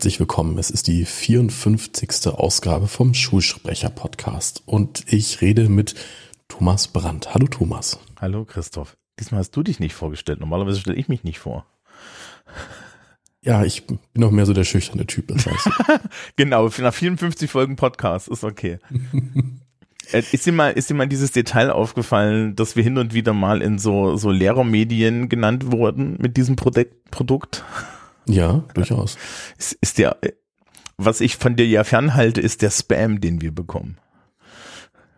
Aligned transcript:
Herzlich 0.00 0.20
willkommen. 0.20 0.58
Es 0.58 0.70
ist 0.70 0.86
die 0.86 1.06
54. 1.06 2.26
Ausgabe 2.26 2.88
vom 2.88 3.14
Schulsprecher 3.14 3.88
Podcast 3.88 4.62
und 4.66 5.10
ich 5.10 5.40
rede 5.40 5.70
mit 5.70 5.94
Thomas 6.48 6.88
Brandt. 6.88 7.32
Hallo 7.32 7.46
Thomas. 7.46 7.98
Hallo 8.20 8.44
Christoph. 8.44 8.96
Diesmal 9.18 9.40
hast 9.40 9.56
du 9.56 9.62
dich 9.62 9.80
nicht 9.80 9.94
vorgestellt. 9.94 10.40
Normalerweise 10.40 10.80
stelle 10.80 10.98
ich 10.98 11.08
mich 11.08 11.24
nicht 11.24 11.38
vor. 11.38 11.66
Ja, 13.42 13.64
ich 13.64 13.86
bin 13.86 13.98
noch 14.14 14.30
mehr 14.30 14.44
so 14.44 14.52
der 14.52 14.64
schüchterne 14.64 15.06
Typ, 15.06 15.28
das 15.28 15.46
heißt. 15.46 15.70
genau, 16.36 16.68
nach 16.78 16.94
54 16.94 17.50
Folgen 17.50 17.76
Podcast 17.76 18.28
ist 18.28 18.44
okay. 18.44 18.78
Äh, 20.12 20.22
ist 20.32 20.44
dir 20.44 20.52
mal, 20.52 20.70
ist 20.70 20.90
dir 20.90 20.94
mal 20.94 21.06
dieses 21.06 21.30
Detail 21.30 21.70
aufgefallen, 21.70 22.56
dass 22.56 22.74
wir 22.74 22.82
hin 22.82 22.98
und 22.98 23.14
wieder 23.14 23.32
mal 23.32 23.62
in 23.62 23.78
so, 23.78 24.16
so 24.16 24.30
Lehrermedien 24.32 25.28
genannt 25.28 25.70
wurden 25.70 26.16
mit 26.18 26.36
diesem 26.36 26.56
Produkt? 26.56 27.10
Produkt? 27.12 27.64
Ja, 28.26 28.64
durchaus. 28.74 29.18
Ist, 29.56 29.76
ist 29.80 29.98
der, 29.98 30.16
was 30.96 31.20
ich 31.20 31.36
von 31.36 31.54
dir 31.54 31.66
ja 31.66 31.84
fernhalte, 31.84 32.40
ist 32.40 32.62
der 32.62 32.70
Spam, 32.70 33.20
den 33.20 33.40
wir 33.40 33.54
bekommen. 33.54 33.98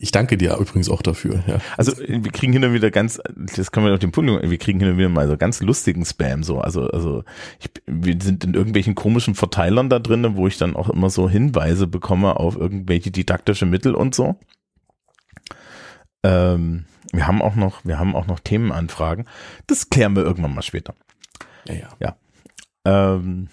Ich 0.03 0.11
danke 0.11 0.37
dir 0.37 0.57
übrigens 0.57 0.89
auch 0.89 1.01
dafür. 1.01 1.45
Ja. 1.47 1.59
Also 1.77 1.93
wir 1.97 2.33
kriegen 2.33 2.53
hin 2.53 2.65
und 2.65 2.73
wieder 2.73 2.91
ganz, 2.91 3.21
das 3.37 3.71
können 3.71 3.87
wir 3.87 3.95
auf 3.95 4.01
den 4.01 4.11
Punkt, 4.11 4.51
wir 4.51 4.59
kriegen 4.59 4.81
hin 4.81 4.91
und 4.91 4.99
wieder 4.99 5.09
mal 5.09 5.29
so 5.29 5.37
ganz 5.37 5.61
lustigen 5.61 6.05
Spam 6.05 6.43
so. 6.43 6.61
Also 6.61 6.89
also 6.89 7.23
ich, 7.61 7.71
wir 7.87 8.17
sind 8.21 8.43
in 8.43 8.55
irgendwelchen 8.55 8.97
komischen 8.97 9.37
Verteilern 9.37 9.91
da 9.91 10.01
drin, 10.01 10.35
wo 10.35 10.49
ich 10.49 10.59
dann 10.59 10.75
auch 10.75 10.91
immer 10.91 11.09
so 11.09 11.31
Hinweise 11.31 11.87
bekomme 11.87 12.35
auf 12.35 12.57
irgendwelche 12.57 13.13
didaktische 13.13 13.65
Mittel 13.65 13.95
und 13.95 14.13
so. 14.13 14.41
Ähm, 16.25 16.87
wir 17.13 17.29
haben 17.29 17.41
auch 17.41 17.55
noch, 17.55 17.85
wir 17.85 18.01
haben 18.01 18.17
auch 18.17 18.27
noch 18.27 18.41
Themenanfragen. 18.41 19.27
Das 19.69 19.89
klären 19.89 20.17
wir 20.17 20.25
irgendwann 20.25 20.53
mal 20.53 20.63
später. 20.63 20.95
Ja, 21.69 21.75
ja. 21.75 21.89
ja. 22.01 23.15
Ähm, 23.15 23.51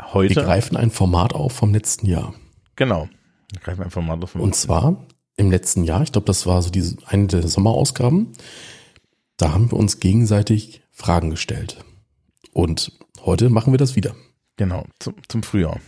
heute. 0.00 0.36
Wir 0.36 0.44
greifen 0.44 0.76
ein 0.76 0.92
Format 0.92 1.32
auf 1.32 1.54
vom 1.54 1.74
letzten 1.74 2.06
Jahr. 2.06 2.34
Genau. 2.76 3.08
Wir 3.50 3.60
greifen 3.60 3.82
ein 3.82 3.90
Format 3.90 4.22
auf 4.22 4.30
vom 4.30 4.42
Und 4.42 4.54
zwar 4.54 5.04
im 5.36 5.50
letzten 5.50 5.84
Jahr, 5.84 6.02
ich 6.02 6.12
glaube, 6.12 6.26
das 6.26 6.46
war 6.46 6.62
so 6.62 6.70
diese 6.70 6.96
eine 7.06 7.26
der 7.26 7.46
Sommerausgaben, 7.46 8.32
da 9.36 9.52
haben 9.52 9.70
wir 9.70 9.78
uns 9.78 10.00
gegenseitig 10.00 10.82
Fragen 10.92 11.30
gestellt. 11.30 11.84
Und 12.52 12.92
heute 13.24 13.50
machen 13.50 13.72
wir 13.72 13.78
das 13.78 13.96
wieder. 13.96 14.14
Genau, 14.56 14.84
zum, 15.00 15.14
zum 15.28 15.42
Frühjahr. 15.42 15.80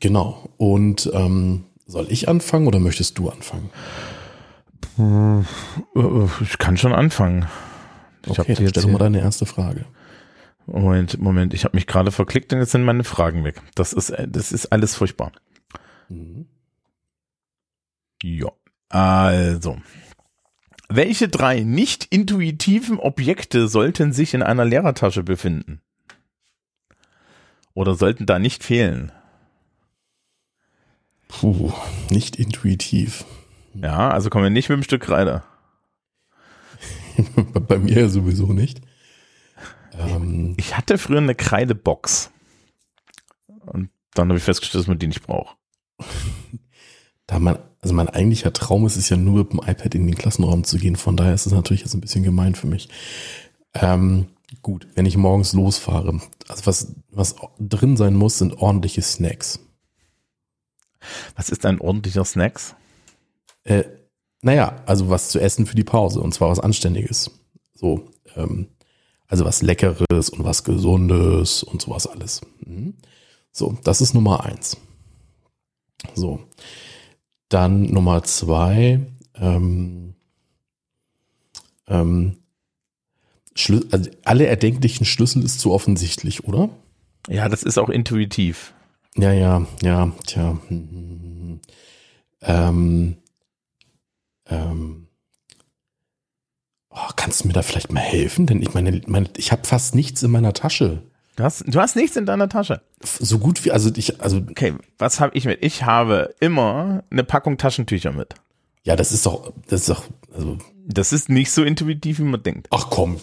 Genau. 0.00 0.48
Und 0.56 1.10
ähm, 1.12 1.64
soll 1.86 2.06
ich 2.10 2.28
anfangen 2.28 2.66
oder 2.66 2.78
möchtest 2.78 3.18
du 3.18 3.28
anfangen? 3.28 3.70
Ich 6.40 6.58
kann 6.58 6.76
schon 6.76 6.92
anfangen. 6.92 7.46
Ich 8.26 8.38
okay, 8.38 8.54
dann 8.54 8.68
stell 8.68 8.86
mal 8.86 8.98
deine 8.98 9.20
erste 9.20 9.46
Frage. 9.46 9.84
Moment, 10.66 11.20
Moment, 11.20 11.54
ich 11.54 11.64
habe 11.64 11.76
mich 11.76 11.86
gerade 11.86 12.12
verklickt 12.12 12.52
und 12.52 12.60
jetzt 12.60 12.70
sind 12.72 12.84
meine 12.84 13.04
Fragen 13.04 13.44
weg. 13.44 13.60
Das 13.74 13.92
ist, 13.92 14.12
das 14.28 14.52
ist 14.52 14.66
alles 14.66 14.94
furchtbar. 14.94 15.32
Mhm. 16.08 16.46
Ja, 18.22 18.52
also. 18.92 19.80
Welche 20.88 21.28
drei 21.28 21.60
nicht 21.60 22.04
intuitiven 22.10 22.98
Objekte 22.98 23.66
sollten 23.66 24.12
sich 24.12 24.34
in 24.34 24.42
einer 24.42 24.64
Lehrertasche 24.64 25.22
befinden? 25.22 25.80
Oder 27.74 27.94
sollten 27.94 28.26
da 28.26 28.38
nicht 28.38 28.62
fehlen? 28.62 29.10
Puh, 31.28 31.72
nicht 32.10 32.36
intuitiv. 32.36 33.24
Ja, 33.74 34.10
also 34.10 34.28
kommen 34.28 34.44
wir 34.44 34.50
nicht 34.50 34.68
mit 34.68 34.76
dem 34.76 34.82
Stück 34.82 35.02
Kreide. 35.04 35.42
Bei 37.68 37.78
mir 37.78 38.00
ja 38.00 38.08
sowieso 38.08 38.52
nicht. 38.52 38.82
Ähm, 39.94 40.54
ich 40.58 40.76
hatte 40.76 40.98
früher 40.98 41.18
eine 41.18 41.34
Kreidebox. 41.34 42.30
Und 43.46 43.88
dann 44.12 44.28
habe 44.28 44.38
ich 44.38 44.44
festgestellt, 44.44 44.82
dass 44.82 44.88
man 44.88 44.98
die 44.98 45.06
nicht 45.06 45.22
braucht. 45.22 45.56
Da 47.26 47.38
man, 47.38 47.58
also 47.80 47.94
mein 47.94 48.08
eigentlicher 48.08 48.52
Traum 48.52 48.86
ist 48.86 48.96
es 48.96 49.08
ja 49.08 49.16
nur 49.16 49.38
mit 49.38 49.52
dem 49.52 49.60
iPad 49.60 49.94
in 49.94 50.06
den 50.06 50.16
Klassenraum 50.16 50.64
zu 50.64 50.78
gehen. 50.78 50.96
Von 50.96 51.16
daher 51.16 51.34
ist 51.34 51.46
es 51.46 51.52
natürlich 51.52 51.82
jetzt 51.82 51.94
ein 51.94 52.00
bisschen 52.00 52.24
gemein 52.24 52.54
für 52.54 52.66
mich. 52.66 52.88
Ähm, 53.74 54.26
gut, 54.60 54.86
wenn 54.94 55.06
ich 55.06 55.16
morgens 55.16 55.52
losfahre, 55.52 56.20
also 56.48 56.66
was, 56.66 56.94
was 57.10 57.36
drin 57.58 57.96
sein 57.96 58.14
muss, 58.14 58.38
sind 58.38 58.58
ordentliche 58.58 59.02
Snacks. 59.02 59.60
Was 61.36 61.48
ist 61.48 61.66
ein 61.66 61.80
ordentlicher 61.80 62.24
Snacks? 62.24 62.74
Äh, 63.64 63.84
naja, 64.42 64.82
also 64.86 65.08
was 65.08 65.28
zu 65.28 65.40
essen 65.40 65.66
für 65.66 65.76
die 65.76 65.84
Pause 65.84 66.20
und 66.20 66.34
zwar 66.34 66.50
was 66.50 66.60
Anständiges. 66.60 67.30
So, 67.74 68.10
ähm, 68.36 68.68
also 69.28 69.44
was 69.44 69.62
Leckeres 69.62 70.28
und 70.28 70.44
was 70.44 70.64
Gesundes 70.64 71.62
und 71.62 71.80
sowas 71.80 72.06
alles. 72.06 72.42
Mhm. 72.64 72.94
So, 73.52 73.78
das 73.84 74.00
ist 74.00 74.14
Nummer 74.14 74.44
eins. 74.44 74.76
So, 76.14 76.40
dann 77.52 77.82
Nummer 77.92 78.22
zwei, 78.22 79.00
ähm, 79.34 80.14
ähm, 81.86 82.38
also 83.90 84.10
alle 84.24 84.46
erdenklichen 84.46 85.04
Schlüssel 85.04 85.44
ist 85.44 85.60
zu 85.60 85.72
offensichtlich, 85.72 86.44
oder? 86.44 86.70
Ja, 87.28 87.48
das 87.48 87.62
ist 87.62 87.78
auch 87.78 87.90
intuitiv. 87.90 88.72
Ja, 89.16 89.32
ja, 89.32 89.66
ja, 89.82 90.12
tja. 90.26 90.58
Ähm, 92.40 93.16
ähm, 94.46 95.08
oh, 96.90 97.08
kannst 97.14 97.42
du 97.42 97.48
mir 97.48 97.52
da 97.52 97.62
vielleicht 97.62 97.92
mal 97.92 98.00
helfen? 98.00 98.46
Denn 98.46 98.62
ich 98.62 98.74
meine, 98.74 99.02
meine 99.06 99.28
ich 99.36 99.52
habe 99.52 99.66
fast 99.66 99.94
nichts 99.94 100.22
in 100.22 100.30
meiner 100.30 100.54
Tasche. 100.54 101.02
Du 101.42 101.46
hast, 101.46 101.64
du 101.66 101.80
hast 101.80 101.96
nichts 101.96 102.16
in 102.16 102.24
deiner 102.24 102.48
Tasche. 102.48 102.82
So 103.00 103.40
gut 103.40 103.64
wie, 103.64 103.72
also 103.72 103.90
ich, 103.96 104.20
also. 104.20 104.36
Okay, 104.36 104.74
was 104.98 105.18
habe 105.18 105.36
ich 105.36 105.44
mit? 105.44 105.60
Ich 105.60 105.82
habe 105.82 106.36
immer 106.38 107.02
eine 107.10 107.24
Packung 107.24 107.58
Taschentücher 107.58 108.12
mit. 108.12 108.36
Ja, 108.84 108.94
das 108.94 109.10
ist 109.10 109.26
doch, 109.26 109.52
das 109.66 109.80
ist 109.80 109.88
doch, 109.88 110.04
also. 110.32 110.58
Das 110.86 111.12
ist 111.12 111.28
nicht 111.28 111.50
so 111.50 111.64
intuitiv, 111.64 112.20
wie 112.20 112.24
man 112.24 112.44
denkt. 112.44 112.68
Ach 112.70 112.90
komm. 112.90 113.16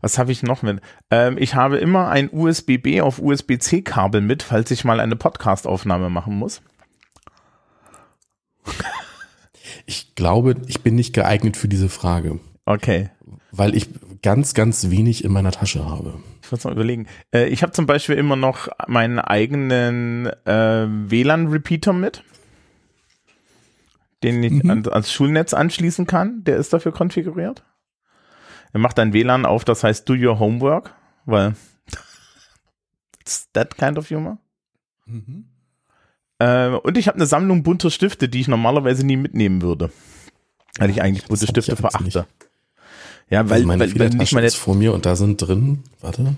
Was 0.00 0.16
habe 0.16 0.32
ich 0.32 0.42
noch 0.42 0.62
mit? 0.62 0.80
Ähm, 1.10 1.36
ich 1.36 1.54
habe 1.54 1.76
immer 1.76 2.08
ein 2.08 2.30
USB-B 2.32 3.02
auf 3.02 3.18
USB-C-Kabel 3.18 4.22
mit, 4.22 4.42
falls 4.42 4.70
ich 4.70 4.82
mal 4.84 4.98
eine 4.98 5.16
Podcast-Aufnahme 5.16 6.08
machen 6.08 6.38
muss. 6.38 6.62
Ich 9.84 10.14
glaube, 10.14 10.54
ich 10.68 10.80
bin 10.82 10.94
nicht 10.94 11.12
geeignet 11.12 11.58
für 11.58 11.68
diese 11.68 11.90
Frage. 11.90 12.40
Okay. 12.68 13.08
Weil 13.50 13.74
ich 13.74 13.88
ganz, 14.20 14.52
ganz 14.52 14.90
wenig 14.90 15.24
in 15.24 15.32
meiner 15.32 15.52
Tasche 15.52 15.86
habe. 15.86 16.22
Ich 16.42 16.52
muss 16.52 16.64
mal 16.64 16.74
überlegen. 16.74 17.06
Äh, 17.32 17.46
ich 17.46 17.62
habe 17.62 17.72
zum 17.72 17.86
Beispiel 17.86 18.16
immer 18.16 18.36
noch 18.36 18.68
meinen 18.86 19.18
eigenen 19.18 20.26
äh, 20.44 20.86
WLAN-Repeater 20.86 21.94
mit, 21.94 22.24
den 24.22 24.42
ich 24.42 24.62
mhm. 24.62 24.70
an, 24.70 24.86
ans 24.86 25.10
Schulnetz 25.10 25.54
anschließen 25.54 26.06
kann. 26.06 26.44
Der 26.44 26.58
ist 26.58 26.74
dafür 26.74 26.92
konfiguriert. 26.92 27.64
Er 28.74 28.80
macht 28.80 28.98
ein 28.98 29.14
WLAN 29.14 29.46
auf, 29.46 29.64
das 29.64 29.82
heißt 29.82 30.06
Do 30.06 30.12
Your 30.12 30.38
Homework, 30.38 30.94
weil 31.24 31.56
it's 33.20 33.50
that 33.52 33.78
kind 33.78 33.96
of 33.96 34.10
humor. 34.10 34.36
Mhm. 35.06 35.46
Äh, 36.38 36.68
und 36.68 36.98
ich 36.98 37.08
habe 37.08 37.16
eine 37.16 37.26
Sammlung 37.26 37.62
bunter 37.62 37.90
Stifte, 37.90 38.28
die 38.28 38.42
ich 38.42 38.48
normalerweise 38.48 39.06
nie 39.06 39.16
mitnehmen 39.16 39.62
würde. 39.62 39.90
Weil 40.78 40.90
ich 40.90 41.00
eigentlich 41.00 41.26
bunte 41.26 41.46
Stifte 41.46 41.74
verachte. 41.74 42.04
Nicht. 42.04 42.26
Ja, 43.30 43.48
weil, 43.48 43.56
also 43.56 43.66
meine 43.66 43.80
weil, 43.80 43.98
weil 43.98 44.08
nicht 44.10 44.32
meine 44.32 44.46
ist 44.46 44.56
vor 44.56 44.74
mir 44.74 44.94
und 44.94 45.06
da 45.06 45.16
sind 45.16 45.36
drin, 45.36 45.84
warte. 46.00 46.36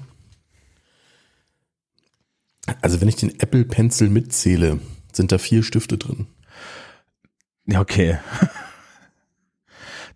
Also 2.83 3.01
wenn 3.01 3.09
ich 3.09 3.17
den 3.17 3.39
Apple 3.41 3.65
Pencil 3.65 4.09
mitzähle, 4.09 4.81
sind 5.13 5.33
da 5.33 5.39
vier 5.39 5.63
Stifte 5.63 5.99
drin. 5.99 6.27
Ja, 7.67 7.81
okay. 7.81 8.19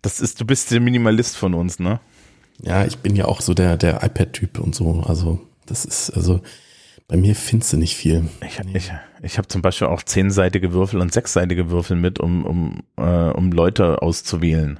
Das 0.01 0.19
ist, 0.19 0.39
du 0.39 0.45
bist 0.45 0.69
der 0.69 0.81
Minimalist 0.81 1.35
von 1.35 1.55
uns, 1.55 1.79
ne? 1.79 1.99
Ja, 2.61 2.85
ich 2.85 2.99
bin 2.99 3.15
ja 3.15 3.25
auch 3.25 3.41
so 3.41 3.55
der, 3.55 3.75
der 3.75 4.03
iPad-Typ 4.03 4.59
und 4.59 4.75
so. 4.75 5.01
Also, 5.01 5.41
das 5.65 5.83
ist, 5.83 6.11
also, 6.11 6.41
bei 7.07 7.17
mir 7.17 7.33
findest 7.35 7.73
du 7.73 7.77
nicht 7.77 7.95
viel. 7.95 8.29
Ich, 8.45 8.59
ich, 8.75 8.91
ich 9.23 9.37
habe 9.39 9.47
zum 9.47 9.63
Beispiel 9.63 9.87
auch 9.87 10.03
zehnseitige 10.03 10.73
Würfel 10.73 11.01
und 11.01 11.11
sechsseitige 11.11 11.71
Würfel 11.71 11.97
mit, 11.97 12.19
um, 12.19 12.45
um, 12.45 12.83
äh, 12.97 13.31
um 13.31 13.51
Leute 13.51 14.03
auszuwählen. 14.03 14.79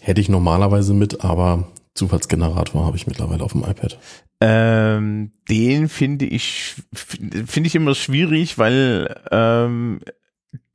Hätte 0.00 0.20
ich 0.20 0.28
normalerweise 0.28 0.94
mit, 0.94 1.24
aber 1.24 1.68
Zufallsgenerator 1.94 2.84
habe 2.86 2.96
ich 2.96 3.06
mittlerweile 3.06 3.44
auf 3.44 3.52
dem 3.52 3.64
iPad. 3.64 3.98
Ähm, 4.40 5.32
den 5.50 5.88
finde 5.88 6.24
ich 6.24 6.74
finde 6.94 7.66
ich 7.66 7.74
immer 7.74 7.94
schwierig, 7.94 8.56
weil 8.56 9.20
ähm, 9.30 10.00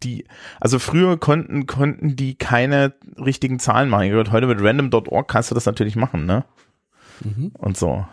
die, 0.04 0.26
also 0.60 0.78
früher 0.78 1.18
konnten 1.18 1.66
konnten 1.66 2.16
die 2.16 2.36
keine 2.36 2.94
richtigen 3.18 3.58
Zahlen 3.60 3.90
machen. 3.90 4.32
Heute 4.32 4.48
mit 4.48 4.62
random.org 4.62 5.28
kannst 5.28 5.50
du 5.50 5.56
das 5.56 5.66
natürlich 5.66 5.96
machen, 5.96 6.26
ne? 6.26 6.46
Mhm. 7.24 7.54
Und 7.58 7.76
so. 7.76 8.06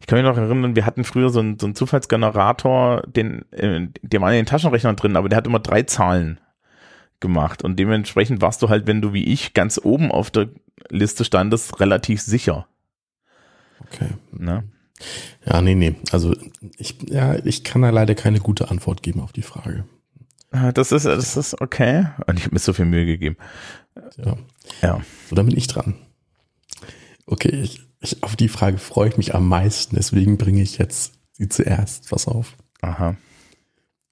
ich 0.00 0.06
kann 0.06 0.18
mich 0.18 0.26
noch 0.26 0.38
erinnern, 0.38 0.74
wir 0.74 0.86
hatten 0.86 1.04
früher 1.04 1.28
so 1.28 1.40
einen, 1.40 1.58
so 1.58 1.66
einen 1.66 1.74
Zufallsgenerator, 1.74 3.02
den, 3.02 3.44
äh, 3.52 3.88
der 4.00 4.20
war 4.20 4.30
in 4.30 4.36
den 4.36 4.46
Taschenrechnern 4.46 4.96
drin, 4.96 5.16
aber 5.16 5.28
der 5.28 5.36
hat 5.36 5.46
immer 5.46 5.60
drei 5.60 5.82
Zahlen 5.82 6.40
gemacht 7.22 7.64
und 7.64 7.78
dementsprechend 7.78 8.42
warst 8.42 8.60
du 8.60 8.68
halt, 8.68 8.86
wenn 8.86 9.00
du 9.00 9.14
wie 9.14 9.24
ich 9.24 9.54
ganz 9.54 9.80
oben 9.82 10.12
auf 10.12 10.30
der 10.30 10.50
Liste 10.90 11.24
standest, 11.24 11.80
relativ 11.80 12.20
sicher. 12.20 12.66
Okay. 13.80 14.10
Ne? 14.32 14.64
Ja, 15.46 15.62
nee, 15.62 15.74
nee. 15.74 15.94
Also 16.10 16.36
ich, 16.76 16.98
ja, 17.08 17.36
ich 17.44 17.64
kann 17.64 17.80
da 17.80 17.90
leider 17.90 18.14
keine 18.14 18.40
gute 18.40 18.70
Antwort 18.70 19.02
geben 19.02 19.20
auf 19.20 19.32
die 19.32 19.42
Frage. 19.42 19.84
Das 20.74 20.92
ist, 20.92 21.06
das 21.06 21.36
ist 21.36 21.60
okay. 21.62 22.08
Und 22.26 22.38
ich 22.38 22.44
habe 22.44 22.54
mir 22.54 22.60
so 22.60 22.74
viel 22.74 22.84
Mühe 22.84 23.06
gegeben. 23.06 23.36
Ja. 24.18 24.36
ja. 24.82 25.00
So, 25.28 25.34
dann 25.34 25.46
bin 25.46 25.56
ich 25.56 25.66
dran. 25.66 25.94
Okay, 27.26 27.62
ich, 27.62 27.80
ich, 28.00 28.22
auf 28.22 28.36
die 28.36 28.48
Frage 28.48 28.76
freue 28.78 29.08
ich 29.08 29.16
mich 29.16 29.34
am 29.34 29.48
meisten, 29.48 29.96
deswegen 29.96 30.36
bringe 30.36 30.60
ich 30.60 30.76
jetzt 30.76 31.14
sie 31.32 31.48
zuerst. 31.48 32.10
Pass 32.10 32.28
auf. 32.28 32.56
Aha. 32.82 33.16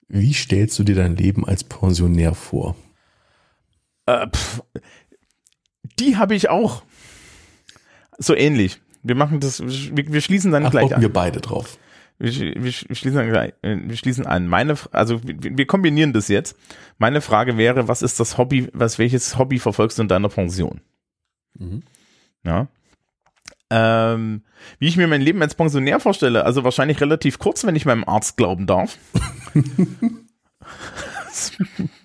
Wie 0.08 0.32
stellst 0.32 0.78
du 0.78 0.84
dir 0.84 0.94
dein 0.94 1.16
Leben 1.16 1.46
als 1.46 1.62
Pensionär 1.62 2.34
vor? 2.34 2.74
Äh, 4.10 4.28
pff, 4.28 4.62
die 5.98 6.16
habe 6.16 6.34
ich 6.34 6.48
auch. 6.48 6.82
So 8.18 8.34
ähnlich. 8.34 8.80
Wir 9.02 9.14
machen 9.14 9.40
das, 9.40 9.62
wir, 9.62 10.12
wir 10.12 10.20
schließen 10.20 10.52
dann 10.52 10.66
Ach, 10.66 10.70
gleich 10.70 10.94
an. 10.94 11.00
wir 11.00 11.12
beide 11.12 11.40
drauf. 11.40 11.78
Wir, 12.18 12.34
wir, 12.34 12.64
wir, 12.64 12.72
schließen 12.72 13.14
dann 13.14 13.30
gleich, 13.30 13.54
äh, 13.62 13.76
wir 13.82 13.96
schließen 13.96 14.26
an. 14.26 14.46
Meine, 14.46 14.74
also 14.92 15.22
wir, 15.24 15.56
wir 15.56 15.66
kombinieren 15.66 16.12
das 16.12 16.28
jetzt. 16.28 16.54
Meine 16.98 17.22
Frage 17.22 17.56
wäre, 17.56 17.88
was 17.88 18.02
ist 18.02 18.20
das 18.20 18.36
Hobby, 18.36 18.68
was 18.74 18.98
welches 18.98 19.38
Hobby 19.38 19.58
verfolgst 19.58 19.98
du 19.98 20.02
in 20.02 20.08
deiner 20.08 20.28
Pension? 20.28 20.82
Mhm. 21.58 21.82
Ja. 22.44 22.68
Ähm, 23.70 24.42
wie 24.78 24.88
ich 24.88 24.96
mir 24.96 25.06
mein 25.06 25.22
Leben 25.22 25.40
als 25.40 25.54
Pensionär 25.54 26.00
vorstelle, 26.00 26.44
also 26.44 26.64
wahrscheinlich 26.64 27.00
relativ 27.00 27.38
kurz, 27.38 27.64
wenn 27.64 27.76
ich 27.76 27.86
meinem 27.86 28.04
Arzt 28.04 28.36
glauben 28.36 28.66
darf. 28.66 28.98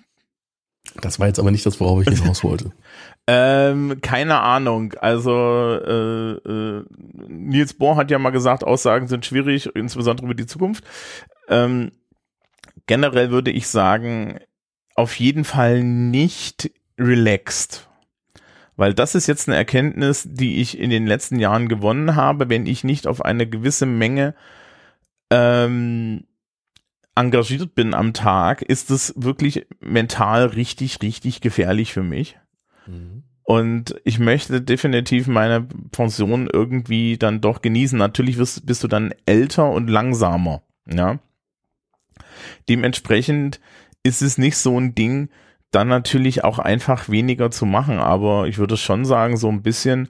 das 1.00 1.18
war 1.18 1.26
jetzt 1.26 1.38
aber 1.38 1.50
nicht 1.50 1.66
das, 1.66 1.80
worauf 1.80 2.06
ich 2.06 2.08
hinaus 2.20 2.44
wollte. 2.44 2.72
Ähm, 3.26 3.98
keine 4.02 4.40
Ahnung. 4.40 4.94
Also 5.00 5.32
äh, 5.32 6.32
äh, 6.32 6.84
Niels 7.28 7.74
Bohr 7.74 7.96
hat 7.96 8.10
ja 8.10 8.18
mal 8.18 8.30
gesagt, 8.30 8.64
Aussagen 8.64 9.08
sind 9.08 9.26
schwierig, 9.26 9.70
insbesondere 9.74 10.26
über 10.26 10.34
die 10.34 10.46
Zukunft. 10.46 10.84
Ähm, 11.48 11.92
generell 12.86 13.30
würde 13.30 13.50
ich 13.50 13.68
sagen, 13.68 14.38
auf 14.94 15.18
jeden 15.18 15.44
Fall 15.44 15.82
nicht 15.82 16.70
relaxed. 16.98 17.88
Weil 18.76 18.94
das 18.94 19.14
ist 19.14 19.26
jetzt 19.26 19.48
eine 19.48 19.56
Erkenntnis, 19.56 20.28
die 20.30 20.60
ich 20.60 20.78
in 20.78 20.90
den 20.90 21.06
letzten 21.06 21.38
Jahren 21.38 21.68
gewonnen 21.68 22.14
habe, 22.14 22.48
wenn 22.48 22.66
ich 22.66 22.84
nicht 22.84 23.06
auf 23.06 23.24
eine 23.24 23.46
gewisse 23.46 23.86
Menge 23.86 24.34
ähm, 25.30 26.24
engagiert 27.16 27.74
bin 27.74 27.94
am 27.94 28.12
Tag, 28.12 28.62
ist 28.62 28.90
es 28.90 29.14
wirklich 29.16 29.66
mental 29.80 30.46
richtig, 30.46 31.02
richtig 31.02 31.40
gefährlich 31.40 31.92
für 31.92 32.02
mich. 32.02 32.38
Mhm. 32.86 33.24
Und 33.42 33.94
ich 34.04 34.18
möchte 34.18 34.60
definitiv 34.60 35.28
meine 35.28 35.62
Pension 35.92 36.48
irgendwie 36.52 37.16
dann 37.16 37.40
doch 37.40 37.62
genießen. 37.62 37.98
Natürlich 37.98 38.38
wirst, 38.38 38.66
bist 38.66 38.82
du 38.82 38.88
dann 38.88 39.14
älter 39.24 39.70
und 39.70 39.88
langsamer, 39.88 40.62
ja. 40.86 41.18
Dementsprechend 42.68 43.60
ist 44.02 44.20
es 44.20 44.36
nicht 44.36 44.56
so 44.56 44.78
ein 44.78 44.94
Ding, 44.94 45.30
dann 45.70 45.88
natürlich 45.88 46.44
auch 46.44 46.58
einfach 46.58 47.08
weniger 47.08 47.50
zu 47.50 47.66
machen. 47.66 47.98
Aber 47.98 48.48
ich 48.48 48.58
würde 48.58 48.76
schon 48.76 49.04
sagen, 49.04 49.36
so 49.36 49.48
ein 49.48 49.62
bisschen, 49.62 50.08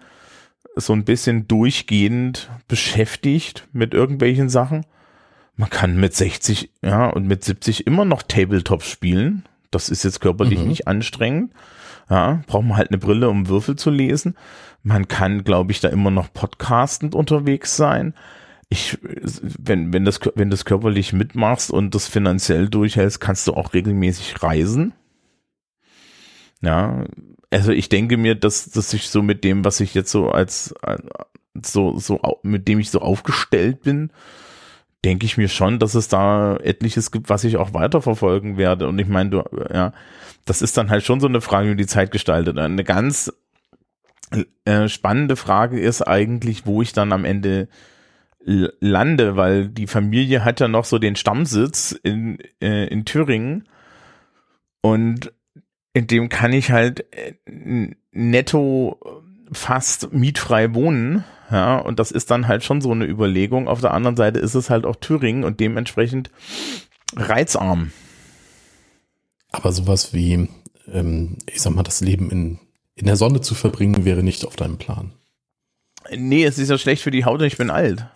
so 0.75 0.93
ein 0.93 1.05
bisschen 1.05 1.47
durchgehend 1.47 2.51
beschäftigt 2.69 3.69
mit 3.73 3.95
irgendwelchen 3.95 4.49
Sachen. 4.49 4.87
Man 5.57 5.71
kann 5.71 5.97
mit 5.97 6.15
60, 6.15 6.71
ja, 6.83 7.09
und 7.09 7.27
mit 7.27 7.45
70 7.45 7.87
immer 7.87 8.05
noch 8.05 8.23
Tabletop 8.23 8.83
spielen. 8.83 9.45
Das 9.71 9.89
ist 9.89 10.05
jetzt 10.05 10.21
körperlich 10.21 10.61
mhm. 10.61 10.69
nicht 10.69 10.87
anstrengend. 10.87 11.53
Ja, 12.11 12.43
braucht 12.47 12.65
man 12.65 12.77
halt 12.77 12.91
eine 12.91 12.99
Brille, 12.99 13.29
um 13.29 13.49
Würfel 13.49 13.77
zu 13.77 13.91
lesen. 13.91 14.37
Man 14.83 15.09
kann, 15.09 15.43
glaube 15.43 15.73
ich, 15.73 15.81
da 15.81 15.89
immer 15.89 16.11
noch 16.11 16.33
podcastend 16.33 17.15
unterwegs 17.15 17.77
sein. 17.77 18.15
Ich, 18.69 18.99
wenn, 19.03 19.93
wenn 19.93 20.05
das, 20.05 20.21
wenn 20.35 20.51
das 20.51 20.65
körperlich 20.65 21.13
mitmachst 21.13 21.71
und 21.71 21.95
das 21.95 22.07
finanziell 22.07 22.69
durchhältst, 22.69 23.21
kannst 23.21 23.49
du 23.49 23.55
auch 23.55 23.75
regelmäßig 23.75 24.43
reisen. 24.43 24.93
Ja, 26.63 27.05
also 27.51 27.73
ich 27.73 27.89
denke 27.89 28.17
mir, 28.17 28.35
dass, 28.35 28.71
dass 28.71 28.93
ich 28.93 29.09
so 29.09 29.23
mit 29.23 29.45
dem, 29.45 29.65
was 29.65 29.81
ich 29.81 29.95
jetzt 29.95 30.11
so 30.11 30.31
als, 30.31 30.75
so, 31.63 31.99
so, 31.99 32.21
mit 32.43 32.69
dem 32.69 32.79
ich 32.79 32.91
so 32.91 33.01
aufgestellt 33.01 33.83
bin, 33.83 34.11
denke 35.05 35.27
ich 35.27 35.37
mir 35.37 35.49
schon, 35.49 35.79
dass 35.79 35.95
es 35.95 36.09
da 36.09 36.57
etliches 36.57 37.11
gibt, 37.11 37.31
was 37.31 37.45
ich 37.45 37.57
auch 37.57 37.75
weiterverfolgen 37.75 38.57
werde. 38.57 38.89
Und 38.89 38.99
ich 38.99 39.09
meine, 39.09 39.31
du, 39.31 39.45
ja, 39.73 39.93
das 40.45 40.63
ist 40.63 40.77
dann 40.77 40.91
halt 40.91 41.05
schon 41.05 41.21
so 41.21 41.29
eine 41.29 41.41
Frage, 41.41 41.71
wie 41.71 41.77
die 41.77 41.87
Zeit 41.87 42.11
gestaltet. 42.11 42.59
Eine 42.59 42.85
ganz 42.85 43.33
äh, 44.65 44.89
spannende 44.89 45.37
Frage 45.37 45.79
ist 45.79 46.03
eigentlich, 46.03 46.67
wo 46.67 46.83
ich 46.83 46.93
dann 46.93 47.13
am 47.13 47.25
Ende 47.25 47.69
lande, 48.47 49.37
weil 49.37 49.69
die 49.69 49.89
Familie 49.89 50.45
hat 50.45 50.61
ja 50.61 50.69
noch 50.69 50.85
so 50.85 50.99
den 50.99 51.17
Stammsitz 51.17 51.93
in, 51.93 52.39
äh, 52.61 52.87
in 52.87 53.05
Thüringen 53.05 53.69
und 54.83 55.33
in 55.95 56.07
dem 56.07 56.29
kann 56.29 56.53
ich 56.53 56.71
halt 56.71 57.13
äh, 57.13 57.35
netto 58.13 59.01
fast 59.51 60.13
mietfrei 60.13 60.75
wohnen. 60.75 61.25
Ja, 61.51 61.79
und 61.79 61.99
das 61.99 62.11
ist 62.11 62.31
dann 62.31 62.49
halt 62.49 62.65
schon 62.65 62.81
so 62.81 62.91
eine 62.91 63.07
Überlegung. 63.07 63.69
Auf 63.69 63.81
der 63.81 63.95
anderen 63.95 64.17
Seite 64.17 64.39
ist 64.41 64.55
es 64.55 64.71
halt 64.71 64.85
auch 64.85 64.97
Thüringen 64.97 65.45
und 65.45 65.61
dementsprechend 65.61 66.31
reizarm. 67.15 67.93
Aber 69.53 69.73
sowas 69.73 70.13
wie, 70.13 70.49
ähm, 70.93 71.37
ich 71.47 71.63
sag 71.63 71.75
mal, 71.75 71.83
das 71.83 72.01
Leben 72.01 72.31
in, 72.31 72.59
in 72.95 73.07
der 73.07 73.17
Sonne 73.17 73.41
zu 73.41 73.55
verbringen, 73.55 74.05
wäre 74.05 74.23
nicht 74.23 74.45
auf 74.45 74.57
deinem 74.57 74.79
Plan. 74.79 75.13
Nee, 76.17 76.45
es 76.45 76.59
ist 76.59 76.71
ja 76.71 76.79
schlecht 76.79 77.03
für 77.03 77.11
die 77.11 77.25
Haut 77.25 77.41
und 77.41 77.47
ich 77.47 77.57
bin 77.57 77.71
alt. 77.71 78.07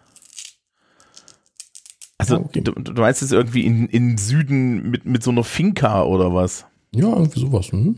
Also, 2.19 2.37
ah, 2.37 2.41
okay. 2.41 2.61
du, 2.61 2.73
du 2.73 3.01
meinst 3.01 3.23
jetzt 3.23 3.33
irgendwie 3.33 3.65
in, 3.65 3.89
in 3.89 4.19
Süden 4.19 4.91
mit, 4.91 5.07
mit 5.07 5.23
so 5.23 5.31
einer 5.31 5.45
Finca 5.45 6.03
oder 6.03 6.35
was? 6.35 6.67
Ja, 6.93 7.09
irgendwie 7.09 7.41
sowas. 7.41 7.73
Hm? 7.73 7.97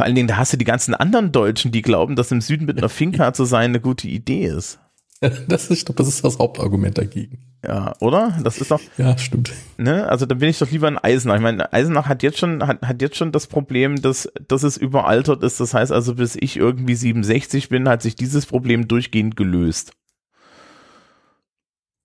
Vor 0.00 0.06
allen 0.06 0.14
Dingen, 0.14 0.28
da 0.28 0.38
hast 0.38 0.50
du 0.50 0.56
die 0.56 0.64
ganzen 0.64 0.94
anderen 0.94 1.30
Deutschen, 1.30 1.72
die 1.72 1.82
glauben, 1.82 2.16
dass 2.16 2.32
im 2.32 2.40
Süden 2.40 2.64
mit 2.64 2.78
einer 2.78 2.88
Finca 2.88 3.34
zu 3.34 3.44
sein 3.44 3.72
eine 3.72 3.80
gute 3.80 4.08
Idee 4.08 4.46
ist. 4.46 4.78
Das 5.46 5.64
ist, 5.64 5.70
ich 5.72 5.84
glaube, 5.84 5.98
das 5.98 6.08
ist 6.08 6.24
das 6.24 6.38
Hauptargument 6.38 6.96
dagegen. 6.96 7.40
Ja, 7.62 7.92
oder? 8.00 8.38
Das 8.42 8.56
ist 8.56 8.70
doch. 8.70 8.80
Ja, 8.96 9.18
stimmt. 9.18 9.52
Ne? 9.76 10.08
Also 10.08 10.24
da 10.24 10.34
bin 10.34 10.48
ich 10.48 10.58
doch 10.58 10.70
lieber 10.70 10.88
in 10.88 10.96
Eisenach. 10.96 11.36
Ich 11.36 11.42
meine, 11.42 11.70
Eisenach 11.74 12.08
hat 12.08 12.22
jetzt 12.22 12.38
schon, 12.38 12.66
hat, 12.66 12.80
hat 12.80 13.02
jetzt 13.02 13.18
schon 13.18 13.30
das 13.30 13.46
Problem, 13.46 14.00
dass, 14.00 14.32
dass 14.48 14.62
es 14.62 14.78
überaltert 14.78 15.42
ist. 15.42 15.60
Das 15.60 15.74
heißt 15.74 15.92
also, 15.92 16.14
bis 16.14 16.34
ich 16.34 16.56
irgendwie 16.56 16.94
67 16.94 17.68
bin, 17.68 17.86
hat 17.86 18.00
sich 18.00 18.16
dieses 18.16 18.46
Problem 18.46 18.88
durchgehend 18.88 19.36
gelöst. 19.36 19.92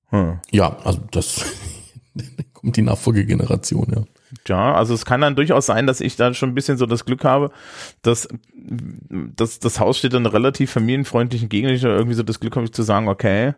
Hm. 0.08 0.40
Ja, 0.52 0.76
also 0.84 1.00
das 1.12 1.46
kommt 2.54 2.76
die 2.76 2.82
Nachfolgegeneration, 2.82 3.88
ja. 3.96 4.04
Ja, 4.48 4.74
also 4.74 4.94
es 4.94 5.06
kann 5.06 5.22
dann 5.22 5.36
durchaus 5.36 5.66
sein, 5.66 5.88
dass 5.88 6.02
ich 6.02 6.16
da 6.16 6.34
schon 6.34 6.50
ein 6.50 6.56
bisschen 6.56 6.78
so 6.78 6.86
das 6.86 7.06
Glück 7.06 7.24
habe, 7.24 7.52
dass, 8.02 8.28
dass 8.56 9.60
das 9.60 9.80
Haus 9.80 9.98
steht 9.98 10.14
in 10.14 10.26
einer 10.26 10.34
relativ 10.34 10.72
familienfreundlichen 10.72 11.50
Gegend. 11.50 11.72
Ich 11.72 11.84
irgendwie 11.84 12.16
so 12.16 12.24
das 12.24 12.40
Glück 12.40 12.56
habe, 12.56 12.70
zu 12.70 12.84
sagen, 12.84 13.08
okay, 13.08 13.54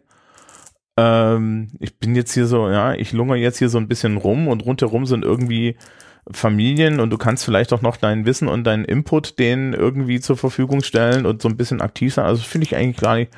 ähm, 0.97 1.69
ich 1.79 1.97
bin 1.99 2.15
jetzt 2.15 2.33
hier 2.33 2.47
so, 2.47 2.69
ja, 2.69 2.93
ich 2.93 3.13
lungere 3.13 3.37
jetzt 3.37 3.59
hier 3.59 3.69
so 3.69 3.77
ein 3.77 3.87
bisschen 3.87 4.17
rum 4.17 4.47
und 4.47 4.65
rundherum 4.65 5.05
sind 5.05 5.23
irgendwie 5.23 5.77
Familien 6.31 6.99
und 6.99 7.09
du 7.09 7.17
kannst 7.17 7.45
vielleicht 7.45 7.71
auch 7.73 7.81
noch 7.81 7.97
dein 7.97 8.25
Wissen 8.25 8.47
und 8.47 8.65
deinen 8.65 8.85
Input 8.85 9.39
denen 9.39 9.73
irgendwie 9.73 10.19
zur 10.19 10.37
Verfügung 10.37 10.81
stellen 10.83 11.25
und 11.25 11.41
so 11.41 11.47
ein 11.47 11.57
bisschen 11.57 11.81
aktiv 11.81 12.13
sein. 12.13 12.25
Also 12.25 12.43
finde 12.43 12.65
ich 12.65 12.75
eigentlich 12.75 12.97
gar 12.97 13.15
nicht, 13.15 13.31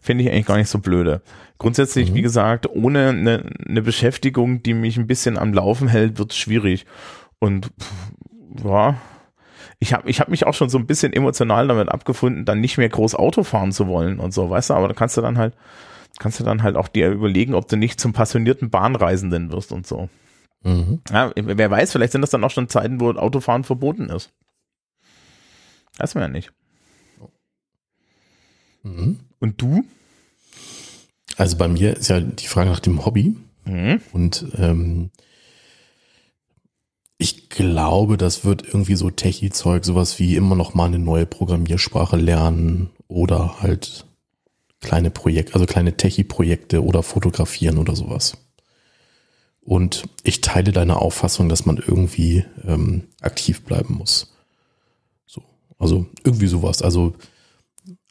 finde 0.00 0.24
ich 0.24 0.30
eigentlich 0.30 0.46
gar 0.46 0.56
nicht 0.56 0.70
so 0.70 0.78
blöde. 0.78 1.22
Grundsätzlich, 1.58 2.10
mhm. 2.10 2.14
wie 2.14 2.22
gesagt, 2.22 2.68
ohne 2.68 3.08
eine, 3.08 3.50
eine 3.66 3.82
Beschäftigung, 3.82 4.62
die 4.62 4.74
mich 4.74 4.96
ein 4.96 5.06
bisschen 5.06 5.38
am 5.38 5.52
Laufen 5.52 5.88
hält, 5.88 6.18
wird 6.18 6.32
es 6.32 6.38
schwierig. 6.38 6.86
Und 7.38 7.70
ja, 8.62 8.96
ich 9.78 9.92
habe 9.92 10.08
ich 10.08 10.20
hab 10.20 10.28
mich 10.28 10.46
auch 10.46 10.54
schon 10.54 10.68
so 10.68 10.78
ein 10.78 10.86
bisschen 10.86 11.12
emotional 11.12 11.68
damit 11.68 11.88
abgefunden, 11.88 12.44
dann 12.44 12.60
nicht 12.60 12.78
mehr 12.78 12.88
groß 12.88 13.14
Auto 13.14 13.42
fahren 13.42 13.72
zu 13.72 13.86
wollen 13.88 14.20
und 14.20 14.32
so, 14.32 14.48
weißt 14.48 14.70
du, 14.70 14.74
aber 14.74 14.88
da 14.88 14.94
kannst 14.94 15.16
du 15.16 15.20
dann 15.20 15.36
halt, 15.36 15.54
kannst 16.18 16.40
du 16.40 16.44
dann 16.44 16.62
halt 16.62 16.76
auch 16.76 16.88
dir 16.88 17.10
überlegen, 17.10 17.54
ob 17.54 17.68
du 17.68 17.76
nicht 17.76 18.00
zum 18.00 18.12
passionierten 18.12 18.70
Bahnreisenden 18.70 19.52
wirst 19.52 19.72
und 19.72 19.86
so. 19.86 20.08
Mhm. 20.66 21.00
Ja, 21.10 21.32
wer 21.36 21.70
weiß, 21.70 21.92
vielleicht 21.92 22.10
sind 22.12 22.22
das 22.22 22.30
dann 22.30 22.42
auch 22.42 22.50
schon 22.50 22.68
Zeiten, 22.68 22.98
wo 22.98 23.10
Autofahren 23.12 23.62
verboten 23.62 24.08
ist. 24.08 24.32
Weiß 25.96 26.16
man 26.16 26.22
ja 26.22 26.28
nicht. 26.28 26.52
Mhm. 28.82 29.20
Und 29.38 29.62
du? 29.62 29.84
Also 31.36 31.56
bei 31.56 31.68
mir 31.68 31.96
ist 31.96 32.08
ja 32.08 32.18
die 32.18 32.48
Frage 32.48 32.70
nach 32.70 32.80
dem 32.80 33.06
Hobby. 33.06 33.36
Mhm. 33.64 34.00
Und 34.12 34.46
ähm, 34.58 35.10
ich 37.16 37.48
glaube, 37.48 38.16
das 38.16 38.44
wird 38.44 38.66
irgendwie 38.66 38.96
so 38.96 39.08
Techie-Zeug, 39.10 39.84
sowas 39.84 40.18
wie 40.18 40.34
immer 40.34 40.56
noch 40.56 40.74
mal 40.74 40.86
eine 40.86 40.98
neue 40.98 41.26
Programmiersprache 41.26 42.16
lernen 42.16 42.90
oder 43.06 43.62
halt 43.62 44.04
kleine 44.80 45.10
Projekte, 45.10 45.54
also 45.54 45.66
kleine 45.66 45.96
Techie-Projekte 45.96 46.82
oder 46.82 47.04
fotografieren 47.04 47.78
oder 47.78 47.94
sowas. 47.94 48.36
Und 49.66 50.04
ich 50.22 50.42
teile 50.42 50.70
deine 50.70 51.02
Auffassung, 51.02 51.48
dass 51.48 51.66
man 51.66 51.76
irgendwie 51.76 52.44
ähm, 52.64 53.08
aktiv 53.20 53.62
bleiben 53.64 53.94
muss. 53.94 54.32
So, 55.26 55.42
also 55.76 56.06
irgendwie 56.22 56.46
sowas. 56.46 56.82
Also, 56.82 57.14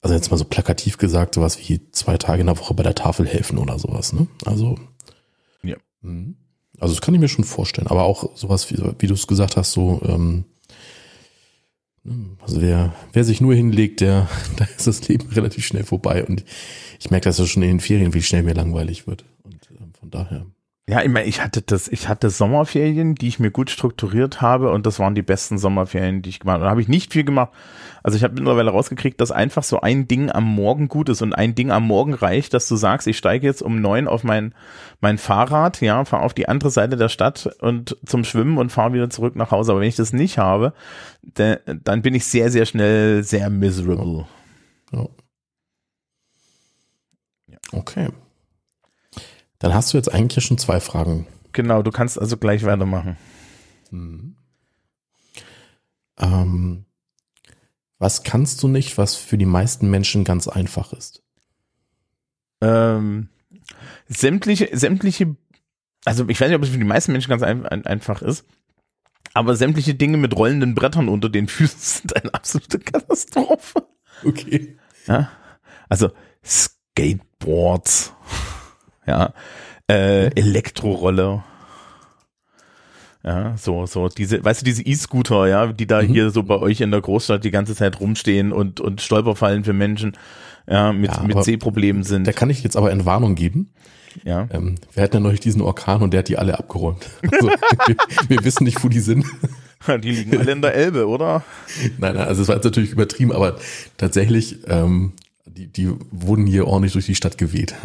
also 0.01 0.13
jetzt 0.13 0.29
mal 0.31 0.37
so 0.37 0.43
plakativ 0.43 0.97
gesagt, 0.97 1.35
sowas 1.35 1.57
wie 1.57 1.79
zwei 1.91 2.17
Tage 2.17 2.41
in 2.41 2.47
der 2.47 2.59
Woche 2.59 2.73
bei 2.73 2.83
der 2.83 2.93
Tafel 2.93 3.25
helfen 3.25 3.57
oder 3.57 3.79
sowas. 3.79 4.11
Ne? 4.11 4.27
Also, 4.43 4.77
Ja. 5.63 5.77
mhm. 6.01 6.35
also 6.77 6.93
das 6.93 7.01
kann 7.01 7.13
ich 7.13 7.21
mir 7.21 7.29
schon 7.29 7.45
vorstellen. 7.45 7.87
Aber 7.87 8.03
auch 8.03 8.35
sowas, 8.35 8.69
wie, 8.69 8.77
wie 8.99 9.07
du 9.07 9.13
es 9.13 9.25
gesagt 9.25 9.55
hast, 9.55 9.71
so, 9.71 10.01
ähm, 10.03 10.43
also 12.41 12.61
wer, 12.61 12.93
wer 13.13 13.23
sich 13.23 13.39
nur 13.39 13.55
hinlegt, 13.55 14.01
der, 14.01 14.27
da 14.57 14.65
ist 14.65 14.87
das 14.87 15.07
Leben 15.07 15.29
relativ 15.29 15.65
schnell 15.65 15.85
vorbei. 15.85 16.25
Und 16.25 16.43
ich 16.99 17.11
merke, 17.11 17.29
dass 17.29 17.39
es 17.39 17.49
schon 17.49 17.63
in 17.63 17.69
den 17.69 17.79
Ferien 17.79 18.13
wie 18.13 18.21
schnell 18.21 18.43
mir 18.43 18.53
langweilig 18.55 19.07
wird. 19.07 19.23
Und 19.43 19.69
ähm, 19.79 19.93
von 19.97 20.09
daher. 20.11 20.45
Ja, 20.87 21.01
ich 21.01 21.09
meine, 21.09 21.25
ich 21.25 21.41
hatte 21.41 21.63
das, 21.63 21.87
ich 21.87 22.07
hatte 22.09 22.29
Sommerferien, 22.29 23.15
die 23.15 23.27
ich 23.27 23.39
mir 23.39 23.49
gut 23.49 23.71
strukturiert 23.71 24.41
habe 24.41 24.69
und 24.69 24.85
das 24.85 24.99
waren 24.99 25.15
die 25.15 25.23
besten 25.23 25.57
Sommerferien, 25.57 26.21
die 26.21 26.29
ich 26.29 26.39
gemacht 26.39 26.55
habe. 26.55 26.65
Da 26.65 26.69
habe 26.69 26.81
ich 26.81 26.87
nicht 26.87 27.11
viel 27.11 27.23
gemacht. 27.23 27.51
Also 28.03 28.17
ich 28.17 28.23
habe 28.23 28.35
mittlerweile 28.35 28.69
rausgekriegt, 28.69 29.19
dass 29.19 29.31
einfach 29.31 29.63
so 29.63 29.81
ein 29.81 30.07
Ding 30.07 30.29
am 30.29 30.43
Morgen 30.43 30.87
gut 30.87 31.09
ist 31.09 31.23
und 31.23 31.33
ein 31.33 31.55
Ding 31.55 31.71
am 31.71 31.87
Morgen 31.87 32.13
reicht, 32.13 32.53
dass 32.53 32.67
du 32.67 32.75
sagst, 32.75 33.07
ich 33.07 33.17
steige 33.17 33.47
jetzt 33.47 33.63
um 33.63 33.81
neun 33.81 34.07
auf 34.07 34.23
mein, 34.23 34.53
mein 35.01 35.17
Fahrrad, 35.17 35.81
ja, 35.81 36.05
fahre 36.05 36.21
auf 36.21 36.35
die 36.35 36.47
andere 36.47 36.69
Seite 36.69 36.97
der 36.97 37.09
Stadt 37.09 37.49
und 37.61 37.97
zum 38.05 38.23
Schwimmen 38.23 38.59
und 38.59 38.71
fahre 38.71 38.93
wieder 38.93 39.09
zurück 39.09 39.35
nach 39.35 39.49
Hause. 39.49 39.71
Aber 39.71 39.81
wenn 39.81 39.89
ich 39.89 39.95
das 39.95 40.13
nicht 40.13 40.37
habe, 40.37 40.71
de, 41.23 41.57
dann 41.65 42.03
bin 42.03 42.13
ich 42.13 42.25
sehr, 42.27 42.51
sehr 42.51 42.67
schnell 42.67 43.23
sehr 43.23 43.49
miserable. 43.49 44.27
Ja. 44.91 45.07
Okay. 47.71 48.09
Dann 49.59 49.73
hast 49.73 49.93
du 49.93 49.97
jetzt 49.97 50.13
eigentlich 50.13 50.45
schon 50.45 50.57
zwei 50.57 50.79
Fragen. 50.79 51.27
Genau, 51.51 51.81
du 51.81 51.91
kannst 51.91 52.19
also 52.19 52.37
gleich 52.37 52.63
weitermachen. 52.65 53.17
Ähm, 56.17 56.85
was 57.97 58.23
kannst 58.23 58.61
du 58.61 58.67
nicht, 58.67 58.97
was 58.97 59.15
für 59.15 59.37
die 59.37 59.45
meisten 59.45 59.89
Menschen 59.89 60.23
ganz 60.23 60.47
einfach 60.47 60.93
ist? 60.93 61.23
Ähm, 62.61 63.29
sämtliche, 64.07 64.69
sämtliche, 64.73 65.35
also 66.03 66.27
ich 66.27 66.39
weiß 66.39 66.49
nicht, 66.49 66.57
ob 66.57 66.63
es 66.63 66.69
für 66.69 66.77
die 66.77 66.83
meisten 66.83 67.11
Menschen 67.11 67.29
ganz 67.29 67.43
ein, 67.43 67.65
ein, 67.65 67.85
einfach 67.85 68.21
ist, 68.21 68.45
aber 69.33 69.55
sämtliche 69.55 69.95
Dinge 69.95 70.17
mit 70.17 70.35
rollenden 70.35 70.75
Brettern 70.75 71.09
unter 71.09 71.29
den 71.29 71.47
Füßen 71.47 71.79
sind 71.79 72.15
eine 72.15 72.33
absolute 72.33 72.79
Katastrophe. 72.79 73.87
Okay. 74.23 74.77
Ja? 75.07 75.29
Also 75.89 76.11
Skateboards, 76.43 78.13
ja, 79.07 79.33
äh, 79.89 80.27
Elektroroller. 80.35 81.43
Ja, 83.23 83.57
so, 83.57 83.87
so, 83.87 84.07
diese, 84.07 84.43
weißt 84.43 84.61
du, 84.61 84.65
diese 84.65 84.83
E-Scooter, 84.83 85.47
ja, 85.47 85.67
die 85.73 85.87
da 85.87 86.01
Mhm. 86.03 86.07
hier 86.07 86.29
so 86.29 86.43
bei 86.43 86.57
euch 86.57 86.81
in 86.81 86.91
der 86.91 87.01
Großstadt 87.01 87.43
die 87.43 87.49
ganze 87.51 87.73
Zeit 87.75 87.99
rumstehen 87.99 88.51
und, 88.51 88.79
und 88.79 89.01
Stolperfallen 89.01 89.63
für 89.63 89.73
Menschen, 89.73 90.15
ja, 90.69 90.93
mit, 90.93 91.11
Ja, 91.11 91.23
mit 91.23 91.43
Sehproblemen 91.43 92.03
sind. 92.03 92.27
Da 92.27 92.33
kann 92.33 92.51
ich 92.51 92.63
jetzt 92.63 92.77
aber 92.77 92.91
Entwarnung 92.91 93.33
geben. 93.33 93.71
ja. 94.23 94.47
Ähm, 94.51 94.75
wir 94.93 95.01
hatten 95.03 95.15
ja 95.15 95.19
neulich 95.21 95.39
diesen 95.39 95.61
Orkan 95.63 96.03
und 96.03 96.11
der 96.13 96.19
hat 96.19 96.27
die 96.29 96.37
alle 96.37 96.57
abgeräumt. 96.59 97.07
Also, 97.31 97.47
wir, 97.87 97.95
wir 98.27 98.43
wissen 98.43 98.63
nicht, 98.63 98.83
wo 98.83 98.89
die 98.89 98.99
sind. 98.99 99.25
Die 100.01 100.09
liegen 100.09 100.35
alle 100.39 100.51
in 100.51 100.63
der 100.63 100.73
Elbe, 100.73 101.07
oder? 101.07 101.43
Nein, 101.99 102.15
nein, 102.15 102.27
also 102.27 102.41
es 102.41 102.47
war 102.47 102.55
jetzt 102.55 102.63
natürlich 102.63 102.91
übertrieben, 102.91 103.31
aber 103.31 103.57
tatsächlich, 103.97 104.57
ähm, 104.67 105.13
die, 105.45 105.67
die 105.67 105.91
wurden 106.09 106.47
hier 106.47 106.65
ordentlich 106.65 106.93
durch 106.93 107.05
die 107.05 107.13
Stadt 107.13 107.37
geweht. 107.37 107.75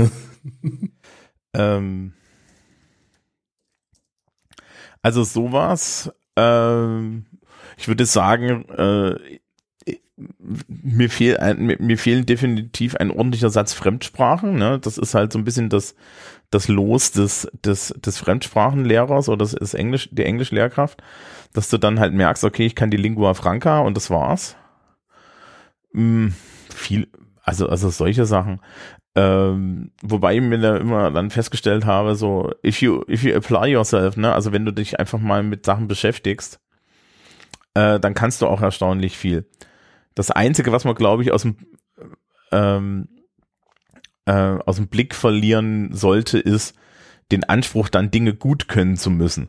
Ähm, 1.55 2.13
also 5.03 5.25
sowas, 5.25 6.13
ähm, 6.37 7.27
ich 7.77 7.89
würde 7.89 8.05
sagen, 8.05 8.69
äh, 8.69 9.41
mir, 10.69 11.09
fehl 11.09 11.39
ein, 11.39 11.65
mir, 11.65 11.99
fehlen 11.99 12.27
definitiv 12.27 12.97
ein 12.97 13.11
ordentlicher 13.11 13.51
Satz 13.51 13.73
Fremdsprachen. 13.73 14.57
Ne? 14.57 14.79
Das 14.79 14.99
ist 14.99 15.15
halt 15.15 15.33
so 15.33 15.39
ein 15.39 15.45
bisschen 15.45 15.69
das, 15.71 15.95
das 16.51 16.69
Los 16.69 17.13
des, 17.13 17.51
des, 17.65 17.95
des 17.97 18.19
Fremdsprachenlehrers 18.19 19.29
oder 19.29 19.39
das 19.39 19.55
ist 19.55 19.75
Englisch, 19.75 20.09
die 20.13 20.25
Englischlehrkraft, 20.25 21.03
dass 21.53 21.71
du 21.71 21.79
dann 21.79 22.01
halt 22.01 22.13
merkst, 22.13 22.45
okay, 22.45 22.67
ich 22.67 22.75
kann 22.75 22.91
die 22.91 22.97
Lingua 22.97 23.35
Franca 23.35 23.81
und 23.81 23.97
das 23.97 24.11
war's. 24.11 24.57
Hm, 25.93 26.35
viel, 26.75 27.09
also, 27.43 27.69
also 27.69 27.89
solche 27.91 28.27
Sachen. 28.27 28.61
Ähm, 29.17 29.91
wobei 30.03 30.37
ich 30.37 30.41
mir 30.41 30.59
da 30.59 30.77
immer 30.77 31.11
dann 31.11 31.31
festgestellt 31.31 31.85
habe, 31.85 32.15
so, 32.15 32.53
if 32.65 32.81
you, 32.81 33.03
if 33.09 33.25
you 33.25 33.35
apply 33.35 33.69
yourself, 33.69 34.17
ne, 34.17 34.33
also 34.33 34.53
wenn 34.53 34.65
du 34.65 34.73
dich 34.73 35.01
einfach 35.01 35.19
mal 35.19 35.43
mit 35.43 35.67
Sachen 35.67 35.89
beschäftigst, 35.89 36.61
äh, 37.75 37.99
dann 37.99 38.15
kannst 38.15 38.41
du 38.41 38.47
auch 38.47 38.63
erstaunlich 38.63 39.17
viel. 39.17 39.49
Das 40.15 40.31
Einzige, 40.31 40.73
was 40.73 40.85
man, 40.85 40.95
glaube 40.95 41.23
ich, 41.23 41.33
aus 41.33 41.43
dem, 41.43 41.57
ähm, 42.53 43.09
äh, 44.27 44.33
aus 44.33 44.77
dem 44.77 44.89
Blick 44.89 45.15
verlieren 45.15 45.93
sollte, 45.93 46.39
ist 46.39 46.75
den 47.33 47.45
Anspruch, 47.45 47.89
dann 47.89 48.11
Dinge 48.11 48.35
gut 48.35 48.69
können 48.69 48.97
zu 48.97 49.11
müssen. 49.11 49.49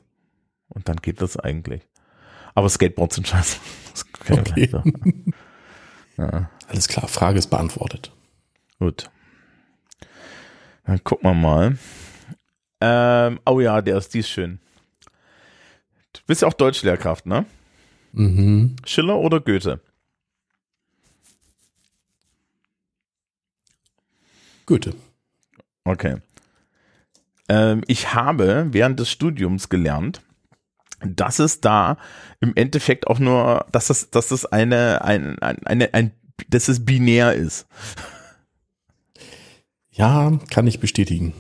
Und 0.70 0.88
dann 0.88 0.98
geht 0.98 1.22
das 1.22 1.38
eigentlich. 1.38 1.88
Aber 2.56 2.70
Skateboards 2.70 3.16
sind 3.16 3.28
scheiße. 3.28 3.58
Okay. 4.30 4.70
Ja. 6.18 6.50
Alles 6.68 6.88
klar, 6.88 7.08
Frage 7.08 7.40
ist 7.40 7.48
beantwortet. 7.48 8.12
Gut. 8.80 9.10
Dann 10.86 11.04
gucken 11.04 11.30
wir 11.30 11.34
mal. 11.34 11.78
Ähm, 12.82 13.40
oh 13.46 13.60
ja, 13.60 13.82
der 13.82 13.98
ist, 13.98 14.14
die 14.14 14.20
ist 14.20 14.30
schön. 14.30 14.60
Du 16.14 16.22
bist 16.26 16.42
ja 16.42 16.48
auch 16.48 16.54
Deutschlehrkraft, 16.54 17.26
ne? 17.26 17.46
Mhm. 18.14 18.76
Schiller 18.86 19.18
oder 19.18 19.40
Goethe? 19.40 19.80
Goethe. 24.66 24.96
Okay. 25.84 26.18
Ähm, 27.50 27.84
ich 27.88 28.14
habe 28.14 28.68
während 28.72 29.00
des 29.00 29.10
Studiums 29.10 29.70
gelernt, 29.70 30.22
dass 31.04 31.40
es 31.40 31.62
da 31.62 31.98
im 32.40 32.56
Endeffekt 32.56 33.08
auch 33.08 33.20
nur, 33.20 33.66
dass 33.72 33.88
das, 33.88 34.10
dass 34.12 34.30
das 34.30 34.46
eine, 34.46 35.04
ein, 35.04 35.40
ein, 35.40 35.66
eine, 35.66 35.94
ein, 35.94 36.12
dass 36.50 36.68
es 36.68 36.86
binär 36.86 37.34
ist. 37.34 37.68
Ja, 40.02 40.32
kann 40.50 40.66
ich 40.66 40.80
bestätigen. 40.80 41.32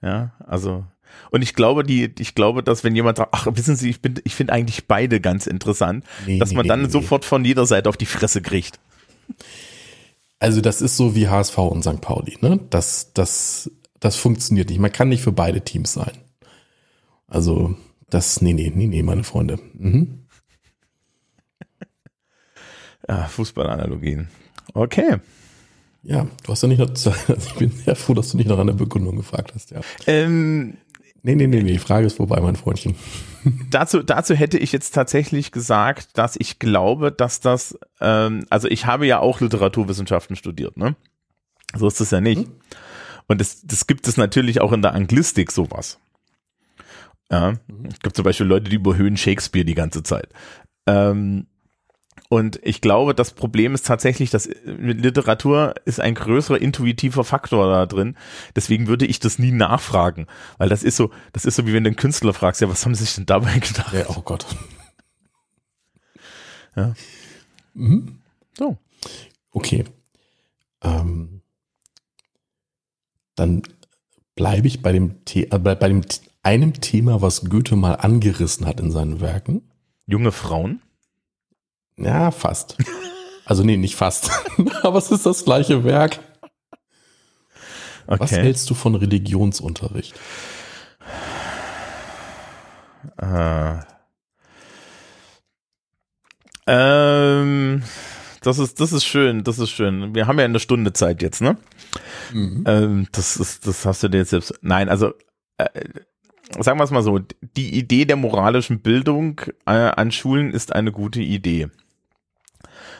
Ja, 0.00 0.32
also. 0.38 0.86
Und 1.30 1.42
ich 1.42 1.52
glaube, 1.52 1.84
die, 1.84 2.10
ich 2.18 2.34
glaube, 2.34 2.62
dass 2.62 2.84
wenn 2.84 2.96
jemand 2.96 3.18
sagt, 3.18 3.34
ach, 3.34 3.48
wissen 3.52 3.76
Sie, 3.76 3.90
ich 3.90 4.00
bin, 4.00 4.18
ich 4.24 4.34
finde 4.34 4.54
eigentlich 4.54 4.86
beide 4.86 5.20
ganz 5.20 5.46
interessant, 5.46 6.02
Nee, 6.24 6.38
dass 6.38 6.54
man 6.54 6.62
nee, 6.62 6.68
dann 6.68 6.82
nee, 6.82 6.88
sofort 6.88 7.26
von 7.26 7.44
jeder 7.44 7.66
Seite 7.66 7.90
auf 7.90 7.98
die 7.98 8.06
Fresse 8.06 8.40
kriegt. 8.40 8.80
Also 10.38 10.62
das 10.62 10.80
ist 10.80 10.96
so 10.96 11.14
wie 11.14 11.28
HSV 11.28 11.58
und 11.58 11.82
St. 11.82 12.00
Pauli, 12.00 12.38
ne? 12.40 12.60
Das, 12.70 13.12
das, 13.12 13.70
das 14.00 14.16
funktioniert 14.16 14.70
nicht. 14.70 14.78
Man 14.78 14.92
kann 14.92 15.10
nicht 15.10 15.22
für 15.22 15.32
beide 15.32 15.60
Teams 15.60 15.92
sein. 15.92 16.16
Also 17.26 17.76
das, 18.08 18.40
nee, 18.40 18.54
nee, 18.54 18.72
nee, 18.74 18.86
nee, 18.86 19.02
meine 19.02 19.24
Freunde. 19.24 19.58
Mhm. 19.74 20.26
Ja, 23.06 23.24
Fußballanalogien. 23.28 24.28
Okay. 24.72 25.18
Ja, 26.08 26.28
du 26.44 26.52
hast 26.52 26.62
ja 26.62 26.68
nicht 26.68 26.78
noch, 26.78 26.88
ich 27.36 27.54
bin 27.54 27.70
sehr 27.70 27.96
froh, 27.96 28.14
dass 28.14 28.30
du 28.30 28.36
nicht 28.36 28.48
noch 28.48 28.58
an 28.58 28.68
der 28.68 28.74
Begründung 28.74 29.16
gefragt 29.16 29.52
hast, 29.54 29.70
ja. 29.70 29.80
Ähm, 30.06 30.78
Nee, 31.26 31.34
nee, 31.34 31.48
nee, 31.48 31.60
nee, 31.60 31.72
die 31.72 31.78
Frage 31.78 32.06
ist 32.06 32.18
vorbei, 32.18 32.40
mein 32.40 32.54
Freundchen. 32.54 32.94
dazu, 33.70 34.04
dazu 34.04 34.32
hätte 34.32 34.58
ich 34.58 34.70
jetzt 34.70 34.94
tatsächlich 34.94 35.50
gesagt, 35.50 36.16
dass 36.16 36.36
ich 36.36 36.60
glaube, 36.60 37.10
dass 37.10 37.40
das, 37.40 37.76
ähm, 38.00 38.46
also 38.48 38.68
ich 38.68 38.86
habe 38.86 39.08
ja 39.08 39.18
auch 39.18 39.40
Literaturwissenschaften 39.40 40.36
studiert, 40.36 40.76
ne? 40.76 40.94
So 41.76 41.88
ist 41.88 42.00
es 42.00 42.12
ja 42.12 42.20
nicht. 42.20 42.48
Und 43.26 43.40
das, 43.40 43.66
das 43.66 43.88
gibt 43.88 44.06
es 44.06 44.16
natürlich 44.16 44.60
auch 44.60 44.72
in 44.72 44.82
der 44.82 44.94
Anglistik 44.94 45.50
sowas. 45.50 45.98
Ja, 47.28 47.54
es 47.88 47.98
gibt 47.98 48.14
zum 48.14 48.24
Beispiel 48.24 48.46
Leute, 48.46 48.70
die 48.70 48.76
überhöhen 48.76 49.16
Shakespeare 49.16 49.64
die 49.64 49.74
ganze 49.74 50.04
Zeit. 50.04 50.28
Ähm, 50.86 51.48
und 52.28 52.58
ich 52.62 52.80
glaube, 52.80 53.14
das 53.14 53.32
Problem 53.32 53.74
ist 53.74 53.86
tatsächlich, 53.86 54.30
dass 54.30 54.48
mit 54.64 55.00
Literatur 55.00 55.74
ist 55.84 56.00
ein 56.00 56.14
größerer 56.14 56.60
intuitiver 56.60 57.22
Faktor 57.22 57.70
da 57.70 57.86
drin. 57.86 58.16
Deswegen 58.56 58.88
würde 58.88 59.06
ich 59.06 59.20
das 59.20 59.38
nie 59.38 59.52
nachfragen, 59.52 60.26
weil 60.58 60.68
das 60.68 60.82
ist 60.82 60.96
so, 60.96 61.10
das 61.32 61.44
ist 61.44 61.54
so 61.54 61.66
wie 61.66 61.72
wenn 61.72 61.84
du 61.84 61.88
einen 61.88 61.96
Künstler 61.96 62.34
fragst, 62.34 62.60
ja, 62.60 62.68
was 62.68 62.84
haben 62.84 62.94
sie 62.94 63.04
sich 63.04 63.14
denn 63.14 63.26
dabei 63.26 63.58
gedacht? 63.58 63.92
Ja, 63.92 64.06
oh 64.08 64.22
Gott. 64.22 64.44
Ja. 66.74 66.94
Mhm. 67.74 68.18
So. 68.58 68.76
Okay. 69.52 69.84
Ähm, 70.82 71.42
dann 73.36 73.62
bleibe 74.34 74.66
ich 74.66 74.82
bei 74.82 74.92
dem, 74.92 75.16
The 75.28 75.50
äh, 75.50 75.58
bei, 75.58 75.74
bei 75.74 75.88
dem 75.88 76.02
einem 76.42 76.74
Thema, 76.74 77.22
was 77.22 77.44
Goethe 77.48 77.76
mal 77.76 77.94
angerissen 77.94 78.66
hat 78.66 78.80
in 78.80 78.90
seinen 78.90 79.20
Werken. 79.20 79.62
Junge 80.06 80.32
Frauen? 80.32 80.80
Ja, 81.98 82.30
fast. 82.30 82.76
Also 83.44 83.62
nee, 83.62 83.76
nicht 83.76 83.96
fast. 83.96 84.30
Aber 84.82 84.98
es 84.98 85.10
ist 85.10 85.24
das 85.24 85.44
gleiche 85.44 85.84
Werk. 85.84 86.18
Okay. 88.06 88.20
Was 88.20 88.32
hältst 88.32 88.70
du 88.70 88.74
von 88.74 88.94
Religionsunterricht? 88.94 90.14
Äh. 93.18 93.76
Ähm, 96.68 97.82
das 98.42 98.58
ist, 98.58 98.80
das 98.80 98.92
ist 98.92 99.04
schön, 99.04 99.44
das 99.44 99.58
ist 99.58 99.70
schön. 99.70 100.14
Wir 100.14 100.26
haben 100.26 100.38
ja 100.38 100.44
eine 100.44 100.60
Stunde 100.60 100.92
Zeit 100.92 101.22
jetzt, 101.22 101.40
ne? 101.40 101.56
Mhm. 102.32 102.64
Ähm, 102.66 103.06
das 103.12 103.36
ist, 103.36 103.66
das 103.66 103.86
hast 103.86 104.02
du 104.02 104.08
dir 104.08 104.18
jetzt 104.18 104.30
selbst. 104.30 104.54
Nein, 104.62 104.88
also 104.88 105.12
äh, 105.58 105.68
sagen 106.58 106.78
wir 106.78 106.84
es 106.84 106.90
mal 106.90 107.02
so: 107.02 107.20
Die 107.56 107.76
Idee 107.76 108.04
der 108.04 108.16
moralischen 108.16 108.80
Bildung 108.80 109.40
äh, 109.66 109.70
an 109.70 110.10
Schulen 110.12 110.52
ist 110.52 110.72
eine 110.72 110.92
gute 110.92 111.20
Idee. 111.20 111.68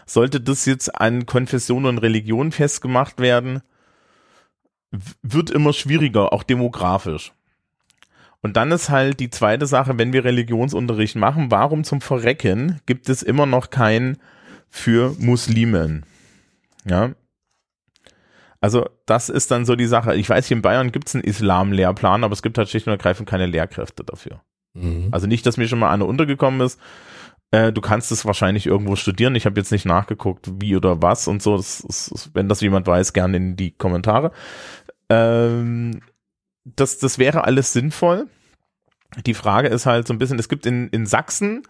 Sollte 0.07 0.41
das 0.41 0.65
jetzt 0.67 0.95
an 0.95 1.27
Konfession 1.27 1.85
und 1.85 1.99
Religion 1.99 2.53
festgemacht 2.53 3.19
werden, 3.19 3.61
wird 5.23 5.51
immer 5.51 5.73
schwieriger, 5.73 6.33
auch 6.33 6.45
demografisch. 6.45 7.33
Und 8.41 8.57
dann 8.57 8.71
ist 8.71 8.91
halt 8.91 9.19
die 9.19 9.31
zweite 9.31 9.67
Sache, 9.67 9.99
wenn 9.99 10.13
wir 10.13 10.25
Religionsunterricht 10.25 11.17
machen, 11.17 11.51
warum 11.51 11.83
zum 11.83 12.01
Verrecken 12.01 12.81
gibt 12.87 13.09
es 13.09 13.23
immer 13.23 13.47
noch 13.47 13.71
kein 13.71 14.19
für 14.69 15.17
Muslimen? 15.19 16.05
Ja. 16.85 17.11
Also 18.61 18.89
das 19.07 19.29
ist 19.29 19.51
dann 19.51 19.65
so 19.65 19.75
die 19.75 19.87
Sache. 19.87 20.15
Ich 20.15 20.29
weiß, 20.29 20.47
hier 20.47 20.57
in 20.57 20.63
Bayern 20.63 20.93
gibt 20.93 21.09
es 21.09 21.15
einen 21.15 21.25
Islam-Lehrplan, 21.25 22.25
aber 22.25 22.33
es 22.33 22.43
gibt 22.43 22.57
halt 22.59 22.69
schlicht 22.69 22.87
und 22.87 22.93
ergreifend 22.93 23.29
keine 23.29 23.47
Lehrkräfte 23.47 24.05
dafür. 24.05 24.41
Mhm. 24.75 25.09
Also 25.11 25.27
nicht, 25.27 25.45
dass 25.47 25.57
mir 25.57 25.69
schon 25.69 25.79
mal 25.79 25.91
eine 25.91 26.05
untergekommen 26.05 26.61
ist. 26.61 26.81
Äh, 27.51 27.73
du 27.73 27.81
kannst 27.81 28.11
es 28.13 28.25
wahrscheinlich 28.25 28.67
irgendwo 28.67 28.97
studieren. 28.97 29.35
Ich 29.35 29.47
habe 29.47 29.59
jetzt 29.59 29.73
nicht 29.73 29.87
nachgeguckt, 29.87 30.51
wie 30.61 30.77
oder 30.77 31.03
was 31.03 31.29
und 31.29 31.43
so. 31.43 31.57
Das 31.57 31.81
ist, 31.81 32.31
wenn 32.35 32.49
das 32.49 32.61
jemand 32.61 32.87
weiß, 32.87 33.13
gerne 33.13 33.37
in 33.37 33.57
die 33.57 33.71
Kommentare. 33.71 34.33
Ähm, 35.09 36.01
das, 36.65 36.99
das 36.99 37.19
wäre 37.19 37.45
alles 37.45 37.73
sinnvoll. 37.73 38.27
Die 39.25 39.35
Frage 39.35 39.69
ist 39.69 39.87
halt 39.87 40.07
so 40.07 40.15
ein 40.15 40.19
bisschen, 40.19 40.39
es 40.39 40.49
gibt 40.49 40.67
in, 40.67 40.89
in 40.89 41.07
Sachsen, 41.07 41.63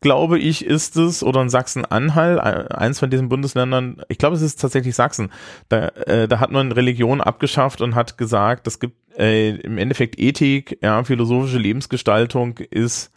glaube 0.00 0.38
ich, 0.38 0.64
ist 0.64 0.96
es, 0.96 1.22
oder 1.22 1.42
in 1.42 1.48
Sachsen-Anhalt, 1.48 2.40
eins 2.40 2.98
von 2.98 3.10
diesen 3.10 3.28
Bundesländern, 3.28 4.02
ich 4.08 4.18
glaube, 4.18 4.36
es 4.36 4.42
ist 4.42 4.60
tatsächlich 4.60 4.94
Sachsen, 4.94 5.30
da, 5.68 5.88
äh, 5.88 6.26
da 6.26 6.40
hat 6.40 6.50
man 6.50 6.72
Religion 6.72 7.20
abgeschafft 7.20 7.80
und 7.80 7.94
hat 7.94 8.18
gesagt, 8.18 8.66
es 8.66 8.80
gibt 8.80 8.96
äh, 9.18 9.56
im 9.56 9.78
Endeffekt 9.78 10.18
Ethik, 10.18 10.78
ja, 10.82 11.04
philosophische 11.04 11.58
Lebensgestaltung 11.58 12.58
ist 12.58 13.13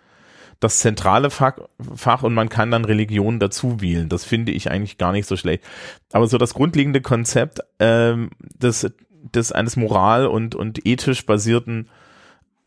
das 0.59 0.79
zentrale 0.79 1.29
Fach, 1.29 1.57
Fach 1.95 2.23
und 2.23 2.33
man 2.33 2.49
kann 2.49 2.71
dann 2.71 2.85
Religion 2.85 3.39
dazu 3.39 3.81
wählen. 3.81 4.09
Das 4.09 4.23
finde 4.23 4.51
ich 4.51 4.71
eigentlich 4.71 4.97
gar 4.97 5.11
nicht 5.11 5.27
so 5.27 5.37
schlecht. 5.37 5.63
Aber 6.11 6.27
so 6.27 6.37
das 6.37 6.53
grundlegende 6.53 7.01
Konzept 7.01 7.59
ähm, 7.79 8.31
des, 8.39 8.91
des 9.33 9.51
eines 9.51 9.75
moral- 9.75 10.27
und, 10.27 10.55
und 10.55 10.85
ethisch 10.85 11.25
basierten 11.25 11.89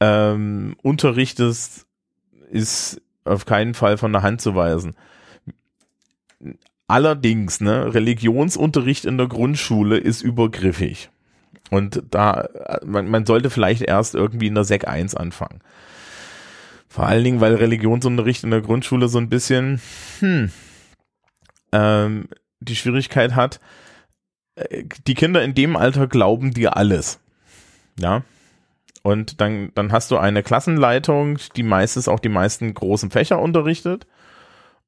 ähm, 0.00 0.76
Unterrichtes 0.82 1.86
ist 2.50 3.00
auf 3.24 3.44
keinen 3.44 3.74
Fall 3.74 3.98
von 3.98 4.12
der 4.12 4.22
Hand 4.22 4.40
zu 4.40 4.54
weisen. 4.54 4.94
Allerdings, 6.86 7.60
ne, 7.60 7.94
Religionsunterricht 7.94 9.04
in 9.04 9.18
der 9.18 9.28
Grundschule 9.28 9.96
ist 9.96 10.22
übergriffig. 10.22 11.10
Und 11.70 12.02
da, 12.10 12.48
man, 12.84 13.08
man 13.08 13.26
sollte 13.26 13.50
vielleicht 13.50 13.82
erst 13.82 14.16
irgendwie 14.16 14.48
in 14.48 14.56
der 14.56 14.64
Sek 14.64 14.88
1 14.88 15.14
anfangen. 15.14 15.60
Vor 16.90 17.06
allen 17.06 17.22
Dingen, 17.22 17.40
weil 17.40 17.54
Religionsunterricht 17.54 18.42
in 18.42 18.50
der 18.50 18.62
Grundschule 18.62 19.06
so 19.06 19.18
ein 19.18 19.28
bisschen, 19.28 19.80
hm, 20.18 20.50
ähm, 21.70 22.28
die 22.58 22.74
Schwierigkeit 22.74 23.36
hat, 23.36 23.60
äh, 24.56 24.82
die 25.06 25.14
Kinder 25.14 25.42
in 25.44 25.54
dem 25.54 25.76
Alter 25.76 26.08
glauben 26.08 26.50
dir 26.52 26.76
alles. 26.76 27.20
Ja. 27.96 28.22
Und 29.02 29.40
dann, 29.40 29.70
dann 29.76 29.92
hast 29.92 30.10
du 30.10 30.18
eine 30.18 30.42
Klassenleitung, 30.42 31.38
die 31.54 31.62
meistens 31.62 32.08
auch 32.08 32.18
die 32.18 32.28
meisten 32.28 32.74
großen 32.74 33.12
Fächer 33.12 33.40
unterrichtet. 33.40 34.08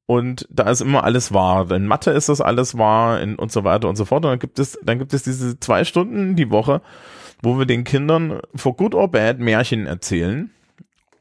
Und 0.07 0.49
da 0.51 0.69
ist 0.69 0.81
immer 0.81 1.05
alles 1.05 1.33
wahr. 1.33 1.71
In 1.71 1.87
Mathe 1.87 2.11
ist 2.11 2.29
das 2.29 2.41
alles 2.41 2.77
wahr 2.77 3.21
in, 3.21 3.37
und 3.37 3.53
so 3.53 3.63
weiter 3.63 3.89
und 3.89 3.95
so 3.95 4.05
fort. 4.05 4.25
Und 4.25 4.33
dann 4.33 4.39
gibt 4.41 4.59
es, 4.59 4.77
dann 4.83 4.99
gibt 4.99 5.15
es 5.15 5.23
diese 5.23 5.61
zwei 5.61 5.85
Stunden 5.85 6.35
die 6.35 6.51
Woche, 6.51 6.83
wo 7.43 7.59
wir 7.59 7.65
den 7.65 7.85
Kindern 7.85 8.41
for 8.57 8.77
good 8.77 8.97
or 8.97 9.09
bad 9.09 9.39
Märchen 9.39 9.87
erzählen. 9.87 10.51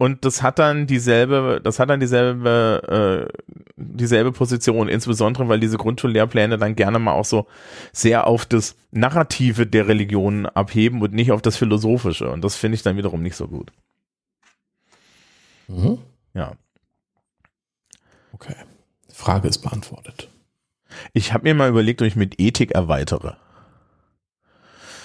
Und 0.01 0.25
das 0.25 0.41
hat 0.41 0.57
dann 0.57 0.87
dieselbe, 0.87 1.61
das 1.63 1.77
hat 1.77 1.91
dann 1.91 1.99
dieselbe, 1.99 3.29
äh, 3.29 3.61
dieselbe 3.75 4.31
Position, 4.31 4.89
insbesondere 4.89 5.47
weil 5.47 5.59
diese 5.59 5.77
Grundschullehrpläne 5.77 6.57
dann 6.57 6.75
gerne 6.75 6.97
mal 6.97 7.11
auch 7.11 7.25
so 7.25 7.45
sehr 7.93 8.25
auf 8.25 8.47
das 8.47 8.75
Narrative 8.89 9.67
der 9.67 9.87
Religion 9.87 10.47
abheben 10.47 11.03
und 11.03 11.13
nicht 11.13 11.31
auf 11.31 11.43
das 11.43 11.55
Philosophische. 11.55 12.31
Und 12.31 12.43
das 12.43 12.55
finde 12.55 12.77
ich 12.77 12.81
dann 12.81 12.97
wiederum 12.97 13.21
nicht 13.21 13.35
so 13.35 13.47
gut. 13.47 13.71
Mhm. 15.67 15.99
Ja. 16.33 16.53
Okay. 18.33 18.55
Frage 19.13 19.49
ist 19.49 19.59
beantwortet. 19.59 20.29
Ich 21.13 21.31
habe 21.31 21.43
mir 21.43 21.53
mal 21.53 21.69
überlegt, 21.69 22.01
ob 22.01 22.07
ich 22.07 22.15
mit 22.15 22.39
Ethik 22.39 22.71
erweitere. 22.71 23.37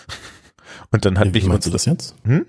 Und 0.90 1.04
dann 1.04 1.18
hat 1.18 1.26
Wie 1.26 1.32
mich. 1.32 1.44
meinst 1.44 1.66
du 1.66 1.70
das 1.70 1.84
jetzt? 1.84 2.14
Hm? 2.24 2.46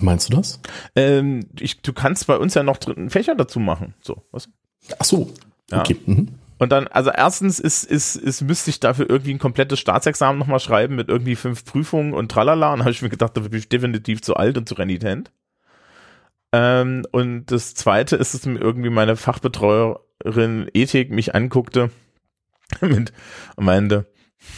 Wie 0.00 0.04
meinst 0.04 0.30
du 0.30 0.36
das? 0.36 0.60
Ähm, 0.96 1.46
ich, 1.58 1.82
du 1.82 1.92
kannst 1.92 2.26
bei 2.26 2.36
uns 2.36 2.54
ja 2.54 2.62
noch 2.62 2.78
dritten 2.78 3.10
Fächer 3.10 3.34
dazu 3.34 3.60
machen. 3.60 3.94
So, 4.00 4.24
was? 4.32 4.48
Ach 4.98 5.04
so. 5.04 5.32
Okay. 5.70 5.96
Ja. 6.06 6.14
Mhm. 6.14 6.28
Und 6.58 6.72
dann, 6.72 6.88
also 6.88 7.10
erstens 7.10 7.58
ist, 7.58 7.84
ist, 7.84 8.16
ist, 8.16 8.42
müsste 8.42 8.70
ich 8.70 8.80
dafür 8.80 9.08
irgendwie 9.08 9.32
ein 9.32 9.38
komplettes 9.38 9.78
Staatsexamen 9.80 10.38
nochmal 10.38 10.60
schreiben 10.60 10.94
mit 10.94 11.08
irgendwie 11.08 11.36
fünf 11.36 11.64
Prüfungen 11.64 12.12
und 12.12 12.30
tralala. 12.30 12.72
Und 12.72 12.80
habe 12.80 12.90
ich 12.90 13.02
mir 13.02 13.08
gedacht, 13.08 13.36
da 13.36 13.40
bin 13.40 13.58
ich 13.58 13.68
definitiv 13.68 14.20
zu 14.20 14.36
alt 14.36 14.58
und 14.58 14.68
zu 14.68 14.74
renitent. 14.74 15.32
Ähm, 16.52 17.06
und 17.12 17.46
das 17.46 17.74
zweite 17.74 18.16
ist, 18.16 18.34
dass 18.34 18.44
mir 18.44 18.58
irgendwie 18.58 18.90
meine 18.90 19.16
Fachbetreuerin 19.16 20.68
Ethik 20.74 21.10
mich 21.10 21.34
anguckte 21.34 21.90
mit, 22.80 23.12
und 23.56 23.64
meinte, 23.64 24.06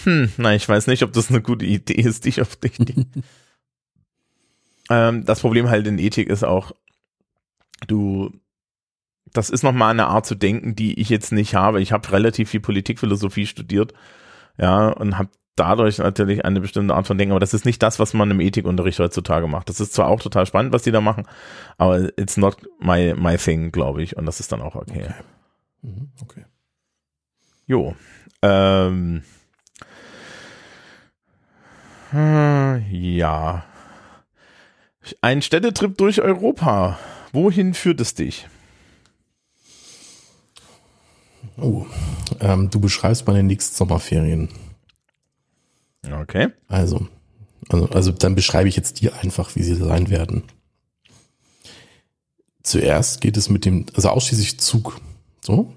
hm, 0.05 0.33
nein, 0.37 0.57
ich 0.57 0.69
weiß 0.69 0.87
nicht, 0.87 1.03
ob 1.03 1.13
das 1.13 1.31
eine 1.31 1.43
gute 1.43 1.67
Idee 1.67 2.01
ist, 2.01 2.25
dich 2.25 2.41
auf 2.41 2.57
dich, 2.57 2.79
ähm, 4.93 5.25
das 5.25 5.41
Problem 5.41 5.71
halt 5.71 5.87
in 5.87 5.99
Ethik 5.99 6.29
ist 6.29 6.45
auch, 6.45 6.73
du, 7.87 8.31
das 9.33 9.51
ist 9.51 9.63
nochmal 9.63 9.91
eine 9.91 10.07
Art 10.07 10.27
zu 10.27 10.35
denken, 10.35 10.77
die 10.77 11.01
ich 11.01 11.09
jetzt 11.09 11.33
nicht 11.33 11.55
habe. 11.55 11.81
Ich 11.81 11.93
habe 11.93 12.13
relativ 12.13 12.51
viel 12.51 12.61
Politikphilosophie 12.61 13.47
studiert, 13.47 13.95
ja, 14.59 14.89
und 14.89 15.17
habe 15.17 15.31
dadurch 15.57 15.99
natürlich 15.99 16.45
eine 16.45 16.61
bestimmte 16.61 16.95
Art 16.95 17.07
von 17.07 17.17
Denken, 17.17 17.33
aber 17.33 17.41
das 17.41 17.55
ist 17.55 17.65
nicht 17.65 17.83
das, 17.83 17.99
was 17.99 18.15
man 18.15 18.31
im 18.31 18.41
Ethikunterricht 18.41 18.99
heutzutage 18.99 19.47
macht. 19.47 19.69
Das 19.69 19.81
ist 19.81 19.95
zwar 19.95 20.09
auch 20.09 20.21
total 20.21 20.47
spannend, 20.47 20.73
was 20.73 20.83
die 20.83 20.93
da 20.93 21.01
machen, 21.01 21.27
aber 21.79 22.17
it's 22.19 22.37
not 22.37 22.57
my, 22.79 23.15
my 23.15 23.37
thing, 23.37 23.73
glaube 23.73 24.03
ich, 24.03 24.17
und 24.17 24.27
das 24.27 24.41
ist 24.41 24.53
dann 24.53 24.63
auch 24.63 24.75
okay. 24.75 25.05
Okay. 25.05 25.15
Mhm, 25.83 26.11
okay. 26.23 26.45
Jo. 27.67 27.97
Ähm, 28.43 29.23
ja. 32.91 33.65
Ein 35.21 35.43
Städtetrip 35.43 35.97
durch 35.99 36.21
Europa. 36.21 36.99
Wohin 37.33 37.75
führt 37.75 38.01
es 38.01 38.15
dich? 38.15 38.47
Oh, 41.57 41.87
ähm, 42.41 42.71
du 42.71 42.81
beschreibst 42.81 43.27
meine 43.27 43.43
nächsten 43.43 43.77
Sommerferien. 43.77 44.49
Okay. 46.11 46.49
Also, 46.69 47.07
also, 47.69 47.89
also 47.91 48.13
dann 48.13 48.35
beschreibe 48.35 48.69
ich 48.69 48.77
jetzt 48.77 49.01
dir 49.01 49.15
einfach, 49.21 49.55
wie 49.57 49.63
sie 49.63 49.75
sein 49.75 50.11
werden. 50.11 50.45
Zuerst 52.63 53.21
geht 53.21 53.37
es 53.37 53.49
mit 53.49 53.65
dem, 53.65 53.87
also 53.95 54.09
ausschließlich 54.09 54.61
Zug. 54.61 55.01
So. 55.41 55.73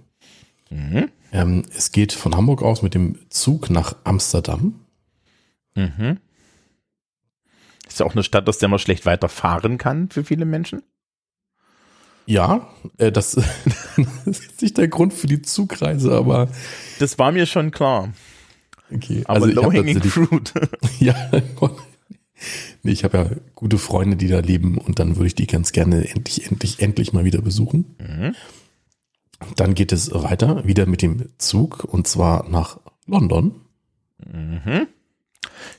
Mhm. 0.70 1.10
Ähm, 1.32 1.64
es 1.76 1.92
geht 1.92 2.14
von 2.14 2.36
Hamburg 2.36 2.62
aus 2.62 2.82
mit 2.82 2.94
dem 2.94 3.20
Zug 3.30 3.70
nach 3.70 3.96
Amsterdam. 4.04 4.76
Mhm. 5.76 6.20
Ist 7.88 8.00
ja 8.00 8.06
auch 8.06 8.14
eine 8.14 8.24
Stadt, 8.24 8.48
aus 8.50 8.58
der 8.58 8.70
man 8.70 8.80
schlecht 8.80 9.06
weiterfahren 9.06 9.78
kann 9.78 10.10
für 10.10 10.24
viele 10.24 10.46
Menschen. 10.46 10.82
Ja, 12.26 12.68
äh, 12.98 13.12
das, 13.12 13.34
das 14.26 14.40
ist 14.40 14.62
nicht 14.62 14.78
der 14.78 14.88
Grund 14.88 15.14
für 15.14 15.28
die 15.28 15.42
Zugreise, 15.42 16.12
aber. 16.14 16.50
Das 17.00 17.20
war 17.20 17.32
mir 17.32 17.46
schon 17.46 17.72
klar. 17.72 18.14
Okay, 18.94 19.24
aber 19.26 19.46
also 19.46 19.62
low-hanging 19.62 20.02
fruit. 20.02 20.54
ja, 21.00 21.16
nee, 22.84 22.92
ich 22.92 23.04
habe 23.04 23.18
ja 23.18 23.30
gute 23.56 23.78
Freunde, 23.78 24.16
die 24.16 24.28
da 24.28 24.40
leben 24.40 24.78
und 24.78 25.00
dann 25.00 25.16
würde 25.16 25.28
ich 25.28 25.36
die 25.36 25.48
ganz 25.48 25.72
gerne 25.72 26.08
endlich, 26.08 26.46
endlich, 26.46 26.82
endlich 26.82 27.14
mal 27.14 27.26
wieder 27.26 27.42
besuchen. 27.42 27.96
Mhm. 28.00 28.36
Dann 29.56 29.74
geht 29.74 29.92
es 29.92 30.14
weiter, 30.14 30.66
wieder 30.66 30.86
mit 30.86 31.02
dem 31.02 31.30
Zug 31.38 31.84
und 31.84 32.08
zwar 32.08 32.48
nach 32.50 32.80
London. 33.06 33.62
Mhm. 34.26 34.88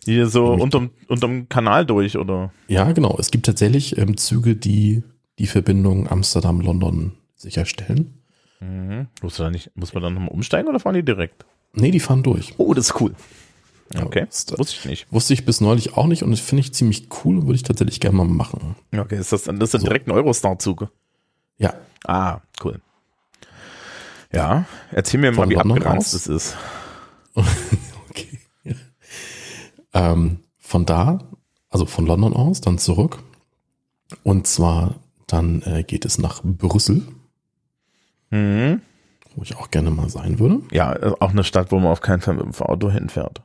Hier 0.07 0.29
so 0.29 0.47
unterm, 0.53 0.91
unterm 1.09 1.49
Kanal 1.49 1.85
durch, 1.85 2.17
oder? 2.17 2.53
Ja, 2.69 2.91
genau. 2.93 3.17
Es 3.19 3.31
gibt 3.31 3.47
tatsächlich 3.47 3.99
ähm, 3.99 4.17
Züge, 4.17 4.57
die 4.57 5.03
die 5.39 5.47
Verbindung 5.47 6.09
Amsterdam-London 6.09 7.13
sicherstellen. 7.35 8.23
Mhm. 8.61 9.09
Muss, 9.21 9.37
da 9.37 9.51
nicht, 9.51 9.71
muss 9.75 9.93
man 9.93 10.03
dann 10.03 10.15
nochmal 10.15 10.31
umsteigen 10.31 10.69
oder 10.69 10.81
fahren 10.81 10.95
die 10.95 11.05
direkt? 11.05 11.45
Nee, 11.75 11.91
die 11.91 12.01
fahren 12.01 12.23
durch. 12.23 12.55
Oh, 12.57 12.73
das 12.73 12.87
ist 12.87 13.01
cool. 13.01 13.15
Okay, 13.95 14.27
das, 14.29 14.47
wusste 14.59 14.77
ich 14.79 14.85
nicht. 14.87 15.13
Wusste 15.13 15.35
ich 15.35 15.45
bis 15.45 15.61
neulich 15.61 15.97
auch 15.97 16.07
nicht 16.07 16.23
und 16.23 16.31
das 16.31 16.41
finde 16.41 16.61
ich 16.61 16.75
ziemlich 16.75 17.09
cool 17.25 17.39
und 17.39 17.43
würde 17.47 17.57
ich 17.57 17.63
tatsächlich 17.63 18.01
gerne 18.01 18.17
mal 18.17 18.25
machen. 18.25 18.75
Okay, 18.97 19.19
ist 19.19 19.33
das, 19.33 19.45
das 19.45 19.55
ist 19.61 19.75
dann 19.75 19.83
direkt 19.83 20.09
ein 20.09 20.13
Eurostar-Zug? 20.13 20.89
Ja. 21.59 21.75
Ah, 22.05 22.41
cool. 22.65 22.81
Ja, 24.33 24.65
erzähl 24.91 25.21
mir 25.21 25.31
mal, 25.31 25.43
Von 25.43 25.51
wie 25.51 25.55
London 25.55 25.79
abgeranzt 25.79 26.15
es 26.15 26.27
ist. 26.27 26.57
okay. 27.35 28.41
Ähm, 29.97 30.41
von 30.59 30.85
da, 30.85 31.21
also 31.71 31.87
von 31.87 32.07
London 32.07 32.35
aus, 32.35 32.61
dann 32.61 32.79
zurück. 32.79 33.19
Und 34.23 34.47
zwar 34.47 34.97
dann 35.27 35.63
äh, 35.63 35.83
geht 35.83 36.05
es 36.05 36.19
nach 36.19 36.43
Brüssel, 36.45 37.03
Mhm. 38.31 38.81
wo 39.35 39.43
ich 39.43 39.57
auch 39.57 39.71
gerne 39.71 39.91
mal 39.91 40.09
sein 40.11 40.39
würde. 40.39 40.61
Ja, 40.73 40.93
äh, 40.95 41.13
auch 41.21 41.31
eine 41.31 41.45
Stadt, 41.45 41.71
wo 41.73 41.79
man 41.79 41.93
auf 41.93 42.01
keinen 42.01 42.21
Fall 42.21 42.35
mit 42.35 42.45
dem 42.45 42.53
Auto 42.67 42.91
hinfährt. 42.91 43.41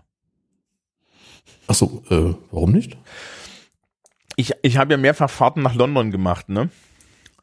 Achso, 1.67 2.03
äh, 2.09 2.33
warum 2.51 2.71
nicht? 2.71 2.97
Ich, 4.35 4.51
ich 4.63 4.77
habe 4.77 4.91
ja 4.93 4.97
mehrfach 4.97 5.29
Fahrten 5.29 5.61
nach 5.61 5.75
London 5.75 6.11
gemacht, 6.11 6.49
ne? 6.49 6.69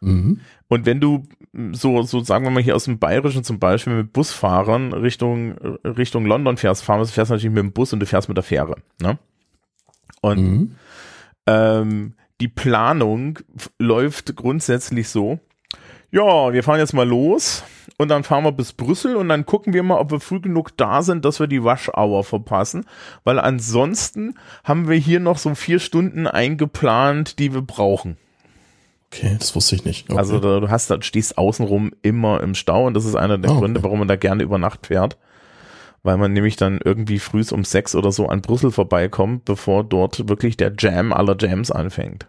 Mhm. 0.01 0.41
Und 0.69 0.85
wenn 0.87 1.01
du 1.01 1.25
mh, 1.53 1.75
so, 1.77 2.03
so 2.03 2.21
sagen 2.21 2.45
wir 2.45 2.51
mal 2.51 2.63
hier 2.63 2.77
aus 2.77 2.85
dem 2.85 2.99
Bayerischen 2.99 3.43
zum 3.45 3.59
Beispiel 3.59 3.95
mit 3.95 4.13
Busfahrern 4.13 4.93
Richtung, 4.93 5.57
äh, 5.59 5.89
Richtung 5.89 6.27
London 6.27 6.57
fährst, 6.57 6.85
fahren, 6.85 7.05
fährst 7.07 7.31
du 7.31 7.35
natürlich 7.35 7.55
mit 7.55 7.63
dem 7.63 7.73
Bus 7.73 7.93
und 7.93 8.01
du 8.01 8.07
fährst 8.07 8.29
mit 8.29 8.37
der 8.37 8.45
Fähre, 8.45 8.77
ne? 9.01 9.19
Und 10.21 10.39
Mhm. 10.39 10.75
ähm, 11.47 12.15
die 12.41 12.49
Planung 12.49 13.39
läuft 13.79 14.37
grundsätzlich 14.37 15.09
so, 15.09 15.39
ja, 16.11 16.53
wir 16.53 16.63
fahren 16.63 16.79
jetzt 16.79 16.95
mal 16.95 17.07
los 17.07 17.65
und 17.99 18.09
dann 18.09 18.25
fahren 18.25 18.45
wir 18.45 18.53
bis 18.53 18.73
Brüssel 18.73 19.17
und 19.17 19.29
dann 19.29 19.45
gucken 19.45 19.73
wir 19.75 19.83
mal, 19.83 19.99
ob 19.99 20.11
wir 20.11 20.21
früh 20.21 20.41
genug 20.41 20.77
da 20.77 21.03
sind, 21.03 21.25
dass 21.25 21.41
wir 21.41 21.47
die 21.49 21.57
Rush 21.59 21.91
Hour 21.91 22.25
verpassen, 22.25 22.87
weil 23.25 23.39
ansonsten 23.39 24.35
haben 24.65 24.89
wir 24.89 24.97
hier 24.97 25.21
noch 25.21 25.39
so 25.39 25.55
vier 25.55 25.81
Stunden 25.81 26.27
eingeplant, 26.27 27.39
die 27.39 27.53
wir 27.53 27.63
brauchen. 27.63 28.17
Okay, 29.11 29.37
das 29.39 29.55
wusste 29.57 29.75
ich 29.75 29.85
nicht. 29.85 30.11
Okay. 30.11 30.19
Also 30.19 30.39
da, 30.39 30.61
du 30.61 30.69
hast, 30.71 30.91
da 30.91 31.01
stehst 31.01 31.39
außenrum 31.39 31.93
immer 32.03 32.43
im 32.43 32.55
Stau 32.55 32.87
und 32.87 32.95
das 32.95 33.05
ist 33.07 33.15
einer 33.15 33.39
der 33.39 33.51
okay. 33.51 33.61
Gründe, 33.61 33.83
warum 33.83 34.01
man 34.01 34.09
da 34.09 34.17
gerne 34.17 34.43
über 34.43 34.59
Nacht 34.59 34.87
fährt. 34.89 35.17
Weil 36.03 36.17
man 36.17 36.33
nämlich 36.33 36.57
dann 36.57 36.79
irgendwie 36.85 37.19
früh 37.19 37.43
um 37.51 37.65
sechs 37.65 37.95
oder 37.95 38.13
so 38.13 38.29
an 38.29 38.41
Brüssel 38.43 38.71
vorbeikommt, 38.71 39.45
bevor 39.45 39.83
dort 39.83 40.29
wirklich 40.29 40.57
der 40.57 40.73
Jam 40.79 41.13
aller 41.13 41.37
Jams 41.39 41.71
anfängt. 41.71 42.27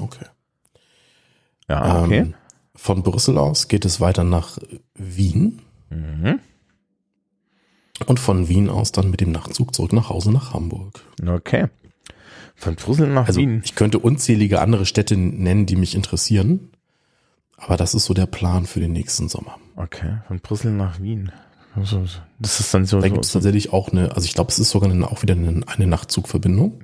okay. 0.00 0.26
Ja, 1.68 2.02
okay. 2.04 2.18
Ähm, 2.18 2.34
von 2.74 3.02
Brüssel 3.02 3.38
aus 3.38 3.68
geht 3.68 3.84
es 3.84 4.00
weiter 4.00 4.24
nach 4.24 4.58
Wien 4.94 5.62
Mhm. 5.90 6.40
und 8.06 8.18
von 8.20 8.48
Wien 8.48 8.68
aus 8.70 8.90
dann 8.92 9.10
mit 9.10 9.20
dem 9.20 9.30
Nachtzug 9.32 9.74
zurück 9.74 9.92
nach 9.92 10.08
Hause 10.10 10.32
nach 10.32 10.52
Hamburg. 10.52 11.00
Okay. 11.26 11.66
Von 12.56 12.74
Brüssel 12.74 13.08
nach 13.08 13.26
Also 13.28 13.40
Wien. 13.40 13.60
ich 13.64 13.74
könnte 13.74 13.98
unzählige 13.98 14.60
andere 14.60 14.86
Städte 14.86 15.16
nennen, 15.16 15.66
die 15.66 15.76
mich 15.76 15.94
interessieren, 15.94 16.70
aber 17.56 17.76
das 17.76 17.94
ist 17.94 18.06
so 18.06 18.14
der 18.14 18.26
Plan 18.26 18.66
für 18.66 18.80
den 18.80 18.92
nächsten 18.92 19.28
Sommer. 19.28 19.58
Okay, 19.76 20.18
von 20.26 20.40
Brüssel 20.40 20.72
nach 20.72 21.00
Wien. 21.00 21.30
Also, 21.74 22.04
Das 22.38 22.58
ist 22.58 22.72
dann 22.72 22.86
so, 22.86 23.00
Da 23.00 23.08
gibt 23.08 23.24
es 23.24 23.32
so 23.32 23.38
tatsächlich 23.38 23.72
auch 23.72 23.90
eine, 23.92 24.12
also 24.14 24.24
ich 24.24 24.32
glaube, 24.34 24.50
es 24.50 24.58
ist 24.58 24.70
sogar 24.70 24.90
eine, 24.90 25.06
auch 25.10 25.22
wieder 25.22 25.34
eine, 25.34 25.60
eine 25.66 25.86
Nachtzugverbindung. 25.86 26.80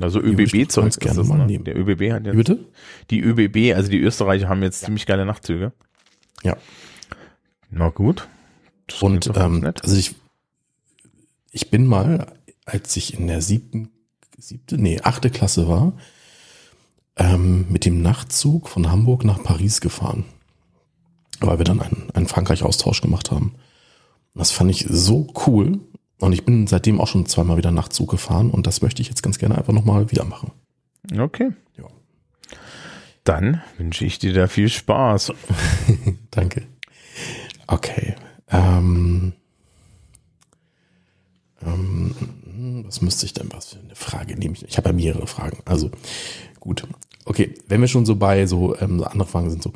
also 0.00 0.22
würde 0.22 0.42
ich 0.44 0.54
ÖBB-Zeug. 0.54 0.96
gerne 1.00 1.24
mal 1.24 1.44
nehmen. 1.46 1.64
Der 1.64 1.76
ÖBB 1.76 2.12
hat 2.12 2.24
jetzt, 2.24 2.36
bitte? 2.36 2.64
die 3.10 3.20
ÖBB, 3.20 3.74
also 3.76 3.90
die 3.90 3.98
Österreicher 3.98 4.48
haben 4.48 4.62
jetzt 4.62 4.82
ziemlich 4.82 5.06
geile 5.06 5.26
Nachtzüge. 5.26 5.72
Ja. 6.44 6.56
Na 7.70 7.88
gut. 7.88 8.28
Das 8.86 9.02
Und 9.02 9.30
ähm, 9.36 9.64
also 9.82 9.96
ich, 9.96 10.14
ich 11.50 11.70
bin 11.70 11.86
mal, 11.86 12.32
als 12.64 12.96
ich 12.96 13.18
in 13.18 13.26
der 13.26 13.42
siebten, 13.42 13.90
siebte, 14.40 14.78
nee, 14.78 15.00
achte 15.02 15.30
Klasse 15.30 15.68
war, 15.68 15.92
ähm, 17.16 17.66
mit 17.68 17.84
dem 17.84 18.02
Nachtzug 18.02 18.68
von 18.68 18.90
Hamburg 18.90 19.24
nach 19.24 19.42
Paris 19.42 19.80
gefahren. 19.80 20.24
Weil 21.40 21.58
wir 21.58 21.64
dann 21.64 21.80
einen, 21.80 22.10
einen 22.14 22.26
Frankreich-Austausch 22.26 23.00
gemacht 23.00 23.30
haben. 23.30 23.54
Das 24.34 24.50
fand 24.50 24.70
ich 24.70 24.86
so 24.88 25.32
cool. 25.46 25.80
Und 26.18 26.32
ich 26.32 26.44
bin 26.44 26.66
seitdem 26.66 27.00
auch 27.00 27.06
schon 27.06 27.26
zweimal 27.26 27.56
wieder 27.56 27.70
Nachtzug 27.70 28.10
gefahren 28.10 28.50
und 28.50 28.66
das 28.66 28.82
möchte 28.82 29.00
ich 29.00 29.08
jetzt 29.08 29.22
ganz 29.22 29.38
gerne 29.38 29.56
einfach 29.56 29.72
nochmal 29.72 30.10
wieder 30.10 30.24
machen. 30.24 30.52
Okay. 31.18 31.50
Ja. 31.78 31.84
Dann 33.24 33.62
wünsche 33.78 34.04
ich 34.04 34.18
dir 34.18 34.34
da 34.34 34.46
viel 34.46 34.68
Spaß. 34.68 35.32
Danke. 36.30 36.66
Okay. 37.66 38.16
Ähm, 38.48 39.32
ähm, 41.62 42.14
was 42.86 43.00
müsste 43.00 43.26
ich 43.26 43.32
denn, 43.32 43.52
was 43.52 43.70
für 43.70 43.78
eine 43.78 43.94
Frage 43.94 44.36
nehme 44.36 44.54
ich? 44.54 44.64
Ich 44.64 44.76
habe 44.76 44.88
ja 44.90 44.92
mehrere 44.92 45.26
Fragen. 45.26 45.58
Also 45.64 45.90
gut. 46.58 46.86
Okay, 47.24 47.54
wenn 47.68 47.80
wir 47.80 47.88
schon 47.88 48.06
so 48.06 48.16
bei 48.16 48.46
so 48.46 48.76
ähm, 48.78 49.02
andere 49.04 49.28
Fragen 49.28 49.50
sind, 49.50 49.62
so. 49.62 49.72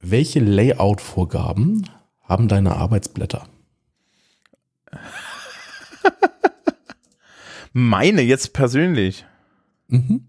Welche 0.00 0.40
Layout-Vorgaben 0.40 1.88
haben 2.20 2.48
deine 2.48 2.76
Arbeitsblätter? 2.76 3.48
Meine 7.72 8.22
jetzt 8.22 8.52
persönlich. 8.52 9.24
Mhm. 9.88 10.26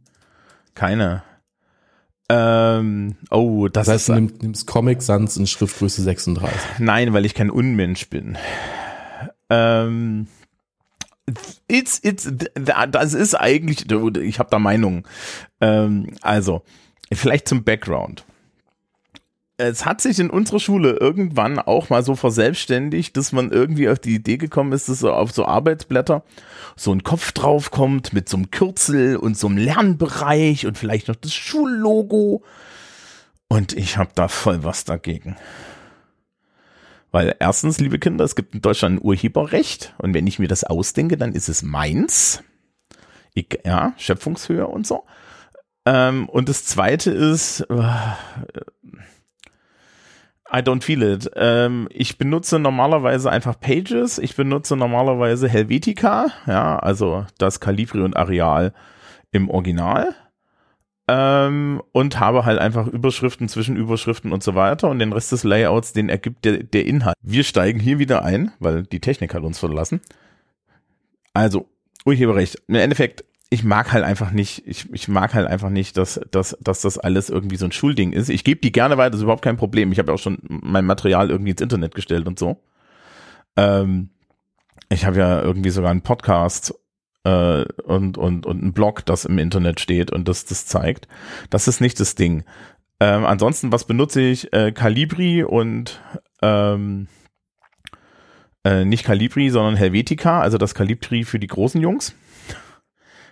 Keine. 0.74 1.24
Ähm, 2.28 3.18
oh, 3.30 3.68
das, 3.68 3.86
Das 3.86 3.94
heißt, 3.94 4.02
ist 4.02 4.10
du 4.10 4.14
nimmst, 4.16 4.42
nimmst 4.44 4.68
Comic 4.68 5.02
Sans 5.02 5.38
in 5.38 5.46
Schriftgröße 5.46 6.02
36. 6.02 6.80
Nein, 6.80 7.14
weil 7.14 7.26
ich 7.26 7.36
kein 7.36 7.52
Unmensch 7.52 8.10
bin. 8.10 8.38
Ähm, 9.50 10.28
it's, 11.68 12.00
it's, 12.04 12.32
das 12.56 13.14
ist 13.14 13.36
eigentlich, 13.36 13.90
ich 13.90 14.40
habe 14.40 14.50
da 14.50 14.60
Meinungen. 14.60 15.04
Ähm, 15.62 16.16
also, 16.22 16.64
vielleicht 17.12 17.48
zum 17.48 17.64
Background. 17.64 18.26
Es 19.58 19.86
hat 19.86 20.02
sich 20.02 20.20
in 20.20 20.30
unserer 20.30 20.60
Schule 20.60 20.98
irgendwann 20.98 21.60
auch 21.60 21.90
mal 21.90 22.04
so 22.04 22.16
verselbstständigt, 22.16 23.16
dass 23.16 23.32
man 23.32 23.52
irgendwie 23.52 23.88
auf 23.88 24.00
die 24.00 24.16
Idee 24.16 24.36
gekommen 24.36 24.74
ist, 24.74 24.90
dass 24.90 25.04
auf 25.04 25.32
so 25.32 25.46
Arbeitsblätter 25.46 26.24
so 26.76 26.92
ein 26.92 27.04
Kopf 27.04 27.32
draufkommt 27.32 28.12
mit 28.12 28.28
so 28.28 28.36
einem 28.36 28.52
Kürzel 28.52 29.16
und 29.16 29.38
so 29.38 29.48
einem 29.48 29.58
Lernbereich 29.58 30.66
und 30.66 30.78
vielleicht 30.78 31.08
noch 31.08 31.16
das 31.16 31.34
Schullogo. 31.34 32.44
Und 33.48 33.72
ich 33.72 33.98
habe 33.98 34.12
da 34.14 34.28
voll 34.28 34.66
was 34.66 34.84
dagegen. 34.84 35.38
Weil 37.15 37.34
erstens, 37.39 37.80
liebe 37.80 37.97
Kinder, 37.97 38.25
es 38.25 38.36
gibt 38.36 38.56
in 38.56 38.62
Deutschland 38.62 38.97
ein 38.97 39.01
Urheberrecht 39.01 39.93
und 39.99 40.13
wenn 40.13 40.28
ich 40.28 40.38
mir 40.38 40.49
das 40.49 40.65
ausdenke, 40.65 41.15
dann 41.15 41.32
ist 41.32 41.47
es 41.47 41.63
meins. 41.63 42.43
Ich, 43.34 43.58
ja, 43.63 43.93
Schöpfungshöhe 43.95 44.67
und 44.67 44.86
so. 44.86 45.06
Ähm, 45.86 46.28
und 46.28 46.49
das 46.49 46.65
zweite 46.65 47.12
ist, 47.12 47.62
äh, 47.69 47.84
I 50.54 50.58
don't 50.58 50.84
feel 50.84 51.04
it. 51.04 51.32
Ähm, 51.38 51.88
ich 51.89 52.17
benutze 52.17 52.60
normalerweise 52.60 53.32
einfach 53.32 53.58
Pages. 53.62 54.17
Ich 54.17 54.36
benutze 54.36 54.75
normalerweise 54.75 55.47
Helvetica, 55.47 56.28
ja, 56.47 56.78
also 56.80 57.25
das 57.38 57.62
Calibri 57.62 58.01
und 58.01 58.17
Areal 58.17 58.73
im 59.32 59.49
Original. 59.49 60.13
Ähm, 61.08 61.84
und 61.91 62.20
habe 62.20 62.46
halt 62.46 62.58
einfach 62.58 62.88
Überschriften, 62.88 63.48
Zwischenüberschriften 63.48 64.32
und 64.32 64.41
so 64.41 64.56
weiter. 64.56 64.89
Und 64.89 65.00
den 65.00 65.13
Rest 65.13 65.32
des 65.32 65.44
Layouts, 65.44 65.94
den 65.94 66.10
ergibt 66.10 66.46
der, 66.46 66.63
der 66.63 66.86
Inhalt. 66.86 67.15
Wir 67.22 67.44
steigen 67.44 67.80
hier 67.80 68.00
wieder 68.00 68.24
ein, 68.24 68.52
weil 68.60 68.84
die 68.84 69.00
Technik 69.00 69.36
hat 69.36 69.44
uns 69.44 69.60
verlassen. 69.60 70.02
Also, 71.34 71.68
Urheberrecht. 72.06 72.62
Im 72.68 72.76
Endeffekt, 72.76 73.24
ich 73.50 73.63
mag 73.63 73.94
halt 73.94 74.04
einfach 74.04 74.32
nicht, 74.32 74.63
ich, 74.65 74.91
ich 74.94 75.08
mag 75.08 75.34
halt 75.34 75.48
einfach 75.48 75.70
nicht, 75.70 75.96
dass, 75.98 76.20
dass, 76.32 76.58
dass 76.60 76.82
das 76.82 76.98
alles 76.98 77.30
irgendwie 77.30 77.58
so 77.58 77.65
ein 77.65 77.72
Schulding 77.72 78.12
ist. 78.12 78.30
Ich 78.30 78.44
gebe 78.44 78.62
die 78.62 78.72
gerne 78.72 78.98
weiter, 78.98 79.12
das 79.12 79.20
ist 79.20 79.24
überhaupt 79.24 79.44
kein 79.44 79.58
Problem. 79.58 79.91
Ich 79.91 80.00
habe 80.00 80.12
ja 80.12 80.15
auch 80.15 80.20
schon 80.20 80.39
mein 80.48 80.86
Material 80.86 81.30
irgendwie 81.30 81.52
ins 81.52 81.62
Internet 81.62 81.94
gestellt 81.94 82.26
und 82.26 82.39
so. 82.39 82.62
Ähm, 83.58 84.10
ich 84.89 85.06
habe 85.06 85.18
ja 85.18 85.41
irgendwie 85.41 85.70
sogar 85.70 85.91
einen 85.91 86.02
Podcast 86.02 86.74
äh, 87.26 87.66
und, 87.84 88.18
und, 88.18 88.46
und 88.46 88.62
einen 88.62 88.74
Blog, 88.74 89.06
das 89.06 89.26
im 89.26 89.38
Internet 89.38 89.80
steht 89.80 90.12
und 90.12 90.28
das 90.28 90.46
das 90.46 90.66
zeigt. 90.66 91.08
Das 91.50 91.68
ist 91.68 91.82
nicht 91.82 92.00
das 92.00 92.16
Ding. 92.16 92.46
Ähm, 93.00 93.26
ansonsten, 93.26 93.72
was 93.72 93.86
benutze 93.86 94.22
ich? 94.22 94.54
Äh, 94.54 94.72
Calibri 94.72 95.44
und 95.44 96.00
ähm, 96.42 97.08
äh, 98.64 98.86
nicht 98.86 99.04
Calibri, 99.04 99.50
sondern 99.50 99.76
Helvetica, 99.76 100.40
also 100.40 100.58
das 100.58 100.76
Calibri 100.76 101.24
für 101.26 101.40
die 101.40 101.48
großen 101.48 101.82
Jungs. 101.82 102.16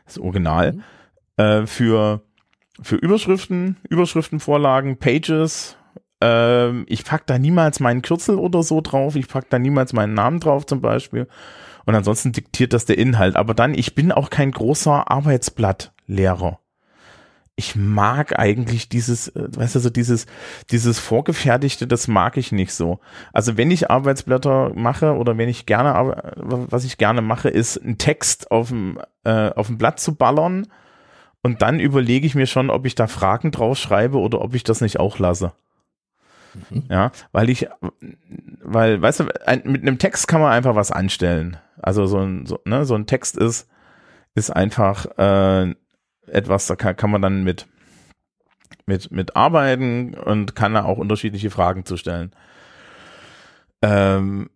Das 0.06 0.18
Original. 0.18 0.80
Äh, 1.38 1.66
für, 1.66 2.22
für 2.82 2.96
Überschriften, 2.96 3.78
Überschriftenvorlagen, 3.90 4.98
Pages. 4.98 5.78
Ähm, 6.20 6.86
ich 6.90 7.06
pack 7.06 7.26
da 7.28 7.38
niemals 7.38 7.80
meinen 7.80 8.02
Kürzel 8.02 8.36
oder 8.36 8.64
so 8.64 8.82
drauf. 8.82 9.16
Ich 9.16 9.28
pack 9.28 9.50
da 9.50 9.60
niemals 9.60 9.94
meinen 9.94 10.14
Namen 10.14 10.40
drauf 10.40 10.66
zum 10.66 10.82
Beispiel. 10.82 11.28
Und 11.86 11.96
ansonsten 11.96 12.32
diktiert 12.32 12.74
das 12.74 12.86
der 12.86 12.98
Inhalt. 12.98 13.36
Aber 13.36 13.54
dann, 13.54 13.74
ich 13.74 13.96
bin 13.96 14.12
auch 14.12 14.30
kein 14.30 14.52
großer 14.52 15.10
Arbeitsblattlehrer. 15.12 16.60
ich 17.56 17.76
mag 17.76 18.40
eigentlich 18.40 18.90
dieses, 18.90 19.28
äh, 19.30 19.48
weißt 19.56 19.76
du, 19.76 19.80
so 19.80 19.90
dieses, 19.90 20.26
dieses 20.72 20.98
Vorgefertigte, 21.00 21.86
das 21.86 22.08
mag 22.08 22.38
ich 22.38 22.52
nicht 22.52 22.74
so. 22.74 23.00
Also 23.32 23.58
wenn 23.58 23.70
ich 23.70 23.92
Arbeitsblätter 23.92 24.72
mache 24.74 25.14
oder 25.16 25.38
wenn 25.38 25.50
ich 25.50 25.66
gerne, 25.66 25.94
was 26.36 26.84
ich 26.84 26.98
gerne 26.98 27.22
mache, 27.22 27.50
ist 27.50 27.78
einen 27.78 28.00
Text 28.00 28.50
auf 28.50 28.70
dem, 28.70 29.00
äh, 29.24 29.52
auf 29.52 29.68
dem 29.68 29.78
Blatt 29.78 30.00
zu 30.00 30.16
ballern 30.16 30.68
und 31.44 31.62
dann 31.62 31.80
überlege 31.80 32.26
ich 32.26 32.34
mir 32.36 32.48
schon, 32.48 32.70
ob 32.72 32.86
ich 32.86 32.96
da 32.96 33.08
Fragen 33.08 33.52
drauf 33.52 33.78
schreibe 33.78 34.18
oder 34.18 34.42
ob 34.42 34.56
ich 34.56 34.64
das 34.64 34.82
nicht 34.82 35.00
auch 35.00 35.20
lasse. 35.20 35.52
Mhm. 36.70 36.84
Ja, 36.90 37.12
weil 37.32 37.50
ich, 37.50 37.68
weil, 38.62 39.02
weißt 39.02 39.22
du, 39.22 39.48
ein, 39.48 39.64
mit 39.66 39.82
einem 39.82 39.98
Text 39.98 40.28
kann 40.28 40.42
man 40.42 40.52
einfach 40.52 40.76
was 40.76 40.92
anstellen. 40.92 41.58
Also 41.82 42.06
so 42.06 42.20
ein, 42.20 42.46
so, 42.46 42.60
ne, 42.66 42.86
so 42.86 42.96
ein 42.96 43.08
Text 43.08 43.38
ist, 43.38 43.70
ist 44.36 44.50
einfach 44.50 45.06
äh, 45.18 45.76
etwas, 46.28 46.68
da 46.68 46.76
kann, 46.76 46.96
kann 46.96 47.12
man 47.12 47.22
dann 47.22 47.44
mit, 47.44 47.68
mit, 48.86 49.12
mit 49.12 49.36
arbeiten 49.36 50.14
und 50.16 50.56
kann 50.56 50.74
da 50.74 50.84
auch 50.86 50.98
unterschiedliche 50.98 51.50
Fragen 51.50 51.86
zu 51.86 51.98
stellen. 51.98 52.32
Ähm, 53.82 54.50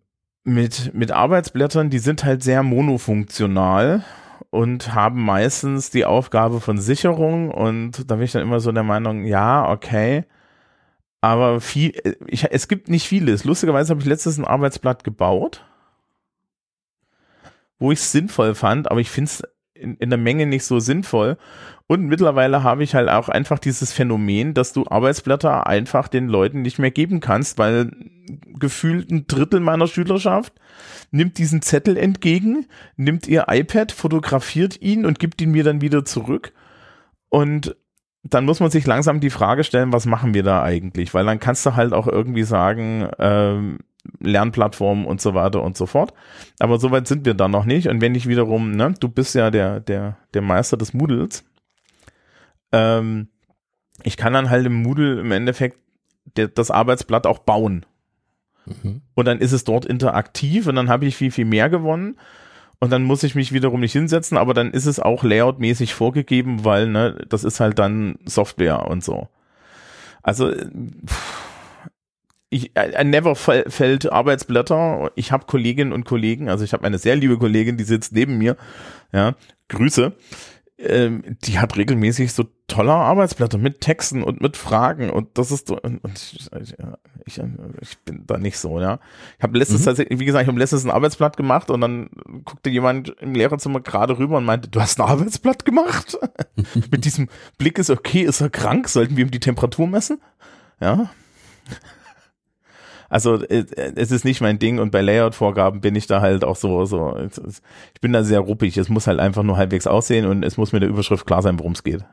mit, 0.44 0.94
mit 0.94 1.12
Arbeitsblättern, 1.12 1.90
die 1.90 1.98
sind 1.98 2.24
halt 2.24 2.42
sehr 2.42 2.62
monofunktional 2.62 4.04
und 4.50 4.94
haben 4.94 5.22
meistens 5.22 5.90
die 5.90 6.06
Aufgabe 6.06 6.60
von 6.60 6.78
Sicherung 6.78 7.50
und 7.50 8.10
da 8.10 8.16
bin 8.16 8.24
ich 8.24 8.32
dann 8.32 8.42
immer 8.42 8.60
so 8.60 8.72
der 8.72 8.82
Meinung, 8.82 9.24
ja, 9.24 9.70
okay, 9.70 10.24
aber 11.20 11.60
viel, 11.60 11.92
ich, 12.26 12.44
es 12.50 12.68
gibt 12.68 12.88
nicht 12.88 13.06
vieles. 13.08 13.44
Lustigerweise 13.44 13.90
habe 13.90 14.00
ich 14.00 14.06
letztes 14.06 14.38
ein 14.38 14.44
Arbeitsblatt 14.44 15.04
gebaut, 15.04 15.64
wo 17.78 17.92
ich 17.92 17.98
es 17.98 18.12
sinnvoll 18.12 18.54
fand, 18.54 18.90
aber 18.90 19.00
ich 19.00 19.10
finde 19.10 19.30
es 19.30 19.42
in, 19.74 19.96
in 19.96 20.10
der 20.10 20.18
Menge 20.18 20.46
nicht 20.46 20.64
so 20.64 20.78
sinnvoll. 20.78 21.36
Und 21.86 22.06
mittlerweile 22.06 22.62
habe 22.62 22.84
ich 22.84 22.94
halt 22.94 23.08
auch 23.08 23.28
einfach 23.28 23.58
dieses 23.58 23.92
Phänomen, 23.92 24.52
dass 24.52 24.72
du 24.72 24.84
Arbeitsblätter 24.86 25.66
einfach 25.66 26.08
den 26.08 26.28
Leuten 26.28 26.62
nicht 26.62 26.78
mehr 26.78 26.90
geben 26.90 27.20
kannst, 27.20 27.58
weil 27.58 27.90
gefühlt 28.58 29.10
ein 29.10 29.26
Drittel 29.26 29.60
meiner 29.60 29.86
Schülerschaft 29.86 30.52
nimmt 31.10 31.38
diesen 31.38 31.62
Zettel 31.62 31.96
entgegen, 31.96 32.66
nimmt 32.96 33.26
ihr 33.26 33.46
iPad, 33.48 33.90
fotografiert 33.92 34.82
ihn 34.82 35.06
und 35.06 35.18
gibt 35.18 35.40
ihn 35.40 35.50
mir 35.50 35.64
dann 35.64 35.80
wieder 35.80 36.04
zurück. 36.04 36.52
Und 37.30 37.74
dann 38.22 38.44
muss 38.44 38.60
man 38.60 38.70
sich 38.70 38.86
langsam 38.86 39.20
die 39.20 39.30
Frage 39.30 39.64
stellen, 39.64 39.92
was 39.92 40.06
machen 40.06 40.34
wir 40.34 40.42
da 40.42 40.62
eigentlich? 40.62 41.14
Weil 41.14 41.24
dann 41.24 41.38
kannst 41.38 41.64
du 41.64 41.76
halt 41.76 41.92
auch 41.92 42.06
irgendwie 42.06 42.42
sagen, 42.42 43.08
ähm, 43.18 43.78
Lernplattformen 44.20 45.04
und 45.04 45.20
so 45.20 45.34
weiter 45.34 45.62
und 45.62 45.76
so 45.76 45.86
fort. 45.86 46.14
Aber 46.58 46.78
soweit 46.78 47.06
sind 47.06 47.26
wir 47.26 47.34
da 47.34 47.48
noch 47.48 47.64
nicht. 47.64 47.88
Und 47.88 48.00
wenn 48.00 48.14
ich 48.14 48.26
wiederum, 48.26 48.72
ne, 48.72 48.94
du 48.98 49.08
bist 49.08 49.34
ja 49.34 49.50
der, 49.50 49.80
der, 49.80 50.16
der 50.34 50.42
Meister 50.42 50.76
des 50.76 50.94
Moodles, 50.94 51.44
ähm, 52.72 53.28
ich 54.02 54.16
kann 54.16 54.32
dann 54.32 54.50
halt 54.50 54.66
im 54.66 54.82
Moodle 54.82 55.20
im 55.20 55.32
Endeffekt 55.32 55.78
der, 56.36 56.48
das 56.48 56.70
Arbeitsblatt 56.70 57.26
auch 57.26 57.40
bauen. 57.40 57.84
Mhm. 58.66 59.02
Und 59.14 59.24
dann 59.24 59.38
ist 59.38 59.52
es 59.52 59.64
dort 59.64 59.84
interaktiv 59.84 60.66
und 60.66 60.76
dann 60.76 60.88
habe 60.88 61.06
ich 61.06 61.16
viel, 61.16 61.30
viel 61.30 61.44
mehr 61.44 61.68
gewonnen. 61.68 62.16
Und 62.80 62.90
dann 62.90 63.02
muss 63.02 63.24
ich 63.24 63.34
mich 63.34 63.52
wiederum 63.52 63.80
nicht 63.80 63.92
hinsetzen, 63.92 64.38
aber 64.38 64.54
dann 64.54 64.70
ist 64.70 64.86
es 64.86 65.00
auch 65.00 65.24
layoutmäßig 65.24 65.94
vorgegeben, 65.94 66.64
weil 66.64 66.86
ne, 66.86 67.24
das 67.28 67.42
ist 67.42 67.58
halt 67.58 67.78
dann 67.78 68.18
Software 68.24 68.86
und 68.86 69.02
so. 69.02 69.28
Also 70.22 70.52
ich 72.50 72.72
I 72.76 73.04
never 73.04 73.34
fällt 73.34 74.10
Arbeitsblätter. 74.10 75.10
Ich 75.16 75.32
habe 75.32 75.46
Kolleginnen 75.46 75.92
und 75.92 76.04
Kollegen, 76.04 76.48
also 76.48 76.64
ich 76.64 76.72
habe 76.72 76.86
eine 76.86 76.98
sehr 76.98 77.16
liebe 77.16 77.36
Kollegin, 77.36 77.76
die 77.76 77.84
sitzt 77.84 78.12
neben 78.12 78.38
mir. 78.38 78.56
Ja, 79.12 79.34
Grüße 79.68 80.12
ähm, 80.78 81.36
die 81.42 81.58
hat 81.58 81.76
regelmäßig 81.76 82.32
so 82.32 82.44
tolle 82.68 82.92
Arbeitsblätter 82.92 83.58
mit 83.58 83.80
Texten 83.80 84.22
und 84.22 84.40
mit 84.40 84.56
Fragen 84.56 85.10
und 85.10 85.36
das 85.36 85.50
ist 85.50 85.68
so, 85.68 85.80
und 85.80 86.00
ich, 86.14 86.48
ich, 87.26 87.40
ich 87.80 87.98
bin 88.04 88.24
da 88.26 88.38
nicht 88.38 88.58
so, 88.58 88.80
ja. 88.80 89.00
Ich 89.38 89.42
habe 89.42 89.58
letztes, 89.58 89.84
mhm. 89.84 90.06
wie 90.10 90.24
gesagt, 90.24 90.42
ich 90.42 90.48
habe 90.48 90.58
letztes 90.58 90.84
ein 90.84 90.90
Arbeitsblatt 90.90 91.36
gemacht 91.36 91.70
und 91.70 91.80
dann 91.80 92.10
guckte 92.44 92.70
jemand 92.70 93.08
im 93.20 93.34
Lehrerzimmer 93.34 93.80
gerade 93.80 94.18
rüber 94.18 94.38
und 94.38 94.44
meinte, 94.44 94.68
du 94.68 94.80
hast 94.80 95.00
ein 95.00 95.08
Arbeitsblatt 95.08 95.64
gemacht? 95.64 96.16
mit 96.90 97.04
diesem 97.04 97.28
Blick 97.58 97.78
ist 97.78 97.90
okay, 97.90 98.22
ist 98.22 98.40
er 98.40 98.50
krank? 98.50 98.88
Sollten 98.88 99.16
wir 99.16 99.24
ihm 99.24 99.32
die 99.32 99.40
Temperatur 99.40 99.88
messen? 99.88 100.20
Ja. 100.80 101.10
Also 103.08 103.42
äh, 103.42 103.64
es 103.96 104.10
ist 104.10 104.24
nicht 104.24 104.40
mein 104.40 104.58
Ding 104.58 104.78
und 104.78 104.90
bei 104.90 105.00
Layout-Vorgaben 105.00 105.80
bin 105.80 105.96
ich 105.96 106.06
da 106.06 106.20
halt 106.20 106.44
auch 106.44 106.56
so, 106.56 106.84
so, 106.84 107.16
ich 107.94 108.00
bin 108.00 108.12
da 108.12 108.22
sehr 108.22 108.40
ruppig. 108.40 108.76
Es 108.76 108.88
muss 108.88 109.06
halt 109.06 109.18
einfach 109.18 109.42
nur 109.42 109.56
halbwegs 109.56 109.86
aussehen 109.86 110.26
und 110.26 110.42
es 110.44 110.56
muss 110.56 110.72
mit 110.72 110.82
der 110.82 110.90
Überschrift 110.90 111.26
klar 111.26 111.42
sein, 111.42 111.58
worum 111.58 111.72
es 111.72 111.82
geht. 111.82 112.04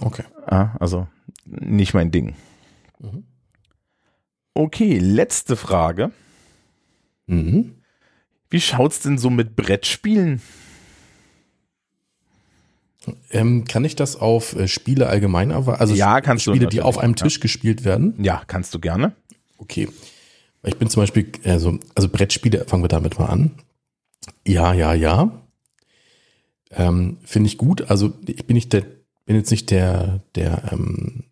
Okay. 0.00 0.24
Ja, 0.50 0.76
also 0.80 1.08
nicht 1.44 1.94
mein 1.94 2.10
Ding. 2.10 2.36
Mhm. 2.98 3.24
Okay, 4.54 4.98
letzte 4.98 5.56
Frage. 5.56 6.10
Mhm. 7.26 7.74
Wie 8.50 8.60
schaut's 8.60 9.00
denn 9.00 9.18
so 9.18 9.28
mit 9.30 9.56
Brettspielen? 9.56 10.40
Ähm, 13.30 13.64
kann 13.64 13.84
ich 13.84 13.94
das 13.94 14.16
auf 14.16 14.56
äh, 14.56 14.68
Spiele 14.68 15.06
allgemein? 15.06 15.52
Also 15.52 15.94
ja, 15.94 16.20
kannst 16.20 16.44
Spiele, 16.44 16.66
die 16.66 16.82
auf 16.82 16.98
einem 16.98 17.14
Tisch 17.14 17.36
ja. 17.36 17.42
gespielt 17.42 17.84
werden? 17.84 18.14
Ja, 18.22 18.42
kannst 18.46 18.74
du 18.74 18.80
gerne. 18.80 19.12
Okay. 19.58 19.88
Ich 20.64 20.76
bin 20.76 20.90
zum 20.90 21.02
Beispiel, 21.02 21.30
also, 21.44 21.78
also 21.94 22.08
Brettspiele, 22.08 22.64
fangen 22.66 22.82
wir 22.82 22.88
damit 22.88 23.18
mal 23.18 23.26
an. 23.26 23.52
Ja, 24.46 24.72
ja, 24.72 24.94
ja. 24.94 25.42
Ähm, 26.70 27.18
Finde 27.24 27.48
ich 27.48 27.58
gut. 27.58 27.90
Also 27.90 28.12
ich 28.26 28.46
bin 28.46 28.54
nicht 28.54 28.72
der, 28.72 28.84
bin 29.24 29.36
jetzt 29.36 29.50
nicht 29.50 29.70
der, 29.70 30.20
der, 30.34 30.72
ähm, 30.72 31.24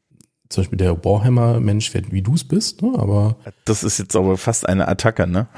zum 0.49 0.63
Beispiel 0.63 0.79
der 0.79 1.05
Warhammer-Mensch, 1.05 1.93
wie 2.11 2.23
du 2.23 2.35
es 2.35 2.45
bist, 2.45 2.83
ne? 2.83 2.93
aber. 2.97 3.37
Das 3.65 3.83
ist 3.83 3.99
jetzt 3.99 4.15
aber 4.15 4.37
fast 4.37 4.69
eine 4.69 4.87
Attacke, 4.87 5.27
ne? 5.27 5.49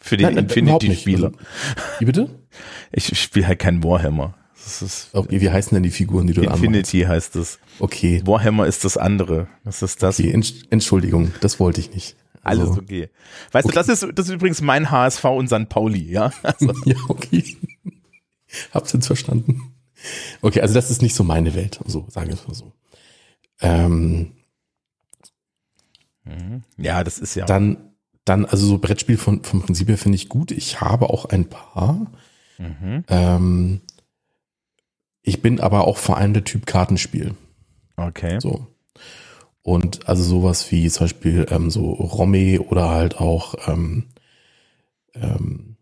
Für 0.00 0.16
den 0.16 0.36
Infinity-Spieler. 0.36 1.28
Also, 1.28 1.38
wie 1.98 2.04
bitte? 2.06 2.28
Ich 2.90 3.18
spiele 3.20 3.46
halt 3.46 3.58
keinen 3.58 3.84
Warhammer. 3.84 4.34
Das 4.64 4.82
ist, 4.82 5.08
okay, 5.12 5.40
wie 5.40 5.50
heißen 5.50 5.74
denn 5.74 5.82
die 5.82 5.90
Figuren, 5.90 6.26
die 6.26 6.34
du 6.34 6.42
Infinity 6.42 7.04
anmachst? 7.04 7.34
heißt 7.34 7.36
es. 7.36 7.58
Okay. 7.78 8.22
Warhammer 8.24 8.66
ist 8.66 8.84
das 8.84 8.96
andere. 8.96 9.48
Das 9.64 9.82
ist 9.82 10.02
das. 10.02 10.20
Okay, 10.20 10.32
Entschuldigung, 10.70 11.32
das 11.40 11.58
wollte 11.58 11.80
ich 11.80 11.92
nicht. 11.94 12.16
Also, 12.42 12.62
Alles 12.62 12.78
okay. 12.78 13.08
Weißt 13.52 13.66
okay. 13.66 13.74
du, 13.74 13.80
das 13.80 13.88
ist, 13.88 14.18
das 14.18 14.28
ist 14.28 14.34
übrigens 14.34 14.60
mein 14.60 14.90
HSV 14.90 15.24
und 15.24 15.48
St. 15.48 15.68
Pauli, 15.68 16.10
ja? 16.10 16.32
Also. 16.42 16.72
ja, 16.84 16.96
okay. 17.08 17.56
Hab's 18.72 18.92
jetzt 18.92 19.06
verstanden. 19.06 19.72
Okay, 20.40 20.60
also 20.60 20.74
das 20.74 20.90
ist 20.90 21.02
nicht 21.02 21.14
so 21.14 21.22
meine 21.22 21.54
Welt, 21.54 21.78
so 21.86 22.06
sagen 22.08 22.28
wir 22.28 22.34
es 22.34 22.46
mal 22.46 22.54
so. 22.54 22.72
Ähm, 23.60 24.32
mhm. 26.24 26.64
ja, 26.76 27.04
das 27.04 27.18
ist 27.18 27.36
ja. 27.36 27.46
Dann, 27.46 27.92
dann, 28.24 28.44
also 28.44 28.66
so 28.66 28.78
Brettspiel 28.78 29.16
von, 29.16 29.44
vom 29.44 29.62
Prinzip 29.62 29.88
her 29.88 29.98
finde 29.98 30.16
ich 30.16 30.28
gut. 30.28 30.50
Ich 30.50 30.80
habe 30.80 31.10
auch 31.10 31.26
ein 31.26 31.48
paar. 31.48 32.10
Mhm. 32.58 33.04
Ähm, 33.08 33.80
ich 35.22 35.42
bin 35.42 35.60
aber 35.60 35.86
auch 35.86 35.98
vor 35.98 36.16
allem 36.16 36.34
der 36.34 36.44
Typ 36.44 36.66
Kartenspiel. 36.66 37.34
Okay. 37.96 38.38
So. 38.40 38.66
Und 39.62 40.08
also 40.08 40.22
sowas 40.22 40.70
wie 40.72 40.90
zum 40.90 41.04
Beispiel 41.04 41.46
ähm, 41.50 41.70
so 41.70 41.92
Romme 41.92 42.60
oder 42.60 42.88
halt 42.90 43.18
auch 43.20 43.54
ähm, 43.68 44.08
ähm, 45.14 45.76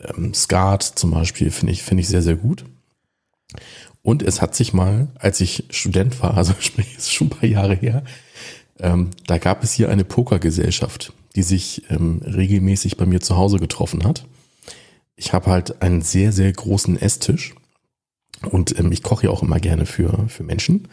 ähm, 0.00 0.32
Skat 0.32 0.82
zum 0.82 1.10
Beispiel 1.10 1.50
finde 1.50 1.72
ich, 1.72 1.82
finde 1.82 2.00
ich 2.00 2.08
sehr, 2.08 2.22
sehr 2.22 2.36
gut. 2.36 2.64
Und 4.02 4.22
es 4.22 4.40
hat 4.40 4.54
sich 4.54 4.72
mal, 4.72 5.08
als 5.18 5.40
ich 5.40 5.64
Student 5.70 6.22
war, 6.22 6.36
also 6.36 6.54
sprich, 6.60 6.96
ist 6.96 7.12
schon 7.12 7.26
ein 7.26 7.30
paar 7.30 7.48
Jahre 7.48 7.74
her, 7.74 8.02
ähm, 8.78 9.10
da 9.26 9.38
gab 9.38 9.62
es 9.62 9.72
hier 9.72 9.90
eine 9.90 10.04
Pokergesellschaft, 10.04 11.12
die 11.36 11.42
sich 11.42 11.90
ähm, 11.90 12.22
regelmäßig 12.24 12.96
bei 12.96 13.04
mir 13.04 13.20
zu 13.20 13.36
Hause 13.36 13.58
getroffen 13.58 14.04
hat. 14.04 14.24
Ich 15.16 15.32
habe 15.32 15.50
halt 15.50 15.82
einen 15.82 16.00
sehr, 16.00 16.32
sehr 16.32 16.52
großen 16.52 16.96
Esstisch 16.96 17.54
und 18.50 18.78
ähm, 18.78 18.92
ich 18.92 19.02
koche 19.02 19.26
ja 19.26 19.30
auch 19.30 19.42
immer 19.42 19.60
gerne 19.60 19.86
für, 19.86 20.28
für 20.28 20.42
Menschen. 20.42 20.88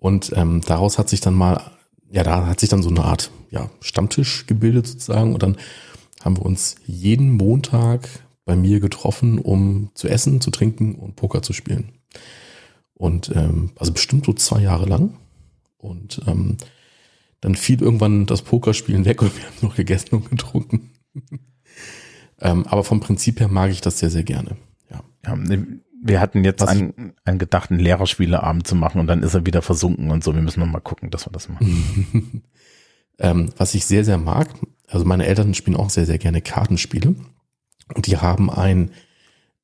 Und 0.00 0.32
ähm, 0.36 0.60
daraus 0.64 0.98
hat 0.98 1.08
sich 1.08 1.20
dann 1.20 1.34
mal, 1.34 1.72
ja, 2.10 2.22
da 2.22 2.46
hat 2.46 2.60
sich 2.60 2.68
dann 2.68 2.82
so 2.82 2.90
eine 2.90 3.04
Art 3.04 3.30
ja, 3.50 3.70
Stammtisch 3.80 4.46
gebildet 4.46 4.86
sozusagen. 4.86 5.34
Und 5.34 5.42
dann 5.42 5.56
haben 6.22 6.36
wir 6.36 6.46
uns 6.46 6.76
jeden 6.86 7.32
Montag 7.32 8.08
bei 8.44 8.56
mir 8.56 8.80
getroffen, 8.80 9.38
um 9.38 9.90
zu 9.94 10.08
essen, 10.08 10.40
zu 10.40 10.50
trinken 10.50 10.94
und 10.94 11.16
Poker 11.16 11.42
zu 11.42 11.52
spielen. 11.52 11.92
Und 12.94 13.30
ähm, 13.34 13.72
also 13.76 13.92
bestimmt 13.92 14.26
so 14.26 14.32
zwei 14.32 14.62
Jahre 14.62 14.86
lang. 14.86 15.16
Und 15.76 16.22
ähm, 16.26 16.56
dann 17.40 17.54
fiel 17.54 17.80
irgendwann 17.80 18.26
das 18.26 18.42
Pokerspielen 18.42 19.04
weg 19.04 19.22
und 19.22 19.36
wir 19.36 19.44
haben 19.44 19.56
noch 19.62 19.76
gegessen 19.76 20.16
und 20.16 20.30
getrunken. 20.30 20.90
ähm, 22.40 22.66
aber 22.66 22.82
vom 22.84 23.00
Prinzip 23.00 23.38
her 23.38 23.48
mag 23.48 23.70
ich 23.70 23.80
das 23.80 23.98
sehr, 23.98 24.10
sehr 24.10 24.24
gerne. 24.24 24.56
Ja. 24.90 25.02
ja 25.24 25.36
wir 26.00 26.20
hatten 26.20 26.44
jetzt 26.44 26.62
einen, 26.62 27.14
einen 27.24 27.38
gedachten 27.38 27.78
Lehrerspieleabend 27.78 28.66
zu 28.66 28.76
machen 28.76 29.00
und 29.00 29.06
dann 29.06 29.22
ist 29.22 29.34
er 29.34 29.46
wieder 29.46 29.62
versunken 29.62 30.10
und 30.10 30.22
so. 30.22 30.34
Wir 30.34 30.42
müssen 30.42 30.60
noch 30.60 30.66
mal 30.66 30.80
gucken, 30.80 31.10
dass 31.10 31.26
wir 31.26 31.32
das 31.32 31.48
machen. 31.48 32.42
ähm, 33.18 33.50
was 33.56 33.74
ich 33.74 33.84
sehr, 33.84 34.04
sehr 34.04 34.18
mag, 34.18 34.48
also 34.86 35.04
meine 35.04 35.26
Eltern 35.26 35.54
spielen 35.54 35.76
auch 35.76 35.90
sehr, 35.90 36.06
sehr 36.06 36.18
gerne 36.18 36.40
Kartenspiele 36.40 37.14
und 37.94 38.06
die 38.06 38.16
haben 38.16 38.50
ein, 38.50 38.90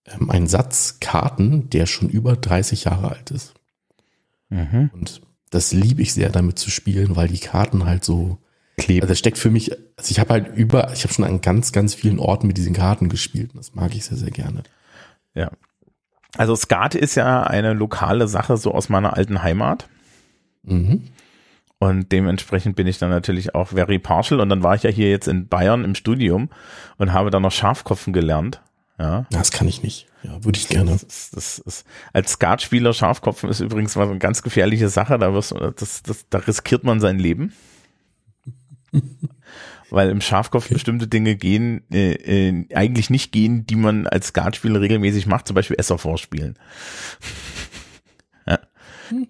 ähm, 0.07 0.31
einen 0.31 0.47
Satz 0.47 0.99
Karten, 1.01 1.71
der 1.71 1.87
schon 1.87 2.09
über 2.09 2.37
30 2.37 2.85
Jahre 2.85 3.11
alt 3.11 3.31
ist. 3.31 3.55
Mhm. 4.49 4.91
Und 4.93 5.23
das 5.51 5.73
liebe 5.73 6.03
ich 6.03 6.13
sehr, 6.13 6.31
damit 6.31 6.59
zu 6.59 6.71
spielen, 6.71 7.17
weil 7.17 7.29
die 7.29 7.39
Karten 7.39 7.85
halt 7.85 8.05
so 8.05 8.39
Kleben. 8.77 9.03
Also 9.03 9.13
das 9.13 9.19
steckt 9.19 9.39
für 9.39 9.51
mich, 9.51 9.73
also 9.73 10.11
ich 10.11 10.19
habe 10.19 10.31
halt 10.31 10.57
über, 10.57 10.93
ich 10.93 11.05
habe 11.05 11.15
schon 11.15 11.25
an 11.25 11.41
ganz, 11.41 11.71
ganz 11.73 11.95
vielen 11.95 12.19
Orten 12.19 12.47
mit 12.47 12.57
diesen 12.57 12.75
Karten 12.75 13.09
gespielt. 13.09 13.53
Und 13.53 13.59
das 13.59 13.75
mag 13.75 13.95
ich 13.95 14.05
sehr, 14.05 14.17
sehr 14.17 14.31
gerne. 14.31 14.65
Ja. 15.35 15.51
Also 16.37 16.57
Skat 16.57 16.95
ist 16.95 17.15
ja 17.15 17.43
eine 17.45 17.73
lokale 17.73 18.29
Sache 18.29 18.57
so 18.57 18.73
aus 18.73 18.89
meiner 18.89 19.17
alten 19.17 19.43
Heimat. 19.43 19.89
Mhm. 20.63 21.05
Und 21.79 22.13
dementsprechend 22.13 22.77
bin 22.77 22.87
ich 22.87 22.99
dann 22.99 23.11
natürlich 23.11 23.55
auch 23.55 23.69
very 23.69 23.99
partial. 23.99 24.41
Und 24.41 24.49
dann 24.49 24.63
war 24.63 24.75
ich 24.75 24.83
ja 24.85 24.91
hier 24.91 25.11
jetzt 25.11 25.29
in 25.29 25.49
Bayern 25.49 25.85
im 25.85 25.95
Studium 25.95 26.49
und 26.99 27.13
habe 27.13 27.31
dann 27.31 27.43
noch 27.43 27.53
Schafkopfen 27.53 28.13
gelernt. 28.13 28.63
Ja. 28.99 29.27
Das 29.31 29.51
kann 29.51 29.69
ich 29.69 29.83
nicht. 29.83 30.07
Ja, 30.23 30.43
würde 30.45 30.59
ich 30.59 30.69
gerne. 30.69 30.93
Das 30.93 31.31
das 31.31 31.59
ist, 31.59 31.85
als 32.13 32.33
Skatspieler 32.33 32.93
Schafkopfen 32.93 33.51
ist 33.51 33.61
übrigens 33.61 33.97
mal 33.97 34.05
so 34.05 34.13
eine 34.13 34.21
ganz 34.21 34.43
gefährliche 34.43 34.89
Sache. 34.89 35.19
Da, 35.19 35.35
wirst, 35.35 35.55
das, 35.77 36.03
das, 36.03 36.29
da 36.31 36.39
riskiert 36.39 36.85
man 36.85 37.01
sein 37.01 37.19
Leben. 37.19 37.53
Weil 39.95 40.11
im 40.11 40.21
Schafkopf 40.21 40.69
bestimmte 40.69 41.07
Dinge 41.07 41.37
gehen, 41.37 41.85
äh, 41.93 42.15
äh, 42.15 42.67
eigentlich 42.75 43.11
nicht 43.11 43.31
gehen, 43.31 43.65
die 43.65 43.77
man 43.77 44.09
als 44.09 44.29
Skatspieler 44.29 44.81
regelmäßig 44.81 45.27
macht, 45.27 45.47
zum 45.47 45.55
Beispiel 45.55 45.79
Esser 45.79 45.99
vorspielen. 45.99 46.59
ja. 48.47 48.59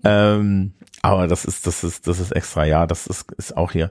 ähm, 0.05 0.73
aber 1.03 1.27
das 1.27 1.45
ist, 1.45 1.67
das 1.67 1.85
ist, 1.85 2.07
das 2.07 2.19
ist 2.19 2.33
extra, 2.33 2.65
ja, 2.65 2.87
das 2.87 3.07
ist, 3.07 3.31
ist 3.33 3.57
auch 3.57 3.73
hier. 3.73 3.91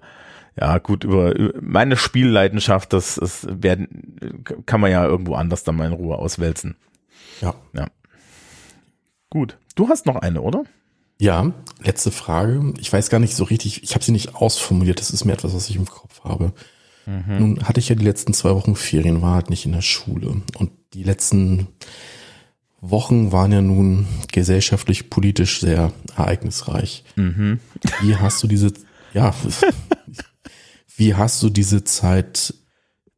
Ja, 0.59 0.79
gut, 0.79 1.03
über, 1.03 1.35
über 1.35 1.59
meine 1.61 1.95
Spielleidenschaft, 1.95 2.91
das 2.91 3.17
ist, 3.17 3.47
werden, 3.61 4.43
kann 4.65 4.81
man 4.81 4.91
ja 4.91 5.05
irgendwo 5.05 5.35
anders 5.35 5.63
dann 5.63 5.75
mal 5.75 5.85
in 5.87 5.93
Ruhe 5.93 6.17
auswälzen. 6.17 6.75
Ja. 7.39 7.53
Ja. 7.73 7.87
Gut. 9.29 9.57
Du 9.75 9.89
hast 9.89 10.07
noch 10.07 10.15
eine, 10.15 10.41
oder? 10.41 10.63
Ja, 11.23 11.53
letzte 11.81 12.11
Frage. 12.11 12.73
Ich 12.81 12.91
weiß 12.91 13.09
gar 13.09 13.19
nicht 13.19 13.33
so 13.33 13.45
richtig, 13.45 13.81
ich 13.81 13.95
habe 13.95 14.03
sie 14.03 14.11
nicht 14.11 14.35
ausformuliert, 14.35 14.99
das 14.99 15.09
ist 15.09 15.23
mir 15.23 15.31
etwas, 15.31 15.55
was 15.55 15.69
ich 15.69 15.77
im 15.77 15.85
Kopf 15.85 16.21
habe. 16.25 16.51
Mhm. 17.05 17.39
Nun 17.39 17.63
hatte 17.63 17.79
ich 17.79 17.87
ja 17.87 17.95
die 17.95 18.03
letzten 18.03 18.33
zwei 18.33 18.53
Wochen 18.53 18.75
Ferien, 18.75 19.21
war 19.21 19.35
halt 19.35 19.49
nicht 19.49 19.65
in 19.65 19.71
der 19.71 19.81
Schule. 19.81 20.41
Und 20.57 20.71
die 20.93 21.03
letzten 21.03 21.69
Wochen 22.81 23.31
waren 23.31 23.53
ja 23.53 23.61
nun 23.61 24.05
gesellschaftlich, 24.33 25.09
politisch 25.09 25.61
sehr 25.61 25.93
ereignisreich. 26.17 27.05
Mhm. 27.15 27.61
Wie 28.01 28.17
hast 28.17 28.43
du 28.43 28.47
diese, 28.47 28.73
ja, 29.13 29.33
wie 30.97 31.15
hast 31.15 31.41
du 31.41 31.49
diese 31.49 31.85
Zeit 31.85 32.53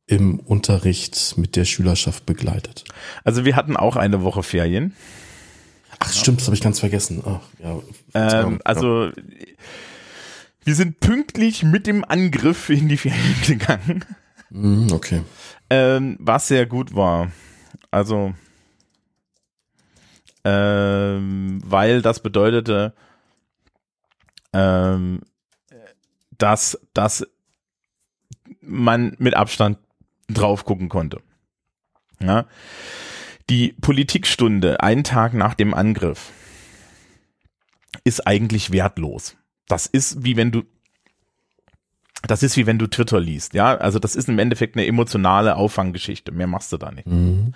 im 0.05 0.39
Unterricht 0.39 1.39
mit 1.39 1.55
der 1.55 1.65
Schülerschaft 1.65 2.27
begleitet? 2.27 2.83
Also 3.23 3.45
wir 3.45 3.55
hatten 3.55 3.75
auch 3.75 3.95
eine 3.95 4.21
Woche 4.21 4.43
Ferien. 4.43 4.93
Ach 6.07 6.13
stimmt, 6.13 6.39
das 6.39 6.47
habe 6.47 6.55
ich 6.55 6.61
ganz 6.61 6.79
vergessen. 6.79 7.23
Ach, 7.25 7.41
ja, 7.59 7.79
Ähm, 8.13 8.59
also 8.63 9.11
wir 10.63 10.75
sind 10.75 10.99
pünktlich 10.99 11.63
mit 11.63 11.87
dem 11.87 12.03
Angriff 12.05 12.69
in 12.69 12.87
die 12.87 12.97
Ferien 12.97 13.41
gegangen, 13.45 14.05
Mhm, 14.49 14.91
okay. 14.91 15.21
ähm, 15.69 16.17
was 16.19 16.47
sehr 16.47 16.65
gut 16.65 16.95
war. 16.95 17.31
Also 17.91 18.33
ähm, 20.43 21.59
weil 21.65 22.01
das 22.01 22.19
bedeutete, 22.19 22.93
ähm, 24.53 25.21
dass, 26.37 26.79
dass 26.93 27.25
man 28.61 29.15
mit 29.17 29.33
Abstand 29.33 29.79
drauf 30.27 30.65
gucken 30.65 30.89
konnte. 30.89 31.21
Ja. 32.19 32.45
Die 33.49 33.73
Politikstunde, 33.79 34.81
einen 34.81 35.03
Tag 35.03 35.33
nach 35.33 35.53
dem 35.53 35.73
Angriff, 35.73 36.31
ist 38.03 38.25
eigentlich 38.25 38.71
wertlos. 38.71 39.35
Das 39.67 39.85
ist 39.85 40.23
wie 40.23 40.35
wenn 40.35 40.51
du, 40.51 40.63
das 42.27 42.43
ist 42.43 42.57
wie 42.57 42.65
wenn 42.65 42.79
du 42.79 42.87
Twitter 42.87 43.19
liest, 43.19 43.53
ja. 43.53 43.75
Also 43.77 43.99
das 43.99 44.15
ist 44.15 44.29
im 44.29 44.39
Endeffekt 44.39 44.75
eine 44.75 44.85
emotionale 44.85 45.55
Auffanggeschichte. 45.55 46.31
Mehr 46.31 46.47
machst 46.47 46.71
du 46.71 46.77
da 46.77 46.91
nicht. 46.91 47.07
Mhm. 47.07 47.53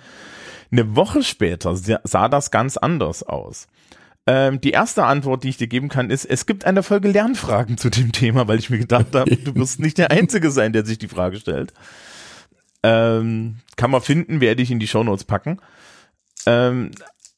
Eine 0.70 0.94
Woche 0.94 1.22
später 1.22 1.74
sah 1.76 2.28
das 2.28 2.50
ganz 2.50 2.76
anders 2.76 3.22
aus. 3.24 3.66
Ähm, 4.26 4.60
die 4.60 4.70
erste 4.70 5.04
Antwort, 5.04 5.42
die 5.42 5.48
ich 5.48 5.56
dir 5.56 5.66
geben 5.66 5.88
kann, 5.88 6.10
ist, 6.10 6.24
es 6.24 6.46
gibt 6.46 6.64
eine 6.64 6.82
Folge 6.82 7.08
Lernfragen 7.08 7.78
zu 7.78 7.90
dem 7.90 8.12
Thema, 8.12 8.46
weil 8.46 8.58
ich 8.58 8.70
mir 8.70 8.78
gedacht 8.78 9.14
habe, 9.14 9.34
du 9.36 9.54
wirst 9.56 9.80
nicht 9.80 9.98
der 9.98 10.10
Einzige 10.12 10.50
sein, 10.50 10.72
der 10.72 10.84
sich 10.84 10.98
die 10.98 11.08
Frage 11.08 11.38
stellt. 11.38 11.72
Ähm, 12.82 13.56
kann 13.76 13.90
man 13.90 14.00
finden, 14.00 14.40
werde 14.40 14.62
ich 14.62 14.70
in 14.70 14.78
die 14.78 14.88
Shownotes 14.88 15.24
packen. 15.24 15.60
Ähm, 16.46 16.92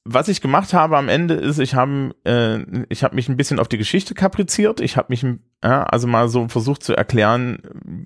was 0.05 0.29
ich 0.29 0.41
gemacht 0.41 0.75
habe 0.75 0.99
am 0.99 1.09
Ende 1.09 1.35
ist, 1.35 1.59
ich 1.59 1.75
habe 1.75 2.15
äh, 2.25 2.85
ich 2.89 3.09
mich 3.13 3.29
ein 3.29 3.37
bisschen 3.37 3.61
auf 3.61 3.69
die 3.69 3.79
Geschichte 3.79 4.15
kapriziert. 4.15 4.81
Ich 4.81 4.97
habe 4.97 5.07
mich 5.11 5.25
ja, 5.63 5.85
also 5.85 6.09
mal 6.09 6.29
so 6.29 6.49
versucht 6.49 6.83
zu 6.83 6.95
erklären, 6.95 7.59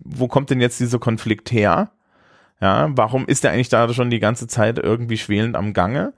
wo 0.05 0.29
kommt 0.29 0.51
denn 0.51 0.61
jetzt 0.61 0.79
dieser 0.79 0.99
Konflikt 0.99 1.51
her? 1.53 1.91
Ja, 2.61 2.91
warum 2.95 3.27
ist 3.27 3.45
der 3.45 3.53
eigentlich 3.53 3.69
da 3.69 3.93
schon 3.93 4.11
die 4.11 4.19
ganze 4.19 4.47
Zeit 4.47 4.79
irgendwie 4.79 5.19
schwelend 5.19 5.57
am 5.57 5.73
Gange? 5.73 6.13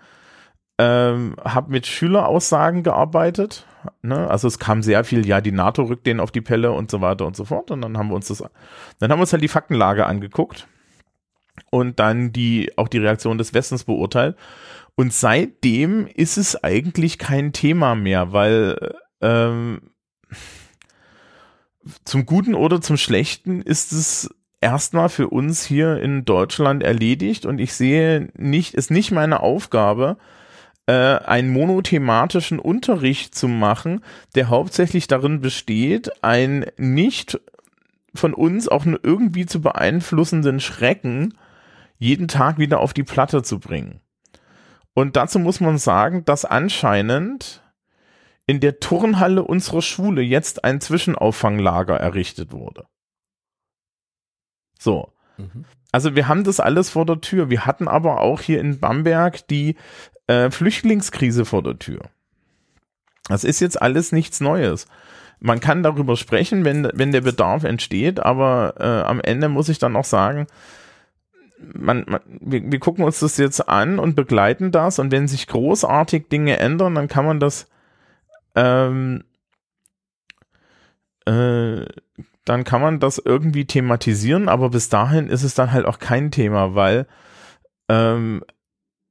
Ähm, 0.81 1.35
habe 1.45 1.73
mit 1.73 1.87
Schüleraussagen 1.87 2.85
gearbeitet. 2.85 3.67
Ne? 4.03 4.29
Also 4.29 4.47
es 4.47 4.59
kam 4.61 4.83
sehr 4.83 5.03
viel, 5.05 5.27
ja, 5.27 5.41
die 5.41 5.53
NATO 5.53 5.83
rückt 5.83 6.07
denen 6.07 6.21
auf 6.21 6.31
die 6.31 6.41
Pelle 6.41 6.73
und 6.73 6.91
so 6.91 7.01
weiter 7.01 7.27
und 7.27 7.37
so 7.37 7.45
fort. 7.45 7.71
Und 7.71 7.83
dann 7.83 7.99
haben 7.99 8.09
wir 8.09 8.15
uns 8.15 8.29
das, 8.29 8.45
dann 8.99 9.11
haben 9.11 9.19
wir 9.19 9.23
uns 9.23 9.33
halt 9.33 9.43
die 9.43 9.49
Faktenlage 9.49 10.07
angeguckt 10.07 10.69
und 11.71 11.99
dann 11.99 12.33
die 12.33 12.73
auch 12.77 12.88
die 12.88 12.99
Reaktion 12.99 13.38
des 13.38 13.55
Westens 13.55 13.85
beurteilt. 13.85 14.37
Und 14.94 15.12
seitdem 15.12 16.07
ist 16.07 16.38
es 16.38 16.62
eigentlich 16.62 17.18
kein 17.18 17.53
Thema 17.53 17.94
mehr, 17.94 18.33
weil 18.33 18.94
ähm, 19.21 19.81
zum 22.05 22.27
Guten 22.27 22.55
oder 22.55 22.81
zum 22.81 22.97
Schlechten 22.97 23.62
ist 23.62 23.92
es 23.92 24.29
erstmal 24.61 25.09
für 25.09 25.29
uns 25.29 25.64
hier 25.64 25.99
in 25.99 26.25
Deutschland 26.25 26.83
erledigt 26.83 27.47
und 27.47 27.61
ich 27.61 27.75
sehe 27.75 28.29
nicht, 28.37 28.75
ist 28.75 28.90
nicht 28.90 29.11
meine 29.12 29.40
Aufgabe, 29.40 30.16
äh, 30.87 30.92
einen 30.92 31.51
monothematischen 31.51 32.59
Unterricht 32.59 33.35
zu 33.35 33.47
machen, 33.47 34.03
der 34.35 34.49
hauptsächlich 34.49 35.07
darin 35.07 35.40
besteht, 35.40 36.11
ein 36.25 36.66
nicht 36.77 37.40
von 38.14 38.35
uns 38.35 38.68
auch 38.68 38.85
nur 38.85 39.01
irgendwie 39.03 39.47
zu 39.47 39.61
beeinflussenden 39.61 40.61
Schrecken 40.61 41.35
jeden 41.99 42.29
Tag 42.29 42.59
wieder 42.59 42.81
auf 42.81 42.95
die 42.95 43.05
Platte 43.05 43.43
zu 43.43 43.59
bringen. 43.59 44.01
Und 44.95 45.17
dazu 45.17 45.39
muss 45.39 45.61
man 45.61 45.79
sagen, 45.79 46.25
dass 46.25 46.45
anscheinend 46.45 47.63
in 48.47 48.61
der 48.61 48.81
Turnhalle 48.81 49.45
unserer 49.45 49.83
Schule 49.83 50.23
jetzt 50.23 50.65
ein 50.65 50.81
Zwischenauffanglager 50.81 51.97
errichtet 51.97 52.51
wurde. 52.51 52.87
So. 54.79 55.13
Mhm. 55.37 55.65
Also 55.93 56.15
wir 56.15 56.29
haben 56.29 56.45
das 56.45 56.61
alles 56.61 56.91
vor 56.91 57.07
der 57.07 57.21
Tür. 57.21 57.51
Wir 57.51 57.67
hatten 57.67 57.89
aber 57.89 58.21
auch 58.21 58.41
hier 58.41 58.61
in 58.61 58.81
Bamberg 58.81 59.47
die 59.49 59.77
äh, 60.27 60.51
Flüchtlingskrise 60.51 61.45
vor 61.45 61.63
der 61.63 61.79
Tür. 61.79 62.01
Das 63.29 63.45
ist 63.45 63.61
jetzt 63.61 63.81
alles 63.81 64.13
nichts 64.13 64.41
Neues. 64.41 64.87
Man 65.41 65.61
kann 65.61 65.83
darüber 65.83 66.17
sprechen, 66.17 66.65
wenn, 66.65 66.91
wenn 66.95 67.13
der 67.13 67.21
Bedarf 67.21 67.65
entsteht, 67.65 68.21
aber 68.21 68.75
äh, 68.79 69.07
am 69.07 69.21
Ende 69.21 69.49
muss 69.49 69.69
ich 69.69 69.79
dann 69.79 69.95
auch 69.95 70.05
sagen, 70.05 70.47
man, 71.61 72.05
man, 72.07 72.21
wir, 72.27 72.71
wir 72.71 72.79
gucken 72.79 73.05
uns 73.05 73.21
das 73.21 73.37
jetzt 73.37 73.68
an 73.68 73.99
und 73.99 74.14
begleiten 74.14 74.71
das 74.71 74.99
und 74.99 75.11
wenn 75.11 75.29
sich 75.29 75.47
großartig 75.47 76.29
Dinge 76.29 76.59
ändern, 76.59 76.94
dann 76.94 77.09
kann 77.09 77.25
man 77.25 77.40
das 77.40 77.68
ähm, 78.55 79.25
äh, 81.27 81.85
dann 82.44 82.64
kann 82.64 82.81
man 82.81 82.99
das 82.99 83.18
irgendwie 83.23 83.66
thematisieren, 83.66 84.49
aber 84.49 84.71
bis 84.71 84.88
dahin 84.88 85.29
ist 85.29 85.42
es 85.42 85.55
dann 85.55 85.73
halt 85.73 85.85
auch 85.85 85.99
kein 85.99 86.31
Thema, 86.31 86.75
weil 86.75 87.07
ähm, 87.88 88.42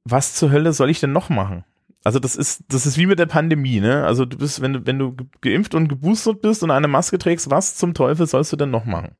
was 0.04 0.34
zur 0.34 0.50
Hölle 0.50 0.72
soll 0.72 0.90
ich 0.90 1.00
denn 1.00 1.12
noch 1.12 1.28
machen? 1.28 1.64
Also 2.04 2.18
das 2.18 2.36
ist, 2.36 2.64
das 2.68 2.86
ist 2.86 2.96
wie 2.96 3.06
mit 3.06 3.18
der 3.18 3.26
Pandemie, 3.26 3.80
ne? 3.80 4.04
Also 4.04 4.24
du 4.24 4.38
bist, 4.38 4.60
wenn 4.60 4.72
du, 4.72 4.86
wenn 4.86 4.98
du 4.98 5.14
geimpft 5.40 5.74
und 5.74 5.88
geboostert 5.88 6.42
bist 6.42 6.62
und 6.62 6.70
eine 6.70 6.88
Maske 6.88 7.18
trägst, 7.18 7.50
was 7.50 7.76
zum 7.76 7.94
Teufel 7.94 8.26
sollst 8.26 8.52
du 8.52 8.56
denn 8.56 8.70
noch 8.70 8.84
machen? 8.84 9.12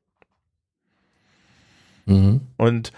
Mhm. 2.05 2.41
Und 2.57 2.91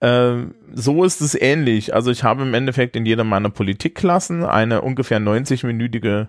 ähm, 0.00 0.54
so 0.72 1.04
ist 1.04 1.20
es 1.20 1.34
ähnlich. 1.34 1.94
Also 1.94 2.10
ich 2.10 2.24
habe 2.24 2.42
im 2.42 2.54
Endeffekt 2.54 2.96
in 2.96 3.04
jeder 3.04 3.24
meiner 3.24 3.50
Politikklassen 3.50 4.44
eine 4.44 4.80
ungefähr 4.82 5.20
90-minütige, 5.20 6.28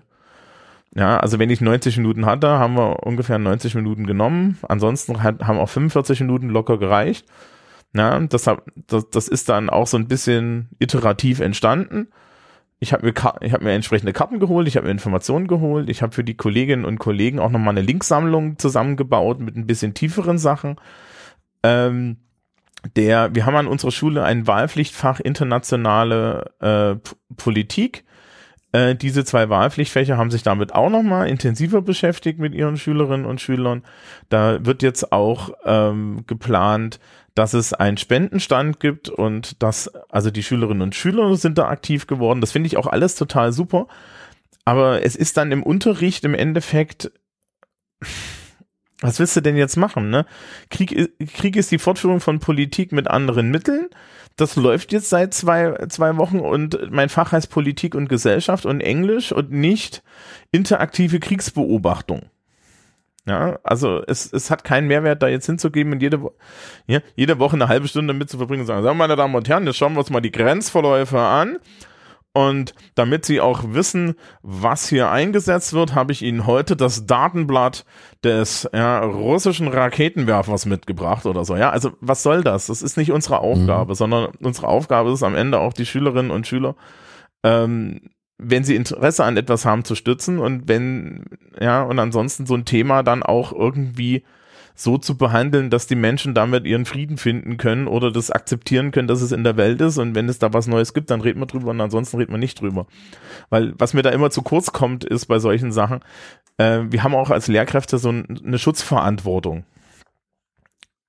ja, 0.94 1.18
also 1.18 1.38
wenn 1.38 1.48
ich 1.48 1.62
90 1.62 1.96
Minuten 1.96 2.26
hatte, 2.26 2.48
haben 2.48 2.74
wir 2.76 3.06
ungefähr 3.06 3.38
90 3.38 3.74
Minuten 3.74 4.06
genommen. 4.06 4.58
Ansonsten 4.68 5.22
hat, 5.22 5.42
haben 5.44 5.58
auch 5.58 5.70
45 5.70 6.20
Minuten 6.20 6.50
locker 6.50 6.78
gereicht. 6.78 7.26
Ja, 7.94 8.18
das, 8.20 8.48
das, 8.86 9.10
das 9.10 9.28
ist 9.28 9.48
dann 9.48 9.70
auch 9.70 9.86
so 9.86 9.96
ein 9.96 10.08
bisschen 10.08 10.68
iterativ 10.78 11.40
entstanden. 11.40 12.08
Ich 12.78 12.92
habe 12.92 13.06
mir, 13.06 13.14
hab 13.14 13.62
mir 13.62 13.72
entsprechende 13.72 14.12
Karten 14.12 14.40
geholt, 14.40 14.66
ich 14.66 14.76
habe 14.76 14.86
mir 14.86 14.92
Informationen 14.92 15.46
geholt, 15.46 15.88
ich 15.88 16.02
habe 16.02 16.12
für 16.12 16.24
die 16.24 16.36
Kolleginnen 16.36 16.84
und 16.84 16.98
Kollegen 16.98 17.38
auch 17.38 17.50
nochmal 17.50 17.72
eine 17.72 17.86
Linksammlung 17.86 18.58
zusammengebaut 18.58 19.40
mit 19.40 19.56
ein 19.56 19.66
bisschen 19.66 19.94
tieferen 19.94 20.36
Sachen. 20.38 20.76
Ähm, 21.62 22.16
der, 22.96 23.34
wir 23.34 23.46
haben 23.46 23.56
an 23.56 23.66
unserer 23.66 23.92
Schule 23.92 24.24
ein 24.24 24.46
Wahlpflichtfach 24.46 25.20
internationale 25.20 26.50
äh, 26.60 27.10
Politik. 27.36 28.04
Äh, 28.72 28.96
diese 28.96 29.24
zwei 29.24 29.48
Wahlpflichtfächer 29.48 30.16
haben 30.16 30.30
sich 30.30 30.42
damit 30.42 30.74
auch 30.74 30.90
nochmal 30.90 31.28
intensiver 31.28 31.82
beschäftigt 31.82 32.38
mit 32.38 32.54
ihren 32.54 32.76
Schülerinnen 32.76 33.26
und 33.26 33.40
Schülern. 33.40 33.82
Da 34.30 34.64
wird 34.64 34.82
jetzt 34.82 35.12
auch 35.12 35.50
ähm, 35.64 36.24
geplant, 36.26 36.98
dass 37.34 37.54
es 37.54 37.72
einen 37.72 37.96
Spendenstand 37.96 38.80
gibt 38.80 39.08
und 39.08 39.62
dass, 39.62 39.88
also 40.10 40.30
die 40.30 40.42
Schülerinnen 40.42 40.82
und 40.82 40.94
Schüler 40.94 41.36
sind 41.36 41.58
da 41.58 41.68
aktiv 41.68 42.06
geworden. 42.06 42.40
Das 42.40 42.52
finde 42.52 42.66
ich 42.66 42.76
auch 42.76 42.86
alles 42.86 43.14
total 43.14 43.52
super. 43.52 43.86
Aber 44.64 45.04
es 45.04 45.16
ist 45.16 45.36
dann 45.36 45.52
im 45.52 45.62
Unterricht 45.62 46.24
im 46.24 46.34
Endeffekt, 46.34 47.10
was 49.02 49.18
willst 49.18 49.36
du 49.36 49.40
denn 49.40 49.56
jetzt 49.56 49.76
machen, 49.76 50.10
ne? 50.10 50.24
Krieg, 50.70 51.10
Krieg 51.34 51.56
ist 51.56 51.70
die 51.70 51.78
Fortführung 51.78 52.20
von 52.20 52.38
Politik 52.38 52.92
mit 52.92 53.08
anderen 53.08 53.50
Mitteln. 53.50 53.88
Das 54.36 54.56
läuft 54.56 54.92
jetzt 54.92 55.10
seit 55.10 55.34
zwei, 55.34 55.74
zwei 55.88 56.16
Wochen 56.16 56.40
und 56.40 56.90
mein 56.90 57.08
Fach 57.08 57.32
heißt 57.32 57.50
Politik 57.50 57.94
und 57.94 58.08
Gesellschaft 58.08 58.64
und 58.64 58.80
Englisch 58.80 59.32
und 59.32 59.50
nicht 59.50 60.02
interaktive 60.52 61.20
Kriegsbeobachtung. 61.20 62.22
Ja, 63.26 63.58
also 63.62 64.02
es, 64.06 64.32
es 64.32 64.50
hat 64.50 64.64
keinen 64.64 64.88
Mehrwert, 64.88 65.22
da 65.22 65.28
jetzt 65.28 65.46
hinzugeben 65.46 65.92
und 65.92 66.02
jede, 66.02 66.20
ja, 66.86 67.00
jede 67.14 67.38
Woche 67.38 67.54
eine 67.54 67.68
halbe 67.68 67.86
Stunde 67.86 68.14
mit 68.14 68.30
zu 68.30 68.38
verbringen 68.38 68.62
und 68.62 68.66
sagen, 68.66 68.82
so, 68.82 68.94
meine 68.94 69.14
Damen 69.14 69.34
und 69.34 69.48
Herren, 69.48 69.66
jetzt 69.66 69.76
schauen 69.76 69.92
wir 69.92 70.00
uns 70.00 70.10
mal 70.10 70.20
die 70.20 70.32
Grenzverläufe 70.32 71.20
an. 71.20 71.58
Und 72.34 72.74
damit 72.94 73.26
Sie 73.26 73.42
auch 73.42 73.62
wissen, 73.66 74.14
was 74.42 74.88
hier 74.88 75.10
eingesetzt 75.10 75.74
wird, 75.74 75.94
habe 75.94 76.12
ich 76.12 76.22
Ihnen 76.22 76.46
heute 76.46 76.76
das 76.76 77.06
Datenblatt 77.06 77.84
des 78.24 78.68
ja, 78.72 79.00
russischen 79.00 79.68
Raketenwerfers 79.68 80.64
mitgebracht 80.64 81.26
oder 81.26 81.44
so. 81.44 81.56
Ja, 81.56 81.70
also 81.70 81.92
was 82.00 82.22
soll 82.22 82.42
das? 82.42 82.68
Das 82.68 82.80
ist 82.80 82.96
nicht 82.96 83.12
unsere 83.12 83.40
Aufgabe, 83.40 83.92
mhm. 83.92 83.96
sondern 83.96 84.32
unsere 84.40 84.68
Aufgabe 84.68 85.12
ist 85.12 85.22
am 85.22 85.34
Ende 85.34 85.58
auch 85.60 85.74
die 85.74 85.86
Schülerinnen 85.86 86.30
und 86.30 86.46
Schüler 86.46 86.74
ähm, 87.42 88.00
wenn 88.38 88.64
sie 88.64 88.74
Interesse 88.74 89.24
an 89.24 89.36
etwas 89.36 89.64
haben, 89.64 89.84
zu 89.84 89.94
stützen 89.94 90.38
und 90.38 90.68
wenn, 90.68 91.24
ja, 91.60 91.82
und 91.82 91.98
ansonsten 91.98 92.46
so 92.46 92.54
ein 92.54 92.64
Thema 92.64 93.02
dann 93.02 93.22
auch 93.22 93.52
irgendwie 93.52 94.24
so 94.82 94.98
zu 94.98 95.16
behandeln, 95.16 95.70
dass 95.70 95.86
die 95.86 95.94
Menschen 95.94 96.34
damit 96.34 96.66
ihren 96.66 96.84
Frieden 96.84 97.16
finden 97.16 97.56
können 97.56 97.86
oder 97.86 98.10
das 98.10 98.30
akzeptieren 98.30 98.90
können, 98.90 99.08
dass 99.08 99.22
es 99.22 99.32
in 99.32 99.44
der 99.44 99.56
Welt 99.56 99.80
ist 99.80 99.98
und 99.98 100.14
wenn 100.14 100.28
es 100.28 100.38
da 100.38 100.52
was 100.52 100.66
Neues 100.66 100.94
gibt, 100.94 101.10
dann 101.10 101.20
reden 101.20 101.40
wir 101.40 101.46
drüber 101.46 101.70
und 101.70 101.80
ansonsten 101.80 102.18
reden 102.18 102.32
wir 102.32 102.38
nicht 102.38 102.60
drüber. 102.60 102.86
Weil 103.50 103.74
was 103.78 103.94
mir 103.94 104.02
da 104.02 104.10
immer 104.10 104.30
zu 104.30 104.42
kurz 104.42 104.72
kommt, 104.72 105.04
ist 105.04 105.26
bei 105.26 105.38
solchen 105.38 105.72
Sachen, 105.72 106.00
äh, 106.58 106.80
wir 106.88 107.02
haben 107.02 107.14
auch 107.14 107.30
als 107.30 107.48
Lehrkräfte 107.48 107.98
so 107.98 108.08
eine 108.08 108.58
Schutzverantwortung. 108.58 109.64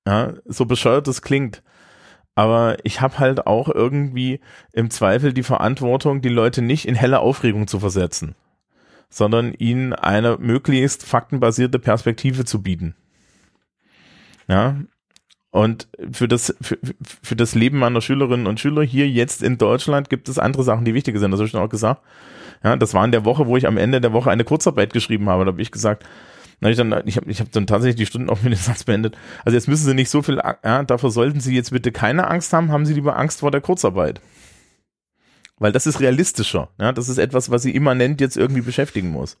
Ja, 0.06 0.34
so 0.46 0.66
bescheuert 0.66 1.08
es 1.08 1.22
klingt 1.22 1.62
aber 2.34 2.78
ich 2.82 3.00
habe 3.00 3.18
halt 3.18 3.46
auch 3.46 3.68
irgendwie 3.68 4.40
im 4.72 4.90
Zweifel 4.90 5.32
die 5.32 5.42
Verantwortung, 5.42 6.20
die 6.20 6.28
Leute 6.28 6.62
nicht 6.62 6.86
in 6.86 6.94
helle 6.94 7.20
Aufregung 7.20 7.66
zu 7.66 7.78
versetzen, 7.78 8.34
sondern 9.08 9.52
ihnen 9.54 9.92
eine 9.92 10.36
möglichst 10.38 11.04
faktenbasierte 11.04 11.78
Perspektive 11.78 12.44
zu 12.44 12.62
bieten. 12.62 12.96
Ja. 14.48 14.76
Und 15.50 15.88
für 16.10 16.26
das, 16.26 16.54
für, 16.60 16.78
für 17.22 17.36
das 17.36 17.54
Leben 17.54 17.78
meiner 17.78 18.00
Schülerinnen 18.00 18.46
und 18.46 18.58
Schüler 18.58 18.82
hier 18.82 19.08
jetzt 19.08 19.42
in 19.42 19.56
Deutschland 19.56 20.10
gibt 20.10 20.28
es 20.28 20.38
andere 20.38 20.64
Sachen, 20.64 20.84
die 20.84 20.94
wichtiger 20.94 21.20
sind. 21.20 21.30
Das 21.30 21.38
habe 21.38 21.46
ich 21.46 21.52
schon 21.52 21.60
auch 21.60 21.68
gesagt. 21.68 22.02
Ja, 22.64 22.76
das 22.76 22.94
war 22.94 23.04
in 23.04 23.12
der 23.12 23.24
Woche, 23.24 23.46
wo 23.46 23.56
ich 23.56 23.66
am 23.66 23.76
Ende 23.76 24.00
der 24.00 24.12
Woche 24.12 24.30
eine 24.30 24.44
Kurzarbeit 24.44 24.92
geschrieben 24.92 25.28
habe. 25.28 25.44
Da 25.44 25.52
habe 25.52 25.62
ich 25.62 25.70
gesagt, 25.70 26.04
na, 26.60 26.70
ich 26.70 26.76
dann, 26.76 27.02
ich 27.04 27.16
habe 27.16 27.30
ich 27.30 27.40
hab 27.40 27.52
dann 27.52 27.66
tatsächlich 27.66 27.96
die 27.96 28.06
Stunden 28.06 28.30
auch 28.30 28.42
mit 28.42 28.52
dem 28.52 28.58
Satz 28.58 28.84
beendet. 28.84 29.16
Also 29.44 29.54
jetzt 29.54 29.68
müssen 29.68 29.84
Sie 29.84 29.94
nicht 29.94 30.10
so 30.10 30.22
viel, 30.22 30.40
ja, 30.64 30.82
dafür 30.82 31.10
sollten 31.10 31.40
Sie 31.40 31.54
jetzt 31.54 31.70
bitte 31.70 31.92
keine 31.92 32.28
Angst 32.28 32.52
haben, 32.52 32.72
haben 32.72 32.86
Sie 32.86 32.94
lieber 32.94 33.16
Angst 33.16 33.40
vor 33.40 33.50
der 33.50 33.60
Kurzarbeit. 33.60 34.20
Weil 35.58 35.72
das 35.72 35.86
ist 35.86 36.00
realistischer. 36.00 36.70
Ja, 36.80 36.92
das 36.92 37.08
ist 37.08 37.18
etwas, 37.18 37.50
was 37.50 37.62
Sie 37.62 37.74
immanent 37.74 38.20
jetzt 38.20 38.36
irgendwie 38.36 38.62
beschäftigen 38.62 39.10
muss. 39.10 39.38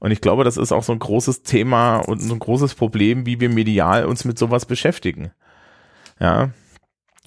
Und 0.00 0.10
ich 0.10 0.20
glaube, 0.20 0.44
das 0.44 0.56
ist 0.56 0.72
auch 0.72 0.82
so 0.82 0.92
ein 0.92 0.98
großes 0.98 1.42
Thema 1.42 1.98
und 1.98 2.20
so 2.20 2.34
ein 2.34 2.38
großes 2.38 2.74
Problem, 2.74 3.26
wie 3.26 3.38
wir 3.38 3.50
medial 3.50 4.06
uns 4.06 4.24
mit 4.24 4.38
sowas 4.38 4.66
beschäftigen. 4.66 5.30
Ja. 6.18 6.50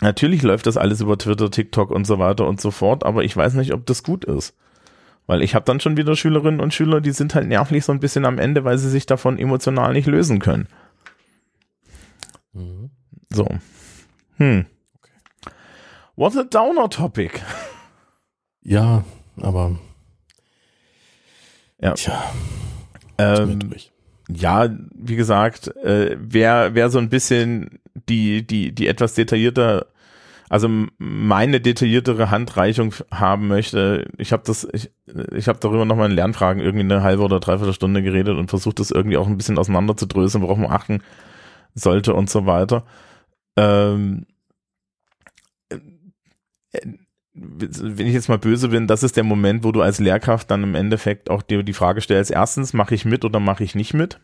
Natürlich 0.01 0.41
läuft 0.41 0.65
das 0.65 0.75
alles 0.75 0.99
über 0.99 1.17
Twitter, 1.17 1.51
TikTok 1.51 1.91
und 1.91 2.05
so 2.05 2.17
weiter 2.19 2.47
und 2.47 2.59
so 2.59 2.71
fort, 2.71 3.05
aber 3.05 3.23
ich 3.23 3.37
weiß 3.37 3.53
nicht, 3.53 3.73
ob 3.73 3.85
das 3.85 4.03
gut 4.03 4.25
ist. 4.25 4.57
Weil 5.27 5.41
ich 5.41 5.55
habe 5.55 5.65
dann 5.65 5.79
schon 5.79 5.95
wieder 5.97 6.15
Schülerinnen 6.15 6.59
und 6.59 6.73
Schüler, 6.73 6.99
die 6.99 7.11
sind 7.11 7.35
halt 7.35 7.47
nervlich 7.47 7.85
so 7.85 7.91
ein 7.91 7.99
bisschen 7.99 8.25
am 8.25 8.39
Ende, 8.39 8.65
weil 8.65 8.77
sie 8.77 8.89
sich 8.89 9.05
davon 9.05 9.37
emotional 9.37 9.93
nicht 9.93 10.07
lösen 10.07 10.39
können. 10.39 10.67
Mhm. 12.53 12.89
So. 13.29 13.47
Hm. 14.37 14.65
Okay. 14.97 15.53
What 16.15 16.35
a 16.35 16.43
downer 16.43 16.89
topic. 16.89 17.39
Ja, 18.63 19.03
aber. 19.37 19.79
Ja. 21.79 21.93
Tja. 21.93 22.23
Ähm, 23.17 23.59
ja, 24.29 24.69
wie 24.95 25.15
gesagt, 25.15 25.75
äh, 25.77 26.17
wer, 26.19 26.75
wer 26.75 26.89
so 26.89 26.99
ein 26.99 27.09
bisschen 27.09 27.79
die, 28.09 28.45
die, 28.45 28.73
die 28.73 28.87
etwas 28.87 29.13
detaillierter 29.13 29.87
also 30.53 30.69
meine 30.99 31.61
detailliertere 31.61 32.29
Handreichung 32.29 32.93
haben 33.09 33.47
möchte, 33.47 34.07
ich 34.19 34.31
habe 34.31 34.43
das, 34.45 34.67
ich, 34.71 34.91
ich 35.31 35.47
habe 35.47 35.57
darüber 35.59 35.83
nochmal 35.83 36.11
in 36.11 36.15
Lernfragen 36.15 36.61
irgendwie 36.61 36.83
eine 36.83 37.01
halbe 37.01 37.23
oder 37.23 37.39
dreiviertel 37.39 37.73
Stunde 37.73 38.03
geredet 38.03 38.37
und 38.37 38.49
versucht 38.49 38.79
das 38.79 38.91
irgendwie 38.91 39.17
auch 39.17 39.25
ein 39.25 39.35
bisschen 39.35 39.57
auseinander 39.57 39.97
zu 39.97 40.05
dröseln, 40.05 40.43
worauf 40.43 40.59
man 40.59 40.69
achten 40.69 41.01
sollte 41.73 42.13
und 42.13 42.29
so 42.29 42.45
weiter. 42.45 42.85
Ähm, 43.57 44.27
äh, 45.69 45.79
wenn 47.33 48.07
ich 48.07 48.13
jetzt 48.13 48.29
mal 48.29 48.37
böse 48.37 48.69
bin, 48.69 48.87
das 48.87 49.03
ist 49.03 49.17
der 49.17 49.23
Moment, 49.23 49.63
wo 49.63 49.71
du 49.71 49.81
als 49.81 49.99
Lehrkraft 49.99 50.51
dann 50.51 50.63
im 50.63 50.75
Endeffekt 50.75 51.29
auch 51.29 51.41
dir 51.41 51.63
die 51.63 51.73
Frage 51.73 52.01
stellst, 52.01 52.31
erstens, 52.31 52.73
mache 52.73 52.93
ich 52.93 53.05
mit 53.05 53.25
oder 53.25 53.39
mache 53.39 53.63
ich 53.63 53.73
nicht 53.75 53.93
mit? 53.93 54.19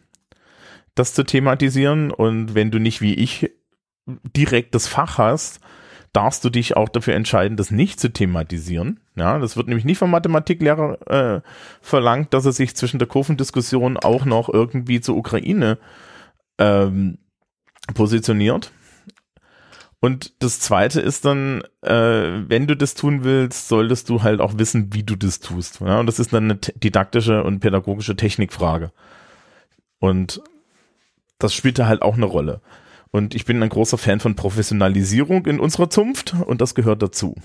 Das 0.96 1.14
zu 1.14 1.24
thematisieren 1.24 2.12
und 2.12 2.54
wenn 2.56 2.72
du 2.72 2.80
nicht 2.80 3.02
wie 3.02 3.16
ich 3.16 3.52
direkt 4.36 4.76
das 4.76 4.88
Fach 4.88 5.18
hast, 5.18 5.60
darfst 6.14 6.44
du 6.44 6.50
dich 6.50 6.76
auch 6.76 6.90
dafür 6.90 7.16
entscheiden, 7.16 7.58
das 7.58 7.72
nicht 7.72 8.00
zu 8.00 8.12
thematisieren. 8.12 9.00
Ja, 9.16 9.38
das 9.38 9.58
wird 9.58 9.68
nämlich 9.68 9.86
nicht 9.86 10.00
vom 10.00 10.12
Mathematiklehrer 10.12 11.08
äh, 11.08 11.42
verlangt, 11.82 12.34
dass 12.34 12.46
er 12.46 12.52
sich 12.52 12.76
zwischen 12.76 13.00
der 13.00 13.08
Kurvendiskussion 13.08 13.98
auch 13.98 14.26
noch 14.26 14.50
irgendwie 14.50 15.02
zur 15.02 15.18
Ukraine 15.18 15.78
ähm, 16.58 17.20
positioniert. 17.94 18.72
Und 20.02 20.42
das 20.42 20.62
zweite 20.62 21.02
ist 21.02 21.26
dann, 21.26 21.62
äh, 21.82 21.92
wenn 22.48 22.68
du 22.68 22.78
das 22.78 22.94
tun 22.94 23.24
willst, 23.26 23.68
solltest 23.68 24.10
du 24.10 24.24
halt 24.24 24.40
auch 24.40 24.58
wissen, 24.58 24.94
wie 24.94 25.04
du 25.04 25.16
das 25.16 25.40
tust. 25.40 25.82
Ja? 25.82 26.00
Und 26.00 26.06
das 26.06 26.20
ist 26.20 26.32
dann 26.32 26.46
eine 26.46 26.56
didaktische 26.56 27.44
und 27.44 27.60
pädagogische 27.60 28.16
Technikfrage. 28.16 28.92
Und 30.00 30.42
das 31.38 31.54
spielt 31.54 31.80
da 31.80 31.88
halt 31.88 32.02
auch 32.02 32.16
eine 32.16 32.26
Rolle. 32.26 32.62
Und 33.12 33.36
ich 33.36 33.44
bin 33.44 33.62
ein 33.62 33.70
großer 33.70 33.98
Fan 33.98 34.20
von 34.20 34.36
Professionalisierung 34.36 35.46
in 35.46 35.60
unserer 35.60 35.90
Zunft 35.90 36.36
und 36.46 36.62
das 36.62 36.76
gehört 36.76 37.02
dazu. 37.02 37.36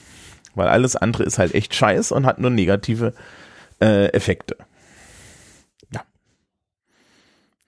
Weil 0.54 0.68
alles 0.68 0.94
andere 0.94 1.24
ist 1.24 1.38
halt 1.38 1.54
echt 1.54 1.74
scheiß 1.74 2.12
und 2.12 2.26
hat 2.26 2.38
nur 2.38 2.50
negative 2.50 3.14
äh, 3.80 4.12
Effekte. 4.12 4.56
Ja. 5.90 6.04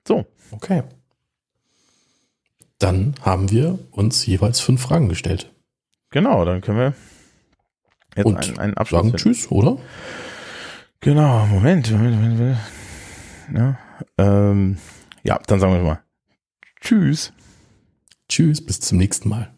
So. 0.07 0.27
Okay. 0.53 0.85
Dann 2.79 3.15
haben 3.23 3.51
wir 3.51 3.79
uns 3.91 4.27
jeweils 4.27 4.61
fünf 4.61 4.83
Fragen 4.83 5.09
gestellt. 5.09 5.53
Genau, 6.11 6.45
dann 6.45 6.61
können 6.61 6.79
wir 6.79 6.95
jetzt 8.15 8.27
und 8.27 8.37
einen, 8.37 8.59
einen 8.59 8.75
Abschluss 8.75 9.03
sagen 9.03 9.17
Tschüss, 9.17 9.51
oder? 9.51 9.79
Genau, 11.01 11.47
Moment, 11.47 11.91
Moment, 11.91 12.21
Moment. 12.21 12.59
Ja, 13.55 13.79
ähm, 14.19 14.79
ja, 15.23 15.39
dann 15.47 15.61
sagen 15.61 15.73
wir 15.73 15.83
mal 15.83 16.03
Tschüss. 16.81 17.33
Tschüss, 18.29 18.65
bis 18.65 18.81
zum 18.81 18.99
nächsten 18.99 19.29
Mal. 19.29 19.56